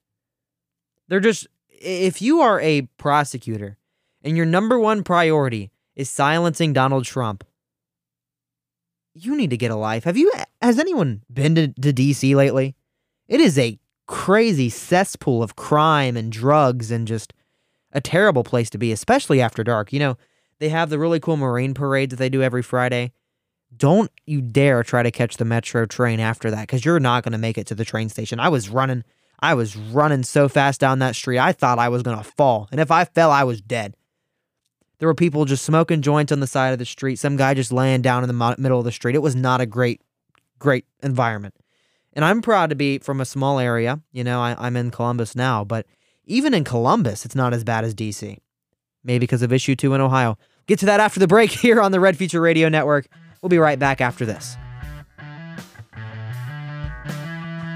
They're 1.09 1.19
just, 1.19 1.49
if 1.69 2.23
you 2.23 2.41
are 2.41 2.61
a 2.61 2.83
prosecutor 2.99 3.79
and 4.23 4.37
your 4.37 4.47
number 4.47 4.79
one 4.79 5.03
priority 5.03 5.73
is 5.97 6.09
silencing 6.09 6.73
Donald 6.73 7.05
Trump. 7.05 7.43
You 9.13 9.37
need 9.37 9.51
to 9.51 9.57
get 9.57 9.73
a 9.73 9.77
life. 9.77 10.05
Have 10.05 10.17
you 10.17 10.31
has 10.63 10.79
anyone 10.79 11.25
been 11.29 11.57
to, 11.57 11.67
to 11.67 11.93
DC 11.93 12.33
lately? 12.37 12.77
It 13.33 13.41
is 13.41 13.59
a 13.59 13.79
crazy 14.07 14.69
cesspool 14.69 15.43
of 15.43 15.57
crime 15.57 16.19
and 16.19 16.31
drugs 16.31 16.91
and 16.91 17.09
just 17.09 17.33
a 17.91 17.99
terrible 17.99 18.45
place 18.45 18.69
to 18.69 18.77
be, 18.77 18.93
especially 18.93 19.41
after 19.41 19.65
dark. 19.65 19.91
You 19.91 20.01
know, 20.01 20.19
they 20.59 20.69
have 20.69 20.91
the 20.91 20.99
really 20.99 21.19
cool 21.19 21.39
Marine 21.39 21.73
parades 21.73 22.11
that 22.11 22.17
they 22.19 22.29
do 22.29 22.43
every 22.43 22.61
Friday. 22.61 23.13
Don't 23.75 24.11
you 24.27 24.43
dare 24.43 24.83
try 24.83 25.03
to 25.03 25.11
catch 25.11 25.39
the 25.39 25.47
metro 25.47 25.87
train 25.87 26.21
after 26.21 26.51
that 26.51 26.65
because 26.65 26.85
you're 26.85 27.01
not 27.01 27.25
going 27.25 27.33
to 27.33 27.39
make 27.39 27.57
it 27.57 27.67
to 27.69 27.75
the 27.75 27.87
train 27.87 28.11
station. 28.11 28.39
I 28.39 28.51
was 28.51 28.69
running, 28.69 29.03
I 29.41 29.55
was 29.55 29.79
running 29.79 30.25
so 30.25 30.47
fast 30.47 30.79
down 30.79 30.99
that 30.99 31.17
street, 31.17 31.39
I 31.39 31.53
thought 31.53 31.79
I 31.79 31.89
was 31.89 32.03
going 32.03 32.19
to 32.19 32.23
fall. 32.23 32.69
And 32.71 32.83
if 32.83 32.91
I 32.91 33.07
fell, 33.07 33.31
I 33.31 33.45
was 33.45 33.63
dead. 33.63 33.97
There 34.99 35.09
were 35.09 35.15
people 35.15 35.47
just 35.47 35.65
smoking 35.65 36.03
joints 36.03 36.33
on 36.33 36.41
the 36.41 36.47
side 36.47 36.75
of 36.75 36.79
the 36.79 36.85
street. 36.85 37.19
Some 37.19 37.39
guy 37.39 37.55
just 37.55 37.73
laying 37.73 38.03
down 38.03 38.25
in 38.25 38.29
the 38.29 38.57
middle 38.59 38.79
of 38.79 38.85
the 38.85 38.93
street. 38.93 39.15
It 39.15 39.23
was 39.23 39.35
not 39.35 39.63
a 39.63 39.67
great, 39.67 40.03
great 40.59 40.85
environment. 41.03 41.55
And 42.15 42.25
I'm 42.25 42.43
proud 42.43 42.71
to 42.71 42.77
be 42.77 42.99
from 42.99 43.21
a 43.21 43.25
small 43.25 43.59
area. 43.59 44.01
You 44.13 44.25
know, 44.25 44.41
I, 44.41 44.55
I'm 44.59 44.77
in 44.77 44.91
Columbus 44.91 45.35
now, 45.35 45.65
but 45.65 45.87
even 46.25 46.55
in 46.55 46.65
Columbus, 46.65 47.25
it's 47.25 47.35
not 47.35 47.53
as 47.55 47.65
bad 47.65 47.85
as 47.85 47.95
DC. 47.95 48.37
Maybe 49.05 49.21
because 49.21 49.43
of 49.43 49.53
issue 49.53 49.75
two 49.75 49.95
in 49.95 50.01
Ohio. 50.01 50.39
Get 50.67 50.79
to 50.81 50.87
that 50.87 51.01
after 51.01 51.21
the 51.21 51.27
break 51.27 51.51
here 51.63 51.81
on 51.81 51.93
the 51.93 52.01
Red 52.01 52.17
Future 52.17 52.41
Radio 52.41 52.69
Network. 52.69 53.07
We'll 53.41 53.51
be 53.51 53.59
right 53.59 53.79
back 53.79 54.01
after 54.01 54.25
this. 54.25 54.57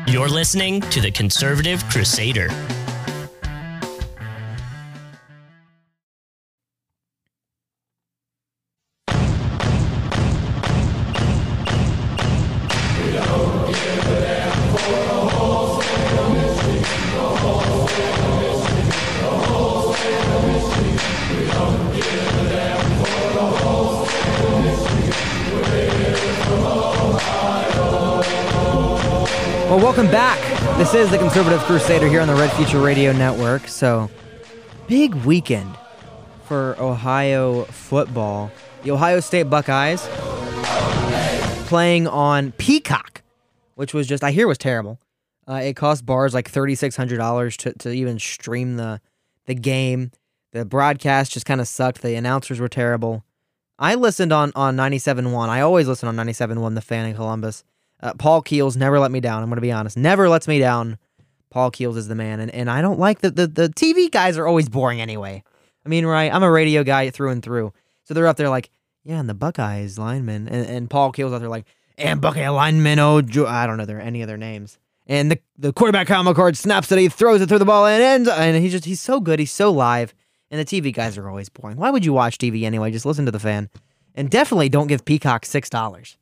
You're 0.07 0.29
listening 0.29 0.83
to 0.83 1.01
the 1.01 1.11
Conservative 1.11 1.83
Crusader. 1.89 2.49
Welcome 29.97 30.13
back. 30.13 30.77
This 30.77 30.93
is 30.93 31.11
the 31.11 31.17
Conservative 31.17 31.59
Crusader 31.61 32.07
here 32.07 32.21
on 32.21 32.29
the 32.29 32.35
Red 32.35 32.53
Future 32.53 32.83
Radio 32.83 33.13
Network. 33.13 33.67
So, 33.67 34.11
big 34.87 35.15
weekend 35.15 35.75
for 36.45 36.77
Ohio 36.79 37.65
football. 37.65 38.51
The 38.83 38.91
Ohio 38.91 39.21
State 39.21 39.45
Buckeyes 39.45 40.07
playing 41.67 42.09
on 42.09 42.53
Peacock, 42.53 43.23
which 43.77 43.95
was 43.95 44.07
just, 44.07 44.23
I 44.23 44.33
hear 44.33 44.47
was 44.47 44.59
terrible. 44.59 45.01
Uh, 45.49 45.63
it 45.65 45.77
cost 45.77 46.05
bars 46.05 46.35
like 46.35 46.53
$3,600 46.53 47.57
to, 47.57 47.73
to 47.73 47.91
even 47.91 48.19
stream 48.19 48.77
the, 48.77 49.01
the 49.47 49.55
game. 49.55 50.11
The 50.53 50.67
broadcast 50.67 51.33
just 51.33 51.47
kind 51.47 51.63
of 51.63 51.69
sucked. 51.69 52.03
The 52.03 52.17
announcers 52.17 52.61
were 52.61 52.69
terrible. 52.69 53.25
I 53.79 53.95
listened 53.95 54.35
on, 54.35 54.53
on 54.55 54.77
97.1. 54.77 55.49
I 55.49 55.63
always 55.63 55.89
listen 55.89 56.07
on 56.07 56.17
97.1, 56.17 56.75
The 56.75 56.83
Fan 56.83 57.07
in 57.07 57.15
Columbus. 57.15 57.65
Uh, 58.01 58.15
Paul 58.15 58.43
Keels 58.43 58.77
never 58.77 58.99
let 58.99 59.11
me 59.11 59.21
down. 59.21 59.43
I'm 59.43 59.49
going 59.49 59.57
to 59.57 59.63
be 59.63 59.73
honest. 59.73 59.97
Never 59.97 60.29
lets 60.29 60.47
me 60.47 60.59
down. 60.59 60.99
Paul 61.51 61.71
Keels 61.71 61.97
is 61.97 62.09
the 62.09 62.15
man. 62.15 62.41
And, 62.41 62.51
and 62.53 62.71
I 62.71 62.83
don't 62.83 62.99
like 62.99 63.21
that 63.21 63.37
the, 63.37 63.47
the 63.47 63.69
TV 63.69 64.11
guys 64.11 64.37
are 64.37 64.47
always 64.47 64.69
boring 64.69 65.01
anyway. 65.01 65.43
I 65.85 65.89
mean, 65.89 66.05
right? 66.05 66.33
I'm 66.33 66.43
a 66.43 66.51
radio 66.51 66.85
guy 66.85 67.11
through 67.11 67.31
and 67.31 67.43
through. 67.43 67.73
So 68.05 68.15
they're 68.15 68.27
up 68.27 68.37
there 68.37 68.51
like, 68.51 68.71
yeah, 69.05 69.21
and 69.21 69.29
the 69.29 69.35
Buckeyes 69.35 69.99
lineman. 69.99 70.49
And, 70.49 70.67
and 70.67 70.91
Paul 70.91 71.13
Keels 71.13 71.33
out 71.33 71.39
there 71.39 71.49
like, 71.49 71.67
and 71.97 72.21
Buckeye 72.21 72.49
lineman, 72.49 72.99
oh, 72.99 73.19
I 73.47 73.67
don't 73.67 73.79
know 73.79 73.87
their 73.87 74.01
any 74.01 74.23
other 74.23 74.37
names. 74.37 74.79
And 75.07 75.31
the, 75.31 75.39
the 75.57 75.73
quarterback 75.73 76.09
Kyle 76.09 76.25
McCord 76.25 76.57
snaps 76.57 76.91
it, 76.91 76.99
he 76.99 77.09
throws 77.09 77.41
it 77.41 77.49
through 77.49 77.61
the 77.61 77.65
ball 77.65 77.87
and 77.87 78.03
ends. 78.03 78.29
And 78.29 78.57
he's 78.57 78.73
just, 78.73 78.85
he's 78.85 79.01
so 79.01 79.21
good. 79.21 79.39
He's 79.39 79.53
so 79.53 79.71
live. 79.71 80.13
And 80.51 80.61
the 80.61 80.65
TV 80.65 80.93
guys 80.93 81.17
are 81.17 81.29
always 81.29 81.49
boring. 81.49 81.77
Why 81.77 81.91
would 81.91 82.05
you 82.05 82.13
watch 82.13 82.39
TV 82.39 82.65
anyway? 82.65 82.91
Just 82.91 83.07
listen 83.07 83.25
to 83.25 83.33
the 83.33 83.41
fan. 83.41 83.71
And 84.15 84.31
definitely 84.31 84.69
don't 84.69 84.87
give 84.87 85.05
Peacock 85.05 85.45
$6. 85.45 86.17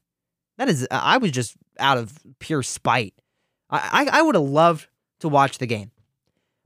That 0.59 0.69
is, 0.69 0.87
I 0.91 1.19
was 1.19 1.31
just 1.31 1.57
out 1.79 1.99
of 1.99 2.19
pure 2.39 2.63
spite. 2.63 3.15
I, 3.71 4.07
I, 4.13 4.19
I 4.19 4.23
would 4.23 4.35
have 4.35 4.45
loved 4.45 4.87
to 5.21 5.29
watch 5.29 5.59
the 5.59 5.67
game, 5.67 5.91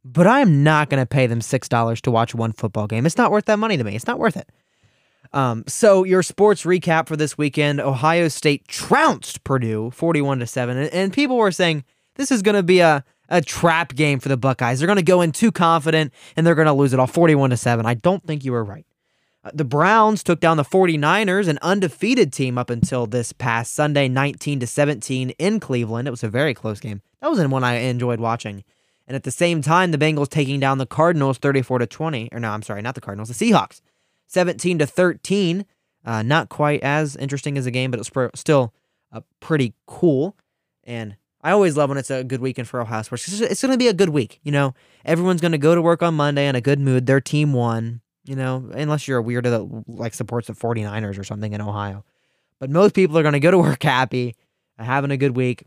but 0.05 0.27
I'm 0.27 0.63
not 0.63 0.91
going 0.91 1.03
to 1.03 1.07
pay 1.07 1.27
them 1.27 1.41
$6 1.41 2.01
to 2.03 2.11
watch 2.11 2.35
one 2.35 2.53
football 2.53 2.87
game. 2.87 3.07
It's 3.07 3.17
not 3.17 3.31
worth 3.31 3.47
that 3.47 3.59
money 3.59 3.77
to 3.77 3.85
me. 3.85 3.97
It's 3.97 4.07
not 4.07 4.19
worth 4.19 4.37
it. 4.37 4.51
Um, 5.33 5.65
so 5.67 6.05
your 6.05 6.23
sports 6.23 6.65
recap 6.65 7.07
for 7.07 7.17
this 7.17 7.37
weekend: 7.37 7.81
Ohio 7.81 8.29
State 8.29 8.67
trounced 8.67 9.45
Purdue 9.45 9.91
41 9.91 10.39
to 10.39 10.47
seven, 10.47 10.79
and, 10.79 10.93
and 10.95 11.13
people 11.13 11.37
were 11.37 11.53
saying 11.53 11.85
this 12.15 12.31
is 12.31 12.41
going 12.41 12.55
to 12.55 12.63
be 12.63 12.81
a 12.81 13.05
a 13.29 13.43
trap 13.43 13.95
game 13.95 14.21
for 14.21 14.29
the 14.29 14.37
Buckeyes. 14.37 14.79
They're 14.79 14.87
going 14.87 14.97
to 14.97 15.03
go 15.03 15.21
in 15.21 15.33
too 15.33 15.53
confident 15.53 16.13
and 16.37 16.47
they're 16.47 16.55
going 16.55 16.67
to 16.67 16.73
lose 16.73 16.93
it 16.93 16.99
all 16.99 17.07
41 17.07 17.51
to 17.51 17.57
7. 17.57 17.85
I 17.85 17.95
don't 17.95 18.25
think 18.27 18.45
you 18.45 18.53
were 18.53 18.65
right. 18.65 18.87
The 19.55 19.65
Browns 19.65 20.23
took 20.23 20.41
down 20.41 20.57
the 20.57 20.65
49ers, 20.65 21.49
an 21.49 21.59
undefeated 21.63 22.33
team 22.33 22.59
up 22.59 22.71
until 22.71 23.07
this 23.07 23.33
past 23.33 23.75
Sunday, 23.75 24.09
19 24.09 24.61
to 24.61 24.67
17 24.67 25.31
in 25.31 25.61
Cleveland. 25.61 26.09
It 26.09 26.11
was 26.11 26.25
a 26.25 26.29
very 26.29 26.55
close 26.55 26.81
game. 26.81 27.03
That 27.21 27.31
was 27.31 27.45
one 27.47 27.65
I 27.65 27.75
enjoyed 27.75 28.21
watching. 28.21 28.65
And 29.07 29.15
at 29.15 29.23
the 29.23 29.31
same 29.31 29.63
time, 29.63 29.91
the 29.91 29.99
Bengals 29.99 30.29
taking 30.29 30.61
down 30.61 30.79
the 30.79 30.87
Cardinals 30.87 31.39
34 31.39 31.79
to 31.81 31.87
20. 31.87 32.29
Or 32.33 32.41
no, 32.41 32.51
I'm 32.51 32.63
sorry, 32.63 32.83
not 32.83 32.95
the 32.95 33.01
Cardinals, 33.01 33.29
the 33.29 33.51
Seahawks 33.51 33.81
17 34.27 34.79
to 34.79 34.87
13. 34.87 35.65
Uh, 36.05 36.23
not 36.23 36.49
quite 36.49 36.83
as 36.83 37.17
interesting 37.17 37.59
as 37.59 37.67
a 37.67 37.71
game, 37.71 37.91
but 37.91 38.01
it's 38.01 38.11
still 38.35 38.73
uh, 39.13 39.21
pretty 39.41 39.75
cool. 39.87 40.37
And 40.85 41.17
I 41.43 41.53
always 41.53 41.77
love 41.77 41.89
when 41.89 41.99
it's 41.99 42.11
a 42.11 42.25
good 42.25 42.41
weekend 42.41 42.69
for 42.69 42.81
Ohio 42.81 43.03
sports. 43.03 43.41
It's 43.41 43.63
going 43.63 43.73
to 43.73 43.79
be 43.79 43.89
a 43.89 43.95
good 43.95 44.11
week. 44.11 44.41
You 44.43 44.53
know, 44.53 44.75
everyone's 45.05 45.41
going 45.41 45.53
to 45.53 45.59
go 45.59 45.75
to 45.75 45.83
work 45.83 46.03
on 46.03 46.15
Monday 46.15 46.47
in 46.47 46.55
a 46.55 46.61
good 46.61 46.81
mood. 46.81 47.07
Their 47.07 47.21
team 47.21 47.53
won 47.53 48.01
you 48.29 48.37
know, 48.37 48.71
unless 48.75 49.09
you're 49.09 49.19
a 49.19 49.25
weirdo 49.25 49.45
that 49.45 49.85
like 49.89 50.13
supports 50.13 50.49
the 50.49 50.53
49ers 50.53 51.19
or 51.19 51.25
something 51.25 51.53
in 51.53 51.61
Ohio. 51.61 52.05
But 52.59 52.71
most 52.71 52.95
people 52.95 53.17
are 53.17 53.23
going 53.23 53.33
to 53.33 53.41
go 53.41 53.51
to 53.51 53.59
work 53.69 53.83
happy, 53.83 54.37
having 54.79 55.11
a 55.11 55.17
good 55.17 55.35
week 55.35 55.65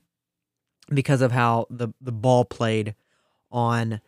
because 0.89 1.21
of 1.21 1.31
how 1.31 1.65
the 1.69 1.89
the 1.99 2.11
ball 2.11 2.45
played 2.45 2.95
on 3.51 4.01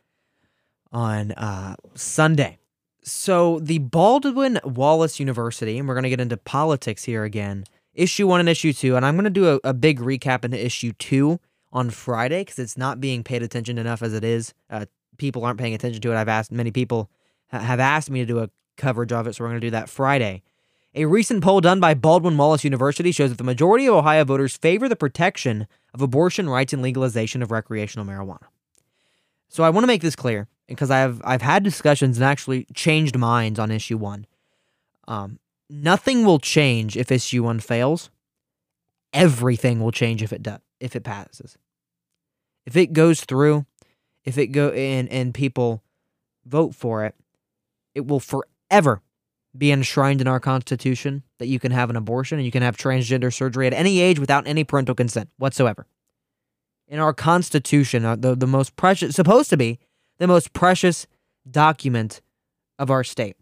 on 0.92 1.32
uh, 1.32 1.76
Sunday. 1.96 2.60
So 3.04 3.60
the 3.60 3.80
Baldwin 3.80 4.60
Wallace 4.64 5.20
University, 5.20 5.78
and 5.78 5.88
we're 5.88 5.96
going 5.96 6.04
to 6.04 6.10
get 6.10 6.22
into 6.22 6.38
politics 6.38 7.04
here 7.04 7.24
again. 7.24 7.66
Issue 7.94 8.28
one 8.28 8.40
and 8.40 8.50
issue 8.50 8.74
two, 8.74 8.96
and 8.96 9.06
I'm 9.06 9.16
going 9.16 9.26
to 9.26 9.30
do 9.30 9.56
a, 9.56 9.70
a 9.70 9.74
big 9.74 10.00
recap 10.00 10.46
into 10.46 10.64
issue 10.64 10.94
two 10.94 11.40
on 11.72 11.90
Friday 11.90 12.42
because 12.42 12.60
it's 12.60 12.78
not 12.78 13.02
being 13.02 13.24
paid 13.24 13.44
attention 13.44 13.78
enough 13.78 14.02
as 14.02 14.14
it 14.14 14.24
is. 14.24 14.54
Uh, 14.70 14.86
people 15.18 15.44
aren't 15.44 15.60
paying 15.60 15.74
attention 15.74 16.02
to 16.02 16.12
it. 16.12 16.16
I've 16.16 16.30
asked 16.30 16.52
many 16.52 16.72
people 16.72 17.10
have 17.62 17.80
asked 17.80 18.10
me 18.10 18.20
to 18.20 18.26
do 18.26 18.40
a 18.40 18.50
coverage 18.78 19.12
of 19.12 19.28
it, 19.28 19.36
so 19.36 19.44
we're 19.44 19.50
going 19.50 19.62
to 19.62 19.68
do 19.68 19.72
that 19.72 19.90
Friday. 19.90 20.44
A 20.96 21.06
recent 21.06 21.44
poll 21.44 21.60
done 21.60 21.80
by 21.80 21.94
Baldwin 21.94 22.38
Wallace 22.38 22.64
University 22.64 23.12
shows 23.12 23.30
that 23.30 23.38
the 23.38 23.44
majority 23.44 23.88
of 23.88 23.96
Ohio 23.96 24.24
voters 24.24 24.56
favor 24.56 24.88
the 24.88 24.96
protection 24.96 25.68
of 25.94 26.02
abortion 26.02 26.50
rights 26.50 26.74
and 26.74 26.82
legalization 26.82 27.42
of 27.42 27.52
recreational 27.52 28.06
marijuana. 28.06 28.46
So 29.50 29.64
I 29.64 29.70
want 29.70 29.84
to 29.84 29.88
make 29.88 30.02
this 30.02 30.16
clear 30.16 30.48
because 30.68 30.92
I've 30.92 31.22
I've 31.24 31.42
had 31.42 31.64
discussions 31.64 32.18
and 32.18 32.26
actually 32.26 32.66
changed 32.74 33.18
minds 33.18 33.60
on 33.60 33.72
issue 33.72 33.98
one. 33.98 34.26
Um, 35.08 35.40
nothing 35.70 36.26
will 36.26 36.40
change 36.40 36.96
if 36.96 37.12
issue 37.12 37.44
one 37.44 37.60
fails. 37.60 38.10
Everything 39.14 39.80
will 39.80 39.92
change 39.92 40.24
if 40.24 40.34
it 40.34 40.44
does 40.44 40.60
if 40.80 40.96
it 40.96 41.04
passes. 41.04 41.58
If 42.66 42.76
it 42.76 42.94
goes 42.94 43.22
through, 43.22 43.66
if 44.26 44.38
it 44.38 44.48
go 44.48 44.70
in 44.70 45.08
and 45.08 45.34
people 45.34 45.82
vote 46.46 46.76
for 46.76 47.06
it, 47.06 47.16
it 47.96 48.08
will 48.08 48.20
forever 48.20 49.02
be 49.56 49.72
enshrined 49.72 50.20
in 50.20 50.28
our 50.28 50.40
Constitution 50.40 51.24
that 51.38 51.48
you 51.48 51.60
can 51.60 51.72
have 51.72 51.90
an 51.90 51.96
abortion 51.96 52.40
and 52.40 52.46
you 52.46 52.52
can 52.52 52.64
have 52.64 52.76
transgender 52.76 53.32
surgery 53.32 53.68
at 53.68 53.74
any 53.74 54.00
age 54.00 54.20
without 54.20 54.48
any 54.48 54.64
parental 54.64 54.96
consent 54.96 55.30
whatsoever. 55.38 55.86
In 56.88 57.00
our 57.00 57.14
Constitution, 57.14 58.04
uh, 58.04 58.16
the, 58.16 58.36
the 58.36 58.48
most 58.48 58.76
precious, 58.76 59.16
supposed 59.16 59.50
to 59.52 59.58
be 59.58 59.80
the 60.18 60.28
most 60.28 60.54
precious 60.54 61.08
document 61.50 62.22
of 62.80 62.90
our 62.90 63.04
state. 63.04 63.36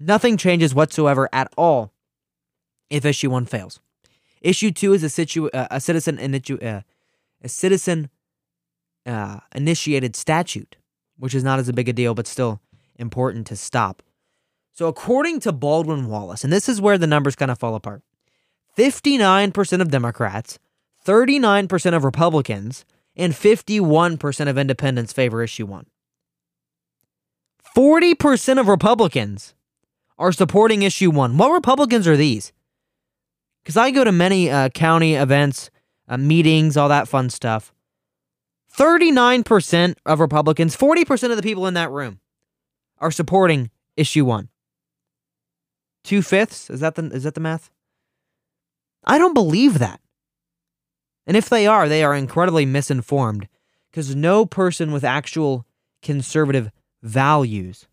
Nothing 0.00 0.36
changes 0.36 0.74
whatsoever 0.74 1.28
at 1.32 1.52
all 1.56 1.92
if 2.90 3.04
issue 3.04 3.30
one 3.30 3.46
fails. 3.46 3.80
Issue 4.40 4.70
two 4.70 4.92
is 4.92 5.02
a, 5.02 5.08
situ- 5.08 5.50
uh, 5.50 5.68
a 5.70 5.80
citizen 5.80 6.18
initu- 6.18 6.62
uh, 6.64 6.82
a 7.42 7.48
citizen 7.48 8.10
uh, 9.04 9.40
initiated 9.54 10.16
statute, 10.16 10.76
which 11.18 11.34
is 11.34 11.44
not 11.44 11.58
as 11.58 11.68
a 11.68 11.72
big 11.72 11.88
a 11.88 11.92
deal, 11.92 12.14
but 12.14 12.26
still 12.26 12.60
important 12.98 13.46
to 13.48 13.56
stop. 13.56 14.02
So, 14.72 14.88
according 14.88 15.40
to 15.40 15.52
Baldwin 15.52 16.06
Wallace, 16.06 16.44
and 16.44 16.52
this 16.52 16.68
is 16.68 16.80
where 16.80 16.98
the 16.98 17.06
numbers 17.06 17.34
kind 17.34 17.50
of 17.50 17.58
fall 17.58 17.74
apart 17.74 18.02
59% 18.76 19.80
of 19.80 19.90
Democrats, 19.90 20.58
39% 21.06 21.96
of 21.96 22.04
Republicans, 22.04 22.84
and 23.16 23.32
51% 23.32 24.48
of 24.48 24.58
independents 24.58 25.12
favor 25.12 25.42
issue 25.42 25.64
one. 25.64 25.86
40% 27.74 28.60
of 28.60 28.68
Republicans 28.68 29.54
are 30.18 30.32
supporting 30.32 30.82
issue 30.82 31.10
one. 31.10 31.36
What 31.38 31.52
Republicans 31.52 32.06
are 32.06 32.16
these? 32.16 32.52
Because 33.62 33.76
I 33.76 33.90
go 33.90 34.04
to 34.04 34.12
many 34.12 34.50
uh, 34.50 34.68
county 34.70 35.14
events, 35.14 35.70
uh, 36.08 36.16
meetings, 36.16 36.76
all 36.76 36.88
that 36.88 37.08
fun 37.08 37.30
stuff. 37.30 37.72
39% 38.76 39.96
of 40.04 40.20
Republicans, 40.20 40.76
40% 40.76 41.30
of 41.30 41.36
the 41.36 41.42
people 41.42 41.66
in 41.66 41.74
that 41.74 41.90
room 41.90 42.20
are 42.98 43.10
supporting 43.10 43.70
issue 43.96 44.24
one. 44.24 44.48
Two 46.04 46.22
fifths? 46.22 46.70
Is 46.70 46.80
that 46.80 46.94
the 46.94 47.06
is 47.06 47.24
that 47.24 47.34
the 47.34 47.40
math? 47.40 47.70
I 49.04 49.18
don't 49.18 49.34
believe 49.34 49.78
that. 49.78 50.00
And 51.26 51.36
if 51.36 51.48
they 51.48 51.66
are, 51.66 51.88
they 51.88 52.04
are 52.04 52.14
incredibly 52.14 52.66
misinformed 52.66 53.48
because 53.90 54.14
no 54.14 54.46
person 54.46 54.92
with 54.92 55.04
actual 55.04 55.66
conservative 56.02 56.70
values 57.02 57.86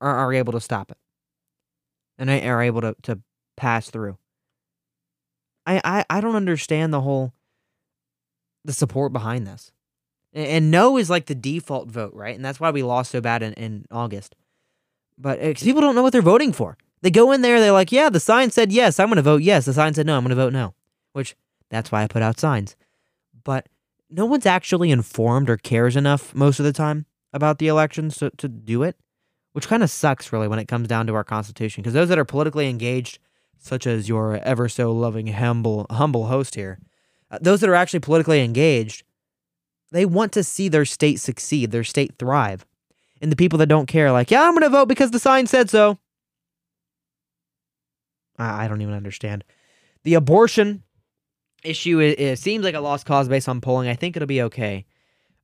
are, 0.00 0.14
are 0.14 0.32
able 0.32 0.52
to 0.52 0.60
stop 0.60 0.90
it 0.90 0.98
and 2.18 2.28
are 2.28 2.62
able 2.62 2.80
to, 2.82 2.94
to 3.02 3.20
pass 3.56 3.90
through. 3.90 4.18
I, 5.66 5.80
I, 5.84 6.04
I 6.10 6.20
don't 6.20 6.36
understand 6.36 6.92
the 6.92 7.00
whole 7.00 7.32
the 8.64 8.72
support 8.72 9.12
behind 9.12 9.46
this. 9.46 9.72
And, 10.32 10.70
no 10.70 10.98
is 10.98 11.08
like 11.08 11.26
the 11.26 11.34
default 11.34 11.90
vote, 11.90 12.12
right? 12.14 12.36
And 12.36 12.44
that's 12.44 12.60
why 12.60 12.70
we 12.70 12.82
lost 12.82 13.10
so 13.10 13.20
bad 13.20 13.42
in, 13.42 13.54
in 13.54 13.86
August. 13.90 14.36
But 15.16 15.42
uh, 15.42 15.54
people 15.54 15.80
don't 15.80 15.94
know 15.94 16.02
what 16.02 16.12
they're 16.12 16.22
voting 16.22 16.52
for. 16.52 16.76
They 17.00 17.10
go 17.10 17.32
in 17.32 17.42
there, 17.42 17.60
they're 17.60 17.72
like, 17.72 17.92
yeah, 17.92 18.10
the 18.10 18.20
sign 18.20 18.50
said 18.50 18.72
yes, 18.72 19.00
I'm 19.00 19.08
going 19.08 19.16
to 19.16 19.22
vote 19.22 19.42
yes. 19.42 19.64
The 19.64 19.72
sign 19.72 19.94
said 19.94 20.06
no, 20.06 20.16
I'm 20.16 20.24
going 20.24 20.30
to 20.30 20.36
vote 20.36 20.52
no. 20.52 20.74
Which 21.12 21.34
that's 21.70 21.90
why 21.90 22.02
I 22.02 22.06
put 22.06 22.22
out 22.22 22.38
signs. 22.38 22.76
But 23.44 23.68
no 24.10 24.26
one's 24.26 24.46
actually 24.46 24.90
informed 24.90 25.48
or 25.48 25.56
cares 25.56 25.96
enough 25.96 26.34
most 26.34 26.58
of 26.58 26.64
the 26.64 26.72
time 26.72 27.06
about 27.32 27.58
the 27.58 27.68
elections 27.68 28.16
to, 28.18 28.30
to 28.30 28.48
do 28.48 28.82
it, 28.82 28.96
which 29.52 29.68
kind 29.68 29.82
of 29.82 29.90
sucks 29.90 30.32
really 30.32 30.48
when 30.48 30.58
it 30.58 30.68
comes 30.68 30.88
down 30.88 31.06
to 31.06 31.14
our 31.14 31.24
Constitution. 31.24 31.82
Because 31.82 31.94
those 31.94 32.08
that 32.08 32.18
are 32.18 32.24
politically 32.24 32.68
engaged, 32.68 33.18
such 33.58 33.86
as 33.86 34.08
your 34.08 34.36
ever 34.38 34.68
so 34.68 34.92
loving, 34.92 35.28
humble, 35.28 35.86
humble 35.90 36.26
host 36.26 36.54
here, 36.54 36.78
uh, 37.30 37.38
those 37.40 37.60
that 37.60 37.68
are 37.68 37.74
actually 37.74 38.00
politically 38.00 38.40
engaged, 38.40 39.02
they 39.90 40.04
want 40.04 40.32
to 40.32 40.44
see 40.44 40.68
their 40.68 40.84
state 40.84 41.20
succeed, 41.20 41.70
their 41.70 41.84
state 41.84 42.14
thrive. 42.18 42.66
And 43.20 43.32
the 43.32 43.36
people 43.36 43.58
that 43.58 43.66
don't 43.66 43.86
care, 43.86 44.12
like, 44.12 44.30
yeah, 44.30 44.44
I'm 44.44 44.52
going 44.52 44.62
to 44.62 44.68
vote 44.68 44.86
because 44.86 45.10
the 45.10 45.18
sign 45.18 45.46
said 45.46 45.70
so. 45.70 45.98
I, 48.38 48.68
don't 48.68 48.80
even 48.82 48.94
understand. 48.94 49.42
The 50.04 50.14
abortion 50.14 50.84
issue 51.64 51.98
it, 52.00 52.20
it, 52.20 52.38
seems 52.38 52.64
like 52.64 52.76
a 52.76 52.80
lost 52.80 53.04
cause 53.04 53.28
based 53.28 53.48
on 53.48 53.60
polling. 53.60 53.88
I 53.88 53.94
think 53.94 54.16
it'll 54.16 54.26
be 54.26 54.42
okay. 54.42 54.86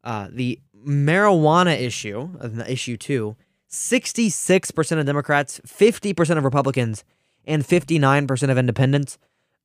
Uh, 0.04 0.28
the 0.30 0.60
marijuana 0.86 1.76
issue, 1.80 2.28
uh, 2.40 2.64
issue 2.68 2.96
two, 2.96 3.36
66% 3.68 4.98
of 5.00 5.06
Democrats, 5.06 5.60
50% 5.66 6.38
of 6.38 6.44
Republicans, 6.44 7.04
and 7.44 7.64
59% 7.64 8.50
of 8.50 8.58
independents 8.58 9.18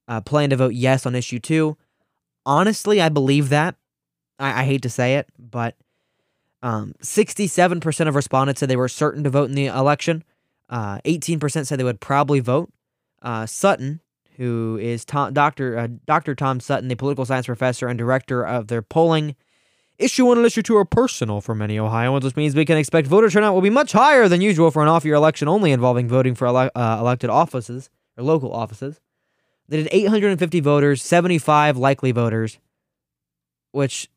uh, 0.08 0.22
plan 0.22 0.50
to 0.50 0.56
vote 0.56 0.74
yes 0.74 1.06
on 1.06 1.14
issue 1.14 1.40
two. 1.40 1.78
Honestly, 2.46 3.00
I 3.00 3.10
believe 3.10 3.50
that. 3.50 3.76
I, 4.40 4.62
I 4.62 4.64
hate 4.64 4.82
to 4.84 4.90
say 4.90 5.16
it, 5.16 5.28
but 5.38 5.76
um, 6.62 6.94
67% 7.02 8.08
of 8.08 8.16
respondents 8.16 8.60
said 8.60 8.70
they 8.70 8.76
were 8.76 8.90
certain 8.90 9.24
to 9.24 9.30
vote 9.30 9.50
in 9.50 9.56
the 9.56 9.68
election. 9.68 10.24
Uh, 10.70 11.00
18% 11.00 11.66
said 11.66 11.80
they 11.80 11.84
would 11.84 12.02
probably 12.02 12.40
vote. 12.40 12.72
Uh, 13.22 13.46
Sutton, 13.46 14.02
who 14.38 14.78
is 14.82 15.04
Tom, 15.04 15.34
Dr. 15.34 15.78
Uh, 15.78 15.88
Dr. 16.06 16.36
Tom 16.36 16.60
Sutton, 16.60 16.88
the 16.88 16.96
political 16.96 17.26
science 17.26 17.46
professor 17.46 17.88
and 17.88 17.98
director 17.98 18.46
of 18.46 18.68
their 18.68 18.82
polling. 18.82 19.36
Issue 19.98 20.26
one 20.26 20.38
and 20.38 20.48
issue 20.48 20.62
two 20.62 20.78
are 20.78 20.86
personal 20.86 21.42
for 21.42 21.54
many 21.54 21.78
Ohioans, 21.78 22.24
which 22.24 22.38
means 22.38 22.56
we 22.56 22.64
can 22.64 22.78
expect 22.78 23.08
voter 23.08 23.30
turnout 23.30 23.54
will 23.54 23.62
be 23.62 23.70
much 23.70 23.92
higher 23.92 24.30
than 24.30 24.40
usual 24.40 24.72
for 24.72 24.82
an 24.82 24.88
off-year 24.88 25.16
election 25.16 25.50
only 25.50 25.74
involving 25.74 26.08
voting 26.08 26.36
for 26.36 26.48
ele- 26.48 26.72
uh, 26.74 26.98
elected 27.00 27.30
offices 27.30 27.90
or 28.18 28.24
local 28.24 28.54
offices. 28.54 29.02
They 29.68 29.78
did 29.78 29.90
850 29.92 30.62
voters, 30.62 31.04
75 31.04 31.76
likely 31.76 32.14
voters, 32.14 32.60
which 33.72 34.08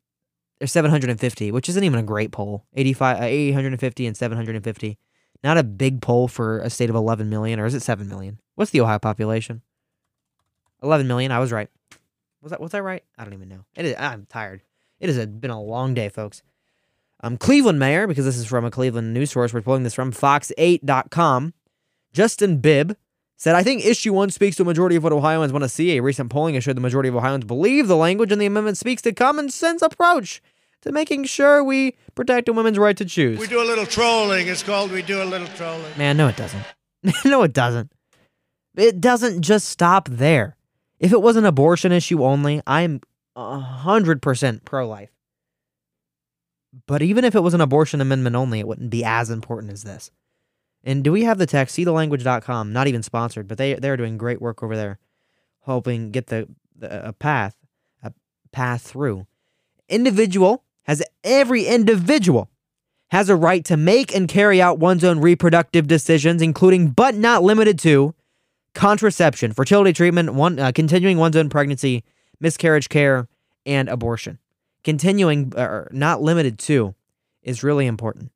there's 0.63 0.71
750, 0.71 1.51
which 1.51 1.69
isn't 1.69 1.83
even 1.83 1.99
a 1.99 2.05
great 2.05 2.31
poll. 2.31 2.65
85, 2.75 3.21
uh, 3.21 3.25
850 3.25 4.07
and 4.07 4.17
750. 4.17 4.97
Not 5.43 5.59
a 5.59 5.65
big 5.65 6.01
poll 6.01 6.29
for 6.29 6.61
a 6.61 6.71
state 6.71 6.89
of 6.89 6.95
11 6.95 7.29
million, 7.29 7.59
or 7.59 7.67
is 7.67 7.75
it 7.75 7.83
7 7.83 8.09
million? 8.09 8.39
What's 8.55 8.71
the 8.71 8.81
Ohio 8.81 9.01
population? 9.01 9.63
11 10.81 11.09
million. 11.09 11.33
I 11.33 11.41
was 11.41 11.51
right. 11.51 11.69
Was 12.43 12.51
that 12.51 12.61
was 12.61 12.71
that 12.71 12.85
right? 12.85 13.03
I 13.19 13.25
don't 13.25 13.33
even 13.33 13.49
know. 13.49 13.65
It 13.75 13.87
is, 13.87 13.97
I'm 13.99 14.25
tired. 14.27 14.63
It 15.01 15.09
has 15.09 15.27
been 15.27 15.51
a 15.51 15.61
long 15.61 15.95
day, 15.95 16.09
folks. 16.09 16.45
Um, 17.25 17.39
Cleveland 17.39 17.81
mayor, 17.81 18.07
because 18.07 18.25
this 18.25 18.37
is 18.37 18.47
from 18.47 18.65
a 18.65 18.71
Cleveland 18.71 19.13
news 19.13 19.33
source, 19.33 19.53
we're 19.53 19.63
pulling 19.63 19.83
this 19.83 19.95
from 19.95 20.13
Fox8.com. 20.13 21.55
Justin 22.13 22.59
Bibb 22.59 22.97
said, 23.37 23.57
I 23.57 23.65
think 23.65 23.85
issue 23.85 24.13
one 24.13 24.31
speaks 24.31 24.55
to 24.57 24.63
a 24.63 24.67
majority 24.67 24.95
of 24.95 25.03
what 25.03 25.13
Ohioans 25.13 25.53
want 25.53 25.65
to 25.65 25.69
see. 25.69 25.97
A 25.97 26.03
recent 26.03 26.31
polling 26.31 26.55
has 26.55 26.63
showed 26.63 26.77
the 26.77 26.81
majority 26.81 27.09
of 27.09 27.17
Ohioans 27.17 27.45
believe 27.45 27.89
the 27.89 27.97
language 27.97 28.31
in 28.31 28.39
the 28.39 28.47
amendment 28.47 28.79
speaks 28.79 29.03
to 29.03 29.13
common 29.13 29.51
sense 29.51 29.83
approach 29.83 30.41
to 30.83 30.93
making 30.93 31.25
sure 31.25 31.65
we 31.65 31.97
protect 32.15 32.49
a 32.49 32.53
woman's 32.53 32.79
right 32.79 32.97
to 32.97 33.05
choose. 33.05 33.39
We 33.39 33.47
do 33.47 33.63
a 33.63 33.65
little 33.65 33.87
trolling. 33.87 34.49
It's 34.49 34.63
called 34.63 34.91
we 34.91 35.03
do 35.03 35.23
a 35.23 35.25
little 35.25 35.49
trolling. 35.49 35.97
Man, 35.97 36.17
no, 36.17 36.29
it 36.29 36.37
doesn't. 36.37 36.65
no, 37.25 37.43
it 37.43 37.53
doesn't. 37.53 37.93
It 38.77 39.01
doesn't 39.01 39.43
just 39.43 39.69
stop 39.69 40.09
there. 40.09 40.57
If 40.99 41.13
it 41.13 41.21
was 41.21 41.37
an 41.37 41.45
abortion 41.45 41.93
issue 41.93 42.25
only, 42.25 42.63
I'm 42.67 43.01
100% 43.37 44.65
pro 44.65 44.89
life. 44.89 45.11
But 46.87 47.03
even 47.03 47.25
if 47.25 47.35
it 47.35 47.41
was 47.41 47.55
an 47.55 47.61
abortion 47.61 48.01
amendment 48.01 48.37
only, 48.37 48.61
it 48.61 48.67
wouldn't 48.67 48.91
be 48.91 49.05
as 49.05 49.31
important 49.31 49.73
as 49.73 49.83
this. 49.83 50.11
And 50.85 51.05
do 51.05 51.13
we 51.13 51.25
have 51.25 51.39
the 51.39 51.47
text? 51.47 51.77
SeeTheLanguage.com, 51.77 52.73
not 52.73 52.87
even 52.87 53.03
sponsored, 53.03 53.47
but 53.47 53.59
they 53.59 53.75
they're 53.75 53.97
doing 53.97 54.17
great 54.17 54.41
work 54.41 54.63
over 54.63 54.77
there, 54.77 54.99
helping 55.65 56.11
get 56.11 56.29
the, 56.29 56.49
the 56.75 57.09
a 57.09 57.13
path 57.13 57.57
a 58.03 58.13
path 58.53 58.83
through. 58.83 59.27
Individual 59.89 60.65
has 60.85 61.03
every 61.25 61.67
individual 61.67 62.51
has 63.11 63.29
a 63.29 63.37
right 63.37 63.65
to 63.67 63.77
make 63.77 64.15
and 64.15 64.29
carry 64.29 64.61
out 64.61 64.79
one's 64.79 65.05
own 65.05 65.21
reproductive 65.21 65.87
decisions, 65.87 66.41
including 66.41 66.89
but 66.89 67.15
not 67.15 67.43
limited 67.43 67.79
to 67.79 68.15
contraception, 68.75 69.53
fertility 69.53 69.93
treatment, 69.93 70.33
one 70.33 70.59
uh, 70.59 70.73
continuing 70.75 71.19
one's 71.19 71.37
own 71.37 71.51
pregnancy, 71.51 72.05
miscarriage 72.41 72.89
care, 72.89 73.29
and 73.67 73.89
abortion. 73.89 74.39
Continuing 74.83 75.53
or 75.57 75.89
not 75.93 76.23
limited 76.23 76.59
to 76.59 76.95
is 77.43 77.63
really 77.63 77.87
important 77.87 78.33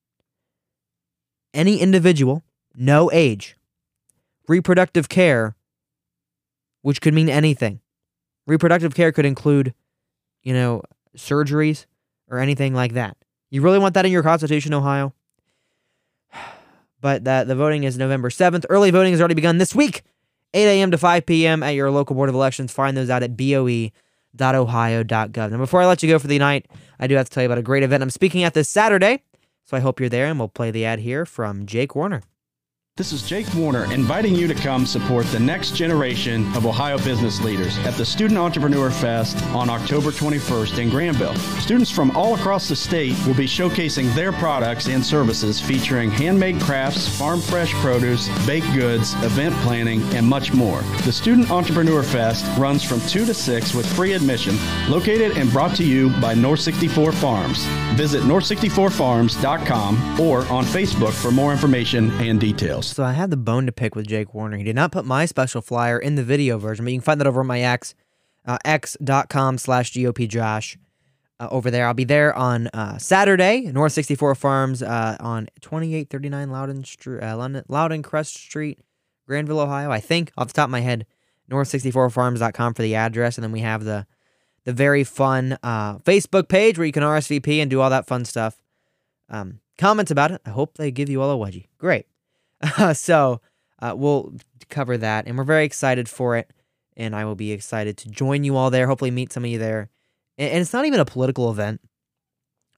any 1.57 1.81
individual, 1.81 2.45
no 2.75 3.11
age. 3.13 3.57
Reproductive 4.47 5.09
care, 5.09 5.57
which 6.83 7.01
could 7.01 7.15
mean 7.15 7.29
anything. 7.29 7.81
Reproductive 8.47 8.95
care 8.95 9.11
could 9.11 9.25
include, 9.25 9.75
you 10.43 10.53
know, 10.53 10.83
surgeries 11.17 11.87
or 12.31 12.39
anything 12.39 12.75
like 12.75 12.95
that. 12.95 13.17
You 13.51 13.63
really 13.63 13.79
want 13.79 13.95
that 13.95 14.05
in 14.07 14.13
your 14.13 14.23
Constitution, 14.23 14.75
Ohio? 14.75 15.15
But 16.99 17.25
that 17.25 17.47
the 17.47 17.55
voting 17.55 17.85
is 17.85 17.99
November 17.99 18.31
7th. 18.31 18.65
Early 18.71 18.91
voting 18.91 19.13
has 19.13 19.21
already 19.21 19.35
begun 19.35 19.59
this 19.59 19.75
week, 19.75 20.03
8 20.55 20.67
a.m. 20.67 20.91
to 20.91 20.99
5 20.99 21.27
p.m. 21.27 21.63
at 21.63 21.75
your 21.75 21.91
local 21.91 22.17
Board 22.17 22.31
of 22.31 22.35
Elections. 22.35 22.73
Find 22.73 22.97
those 22.97 23.11
out 23.11 23.23
at 23.23 23.37
boe.ohio.gov. 23.37 23.93
Now, 25.51 25.59
before 25.59 25.83
I 25.83 25.87
let 25.87 26.03
you 26.03 26.09
go 26.09 26.19
for 26.19 26.27
the 26.27 26.39
night, 26.39 26.67
I 26.99 27.07
do 27.07 27.15
have 27.15 27.29
to 27.29 27.35
tell 27.35 27.43
you 27.43 27.49
about 27.49 27.59
a 27.59 27.63
great 27.63 27.83
event 27.83 28.03
I'm 28.03 28.11
speaking 28.11 28.45
at 28.45 28.55
this 28.55 28.71
Saturday. 28.71 29.23
So 29.67 29.77
I 29.77 29.81
hope 29.81 30.01
you're 30.01 30.09
there, 30.09 30.27
and 30.27 30.39
we'll 30.39 30.49
play 30.49 30.71
the 30.71 30.87
ad 30.87 31.01
here 31.01 31.27
from 31.27 31.67
Jake 31.67 31.95
Warner. 31.95 32.23
This 32.99 33.13
is 33.13 33.21
Jake 33.21 33.53
Warner 33.55 33.93
inviting 33.93 34.35
you 34.35 34.49
to 34.49 34.55
come 34.55 34.87
support 34.87 35.27
the 35.27 35.39
next 35.39 35.75
generation 35.75 36.47
of 36.57 36.65
Ohio 36.65 36.97
business 36.97 37.43
leaders 37.43 37.77
at 37.81 37.93
the 37.93 38.07
Student 38.07 38.39
Entrepreneur 38.39 38.91
Fest 38.91 39.37
on 39.49 39.69
October 39.69 40.11
21st 40.11 40.79
in 40.79 40.89
Granville. 40.89 41.35
Students 41.61 41.91
from 41.91 42.11
all 42.17 42.35
across 42.37 42.71
the 42.71 42.75
state 42.75 43.15
will 43.27 43.35
be 43.35 43.45
showcasing 43.45 44.15
their 44.15 44.33
products 44.33 44.89
and 44.89 45.05
services 45.05 45.61
featuring 45.61 46.11
handmade 46.11 46.59
crafts, 46.59 47.07
farm 47.19 47.43
fresh 47.43 47.71
produce, 47.83 48.31
baked 48.47 48.73
goods, 48.73 49.13
event 49.23 49.55
planning, 49.57 50.03
and 50.15 50.27
much 50.27 50.55
more. 50.55 50.81
The 51.05 51.13
Student 51.13 51.51
Entrepreneur 51.51 52.03
Fest 52.03 52.47
runs 52.57 52.83
from 52.83 53.03
2 53.03 53.27
to 53.27 53.35
6 53.35 53.75
with 53.75 53.85
free 53.95 54.15
admission, 54.15 54.57
located 54.89 55.37
and 55.37 55.53
brought 55.53 55.77
to 55.77 55.85
you 55.85 56.09
by 56.19 56.33
North 56.33 56.61
64 56.61 57.13
Farms. 57.13 57.67
Visit 57.97 58.23
north64farms.com 58.23 60.19
or 60.19 60.47
on 60.47 60.65
Facebook 60.65 61.13
for 61.13 61.31
more 61.31 61.53
information 61.53 62.11
and 62.23 62.41
details. 62.41 62.86
So 62.89 63.05
I 63.05 63.13
had 63.13 63.31
the 63.31 63.37
bone 63.37 63.67
to 63.67 63.73
pick 63.73 63.95
with 63.95 64.07
Jake 64.07 64.33
Warner. 64.35 64.57
He 64.57 64.65
did 64.65 64.77
not 64.77 64.93
put 64.93 65.05
my 65.05 65.27
special 65.27 65.61
flyer 65.61 65.99
in 65.99 66.15
the 66.15 66.23
video 66.25 66.59
version, 66.59 66.85
but 66.85 66.93
you 66.93 66.99
can 66.99 67.05
find 67.05 67.21
that 67.21 67.27
over 67.27 67.41
on 67.41 67.47
my 67.47 67.61
X, 67.61 67.95
uh, 68.47 68.59
x.com 68.65 69.59
slash 69.59 69.93
GOP 69.93 70.29
Josh. 70.29 70.79
Uh, 71.39 71.49
over 71.51 71.71
there. 71.71 71.87
I'll 71.87 71.93
be 71.93 72.05
there 72.05 72.35
on 72.35 72.69
uh, 72.69 72.97
Saturday, 72.97 73.71
North 73.71 73.93
64 73.93 74.35
Farms 74.37 74.83
uh, 74.83 75.19
on 75.21 75.49
2839 75.61 76.51
Loudon, 76.51 76.83
Street, 76.83 77.23
uh, 77.23 77.37
London, 77.37 77.63
Loudon 77.69 78.03
Crest 78.03 78.37
Street, 78.37 78.79
Granville, 79.27 79.61
Ohio. 79.61 79.91
I 79.91 80.01
think 80.01 80.33
off 80.39 80.47
the 80.47 80.55
top 80.55 80.69
of 80.69 80.71
my 80.71 80.81
head, 80.81 81.05
north64farms.com 81.51 82.73
for 82.73 82.81
the 82.81 82.95
address. 82.95 83.37
And 83.37 83.45
then 83.45 83.53
we 83.53 83.61
have 83.61 83.85
the 83.85 84.07
the 84.65 84.73
very 84.73 85.05
fun 85.05 85.59
uh, 85.63 85.99
Facebook 85.99 86.49
page 86.49 86.79
where 86.79 86.87
you 86.87 86.93
can 86.93 87.03
RSVP 87.03 87.61
and 87.61 87.71
do 87.71 87.83
all 87.83 87.91
that 87.91 88.07
fun 88.07 88.25
stuff. 88.25 88.59
Um, 89.29 89.61
comments 89.77 90.11
about 90.11 90.31
it. 90.31 90.41
I 90.47 90.51
hope 90.51 90.79
they 90.79 90.91
give 90.91 91.11
you 91.11 91.21
all 91.21 91.31
a 91.31 91.51
wedgie. 91.51 91.67
Great. 91.77 92.07
so 92.95 93.41
uh, 93.81 93.95
we'll 93.97 94.35
cover 94.69 94.97
that, 94.99 95.27
and 95.27 95.37
we're 95.37 95.45
very 95.45 95.65
excited 95.65 96.09
for 96.09 96.37
it. 96.37 96.51
And 96.99 97.15
I 97.15 97.27
will 97.27 97.35
be 97.35 97.53
excited 97.53 97.99
to 97.99 98.09
join 98.09 98.43
you 98.43 98.57
all 98.57 98.71
there. 98.71 98.87
Hopefully, 98.87 99.11
meet 99.11 99.33
some 99.33 99.45
of 99.45 99.51
you 99.51 99.59
there. 99.59 99.91
And, 100.39 100.51
and 100.51 100.61
it's 100.61 100.73
not 100.73 100.87
even 100.87 101.01
a 101.01 101.05
political 101.05 101.51
event, 101.51 101.81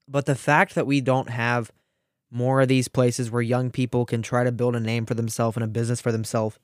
but 0.08 0.26
the 0.26 0.34
fact 0.34 0.74
that 0.74 0.86
we 0.86 1.00
don't 1.00 1.30
have 1.30 1.70
more 2.30 2.60
of 2.60 2.68
these 2.68 2.88
places 2.88 3.30
where 3.30 3.42
young 3.42 3.70
people 3.70 4.04
can 4.04 4.22
try 4.22 4.44
to 4.44 4.52
build 4.52 4.76
a 4.76 4.80
name 4.80 5.06
for 5.06 5.14
themselves 5.14 5.56
and 5.56 5.64
a 5.64 5.68
business 5.68 6.00
for 6.00 6.12
themselves. 6.12 6.58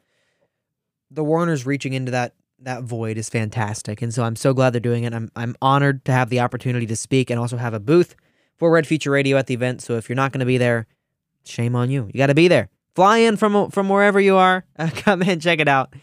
The 1.10 1.24
Warners 1.24 1.64
reaching 1.64 1.92
into 1.92 2.10
that 2.10 2.34
that 2.60 2.84
void 2.84 3.18
is 3.18 3.28
fantastic, 3.28 4.00
and 4.00 4.12
so 4.12 4.24
I'm 4.24 4.36
so 4.36 4.54
glad 4.54 4.72
they're 4.72 4.80
doing 4.80 5.04
it. 5.04 5.14
I'm 5.14 5.30
I'm 5.36 5.56
honored 5.60 6.04
to 6.06 6.12
have 6.12 6.30
the 6.30 6.40
opportunity 6.40 6.86
to 6.86 6.96
speak 6.96 7.30
and 7.30 7.38
also 7.38 7.56
have 7.56 7.74
a 7.74 7.80
booth 7.80 8.14
for 8.56 8.70
Red 8.70 8.86
Future 8.86 9.10
Radio 9.10 9.36
at 9.36 9.46
the 9.46 9.54
event. 9.54 9.82
So 9.82 9.96
if 9.96 10.08
you're 10.08 10.16
not 10.16 10.32
going 10.32 10.40
to 10.40 10.46
be 10.46 10.58
there, 10.58 10.86
shame 11.44 11.76
on 11.76 11.90
you. 11.90 12.08
You 12.12 12.18
got 12.18 12.28
to 12.28 12.34
be 12.34 12.48
there. 12.48 12.68
Fly 12.94 13.18
in 13.18 13.36
from 13.36 13.70
from 13.70 13.88
wherever 13.88 14.20
you 14.20 14.36
are. 14.36 14.64
come 14.96 15.22
in, 15.22 15.40
check 15.40 15.60
it 15.60 15.68
out. 15.68 15.94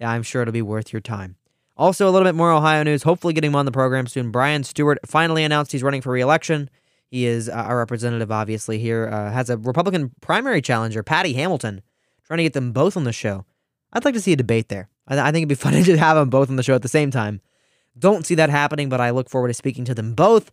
I'm 0.00 0.22
sure 0.22 0.42
it'll 0.42 0.52
be 0.52 0.62
worth 0.62 0.92
your 0.92 1.00
time. 1.00 1.36
Also, 1.76 2.08
a 2.08 2.10
little 2.10 2.26
bit 2.26 2.34
more 2.34 2.50
Ohio 2.50 2.82
news. 2.82 3.04
Hopefully, 3.04 3.34
getting 3.34 3.50
him 3.50 3.56
on 3.56 3.64
the 3.64 3.72
program 3.72 4.06
soon. 4.06 4.30
Brian 4.30 4.64
Stewart 4.64 4.98
finally 5.06 5.44
announced 5.44 5.70
he's 5.72 5.82
running 5.82 6.00
for 6.00 6.12
re-election. 6.12 6.70
He 7.08 7.24
is 7.24 7.48
uh, 7.48 7.52
our 7.52 7.78
representative, 7.78 8.32
obviously, 8.32 8.78
here. 8.78 9.08
Uh, 9.10 9.30
has 9.30 9.48
a 9.48 9.56
Republican 9.56 10.12
primary 10.20 10.60
challenger, 10.60 11.02
Patty 11.02 11.34
Hamilton, 11.34 11.82
trying 12.26 12.38
to 12.38 12.42
get 12.42 12.52
them 12.52 12.72
both 12.72 12.96
on 12.96 13.04
the 13.04 13.12
show. 13.12 13.44
I'd 13.92 14.04
like 14.04 14.14
to 14.14 14.20
see 14.20 14.32
a 14.32 14.36
debate 14.36 14.68
there. 14.68 14.88
I, 15.06 15.14
th- 15.14 15.22
I 15.24 15.32
think 15.32 15.42
it'd 15.42 15.48
be 15.48 15.54
funny 15.62 15.82
to 15.84 15.96
have 15.96 16.16
them 16.16 16.30
both 16.30 16.50
on 16.50 16.56
the 16.56 16.62
show 16.62 16.74
at 16.74 16.82
the 16.82 16.88
same 16.88 17.10
time. 17.10 17.40
Don't 17.98 18.26
see 18.26 18.34
that 18.34 18.50
happening, 18.50 18.88
but 18.88 19.00
I 19.00 19.10
look 19.10 19.30
forward 19.30 19.48
to 19.48 19.54
speaking 19.54 19.84
to 19.86 19.94
them 19.94 20.14
both. 20.14 20.50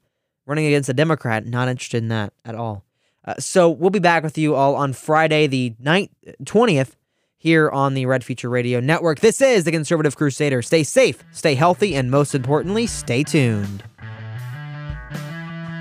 Running 0.48 0.68
against 0.68 0.90
a 0.90 0.94
Democrat, 0.94 1.46
not 1.48 1.68
interested 1.68 2.04
in 2.04 2.10
that 2.10 2.32
at 2.46 2.54
all. 2.54 2.86
Uh, 3.26 3.34
so 3.40 3.70
we'll 3.70 3.90
be 3.90 4.00
back 4.00 4.24
with 4.24 4.38
you 4.38 4.56
all 4.56 4.76
on 4.76 4.94
Friday, 4.94 5.48
the 5.48 5.74
9th, 5.82 6.10
20th, 6.44 6.92
here 7.38 7.70
on 7.70 7.94
the 7.94 8.06
Red 8.06 8.24
Future 8.24 8.50
Radio 8.50 8.80
Network. 8.80 9.20
This 9.20 9.42
is 9.42 9.64
the 9.64 9.72
Conservative 9.72 10.16
Crusader. 10.16 10.62
Stay 10.62 10.84
safe, 10.84 11.24
stay 11.32 11.56
healthy, 11.56 11.96
and 11.96 12.12
most 12.12 12.36
importantly, 12.36 12.88
stay 12.88 13.24
tuned. 13.24 13.84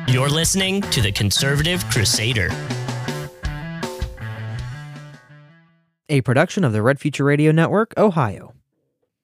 You're 0.08 0.28
listening 0.28 0.82
to 0.82 1.02
the 1.02 1.12
Conservative 1.12 1.84
Crusader. 1.90 2.50
A 6.08 6.20
production 6.20 6.64
of 6.64 6.72
the 6.72 6.82
Red 6.82 7.00
Future 7.00 7.24
Radio 7.24 7.50
Network, 7.50 7.94
Ohio. 7.96 8.53